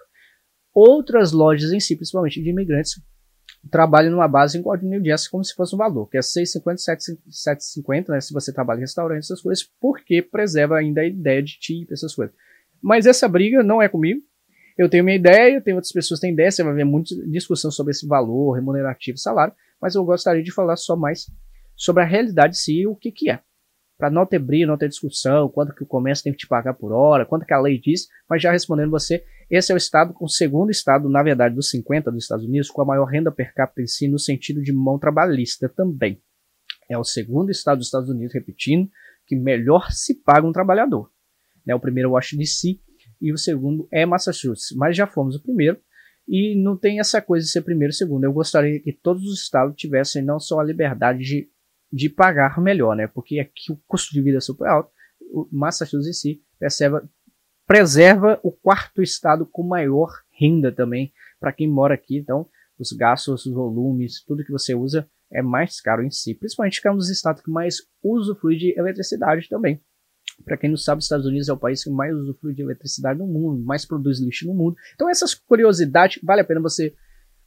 Outras 0.73 1.33
lojas 1.33 1.73
em 1.73 1.81
si, 1.81 1.97
principalmente 1.97 2.41
de 2.41 2.51
imigrantes, 2.51 3.03
trabalham 3.71 4.11
numa 4.11 4.29
base 4.29 4.59
igual 4.59 4.77
de 4.77 4.87
New 4.87 5.05
Jersey 5.05 5.31
como 5.31 5.45
se 5.45 5.55
fosse 5.55 5.75
um 5.75 5.79
valor, 5.79 6.09
que 6.09 6.17
é 6.17 6.21
6,50, 6.21 6.77
7,50, 7.29 8.09
né, 8.09 8.21
se 8.21 8.33
você 8.33 8.53
trabalha 8.53 8.79
em 8.79 8.83
restaurante, 8.83 9.25
essas 9.25 9.41
coisas, 9.41 9.65
porque 9.81 10.23
preserva 10.23 10.79
ainda 10.79 11.01
a 11.01 11.07
ideia 11.07 11.43
de 11.43 11.59
tip, 11.59 11.93
essas 11.93 12.15
coisas. 12.15 12.35
Mas 12.81 13.07
essa 13.07 13.29
briga 13.29 13.63
não 13.63 13.83
é 13.83 13.89
comigo. 13.89 14.21
Eu 14.77 14.89
tenho 14.89 15.03
minha 15.03 15.17
ideia, 15.17 15.61
tem 15.61 15.75
outras 15.75 15.91
pessoas 15.91 16.21
que 16.21 16.27
têm 16.27 16.33
ideia, 16.33 16.51
você 16.51 16.63
vai 16.63 16.73
ver 16.73 16.85
muita 16.85 17.15
discussão 17.27 17.71
sobre 17.71 17.91
esse 17.91 18.07
valor 18.07 18.53
remunerativo, 18.53 19.19
salário, 19.19 19.53
mas 19.83 19.97
eu 19.97 20.05
gostaria 20.05 20.43
de 20.43 20.53
falar 20.53 20.77
só 20.77 20.95
mais 20.95 21.27
sobre 21.77 22.03
a 22.03 22.07
realidade 22.07 22.57
em 22.57 22.59
si 22.59 22.87
o 22.87 22.95
que, 22.95 23.11
que 23.11 23.29
é. 23.29 23.41
Para 23.99 24.09
não 24.09 24.25
ter 24.25 24.39
briga, 24.39 24.67
não 24.67 24.79
ter 24.79 24.89
discussão, 24.89 25.49
quanto 25.49 25.75
que 25.75 25.83
o 25.83 25.87
comércio 25.87 26.23
tem 26.23 26.33
que 26.33 26.39
te 26.39 26.47
pagar 26.47 26.75
por 26.75 26.93
hora, 26.93 27.27
quanto 27.27 27.45
que 27.45 27.53
a 27.53 27.61
lei 27.61 27.81
diz, 27.81 28.07
mas 28.31 28.41
já 28.41 28.53
respondendo 28.53 28.91
você, 28.91 29.25
esse 29.51 29.73
é 29.73 29.75
o 29.75 29.79
estado 29.79 30.13
com 30.13 30.27
o 30.27 30.29
segundo 30.29 30.71
estado, 30.71 31.09
na 31.09 31.23
verdade, 31.23 31.55
dos 31.55 31.71
50 31.71 32.11
dos 32.11 32.25
Estados 32.25 32.45
Unidos, 32.45 32.71
com 32.71 32.83
a 32.83 32.85
maior 32.85 33.07
renda 33.07 33.33
per 33.33 33.55
capita 33.55 33.83
em 33.83 33.87
si, 33.87 34.07
no 34.07 34.19
sentido 34.19 34.63
de 34.63 34.73
mão 34.73 34.99
trabalhista 34.99 35.69
também. 35.69 36.21
É 36.91 36.99
o 36.99 37.05
segundo 37.05 37.51
estado 37.51 37.79
dos 37.79 37.87
Estados 37.87 38.09
Unidos, 38.09 38.35
repetindo, 38.35 38.91
que 39.27 39.37
melhor 39.37 39.91
se 39.91 40.15
paga 40.15 40.47
um 40.47 40.53
trabalhador. 40.53 41.11
Né, 41.67 41.75
o 41.75 41.81
primeiro 41.81 42.11
é 42.11 42.13
Washington 42.13 42.41
DC 42.41 42.81
e 43.21 43.33
o 43.33 43.39
segundo 43.39 43.87
é 43.93 44.07
Massachusetts. 44.07 44.75
Mas 44.77 44.97
já 44.97 45.07
fomos 45.07 45.37
o 45.37 45.43
primeiro 45.43 45.79
e 46.27 46.55
não 46.63 46.77
tem 46.77 47.01
essa 47.01 47.21
coisa 47.21 47.45
de 47.45 47.51
ser 47.53 47.63
primeiro 47.63 47.93
e 47.93 47.97
segundo. 47.97 48.25
Eu 48.25 48.33
gostaria 48.33 48.81
que 48.81 48.93
todos 48.93 49.25
os 49.25 49.43
estados 49.43 49.75
tivessem 49.77 50.23
não 50.23 50.39
só 50.39 50.61
a 50.61 50.65
liberdade 50.65 51.21
de, 51.21 51.51
de 51.93 52.09
pagar 52.09 52.61
melhor, 52.61 52.95
né? 52.97 53.07
Porque 53.07 53.39
aqui 53.39 53.73
o 53.73 53.81
custo 53.87 54.13
de 54.13 54.23
vida 54.23 54.39
é 54.39 54.41
super 54.41 54.69
alto. 54.69 54.91
O 55.31 55.49
Massachusetts 55.51 56.09
em 56.09 56.13
si 56.13 56.43
perceba, 56.59 57.09
preserva 57.69 58.41
o 58.43 58.51
quarto 58.51 59.03
estado 59.03 59.45
com 59.45 59.63
maior 59.63 60.09
renda 60.33 60.73
também 60.73 61.13
para 61.39 61.53
quem 61.53 61.69
mora 61.69 61.95
aqui. 61.95 62.17
Então, 62.17 62.49
os 62.79 62.93
gastos, 62.93 63.45
os 63.45 63.53
volumes, 63.53 64.25
tudo 64.25 64.43
que 64.43 64.51
você 64.51 64.75
usa 64.75 65.07
é 65.31 65.43
mais 65.43 65.79
caro 65.79 66.03
em 66.03 66.11
si. 66.11 66.35
Principalmente 66.35 66.81
que 66.81 66.89
é 66.89 66.91
um 66.91 66.97
dos 66.97 67.11
estados 67.11 67.43
que 67.43 67.51
mais 67.51 67.77
usufrui 68.03 68.57
de 68.57 68.75
eletricidade 68.79 69.51
também. 69.51 69.83
Para 70.45 70.57
quem 70.57 70.71
não 70.71 70.79
sabe, 70.79 71.01
os 71.01 71.05
Estados 71.05 71.27
Unidos 71.27 71.49
é 71.49 71.53
o 71.53 71.59
país 71.59 71.85
que 71.85 71.91
mais 71.91 72.15
usufrui 72.15 72.55
de 72.55 72.63
eletricidade 72.63 73.19
no 73.19 73.27
mundo, 73.27 73.63
mais 73.63 73.85
produz 73.85 74.19
lixo 74.19 74.47
no 74.47 74.55
mundo. 74.55 74.77
Então, 74.95 75.11
essas 75.11 75.35
curiosidades, 75.35 76.23
vale 76.23 76.41
a 76.41 76.45
pena 76.45 76.61
você 76.61 76.95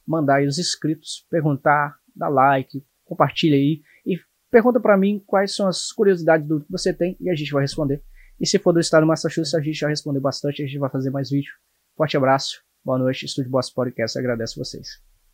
mandar 0.06 0.36
aí 0.36 0.46
os 0.46 0.58
inscritos, 0.58 1.26
perguntar, 1.30 1.96
dar 2.14 2.28
like, 2.28 2.84
compartilha 3.04 3.56
aí 3.56 3.82
e 4.06 4.20
pergunta 4.50 4.78
para 4.78 4.96
mim 4.96 5.20
quais 5.26 5.56
são 5.56 5.66
as 5.66 5.90
curiosidades 5.90 6.46
do 6.46 6.60
que 6.60 6.70
você 6.70 6.92
tem 6.92 7.16
e 7.18 7.28
a 7.28 7.34
gente 7.34 7.50
vai 7.50 7.62
responder. 7.62 8.02
E 8.42 8.46
se 8.46 8.58
for 8.58 8.72
do 8.72 8.80
estado 8.80 9.04
do 9.04 9.06
Massachusetts, 9.06 9.54
a 9.54 9.60
gente 9.60 9.78
já 9.78 9.88
respondeu 9.88 10.20
bastante, 10.20 10.64
a 10.64 10.66
gente 10.66 10.76
vai 10.76 10.90
fazer 10.90 11.10
mais 11.10 11.30
vídeo. 11.30 11.52
Forte 11.96 12.16
abraço, 12.16 12.60
boa 12.84 12.98
noite, 12.98 13.24
Estúdio 13.24 13.52
Boss 13.52 13.70
Podcast, 13.70 14.18
agradeço 14.18 14.58
vocês. 14.58 15.11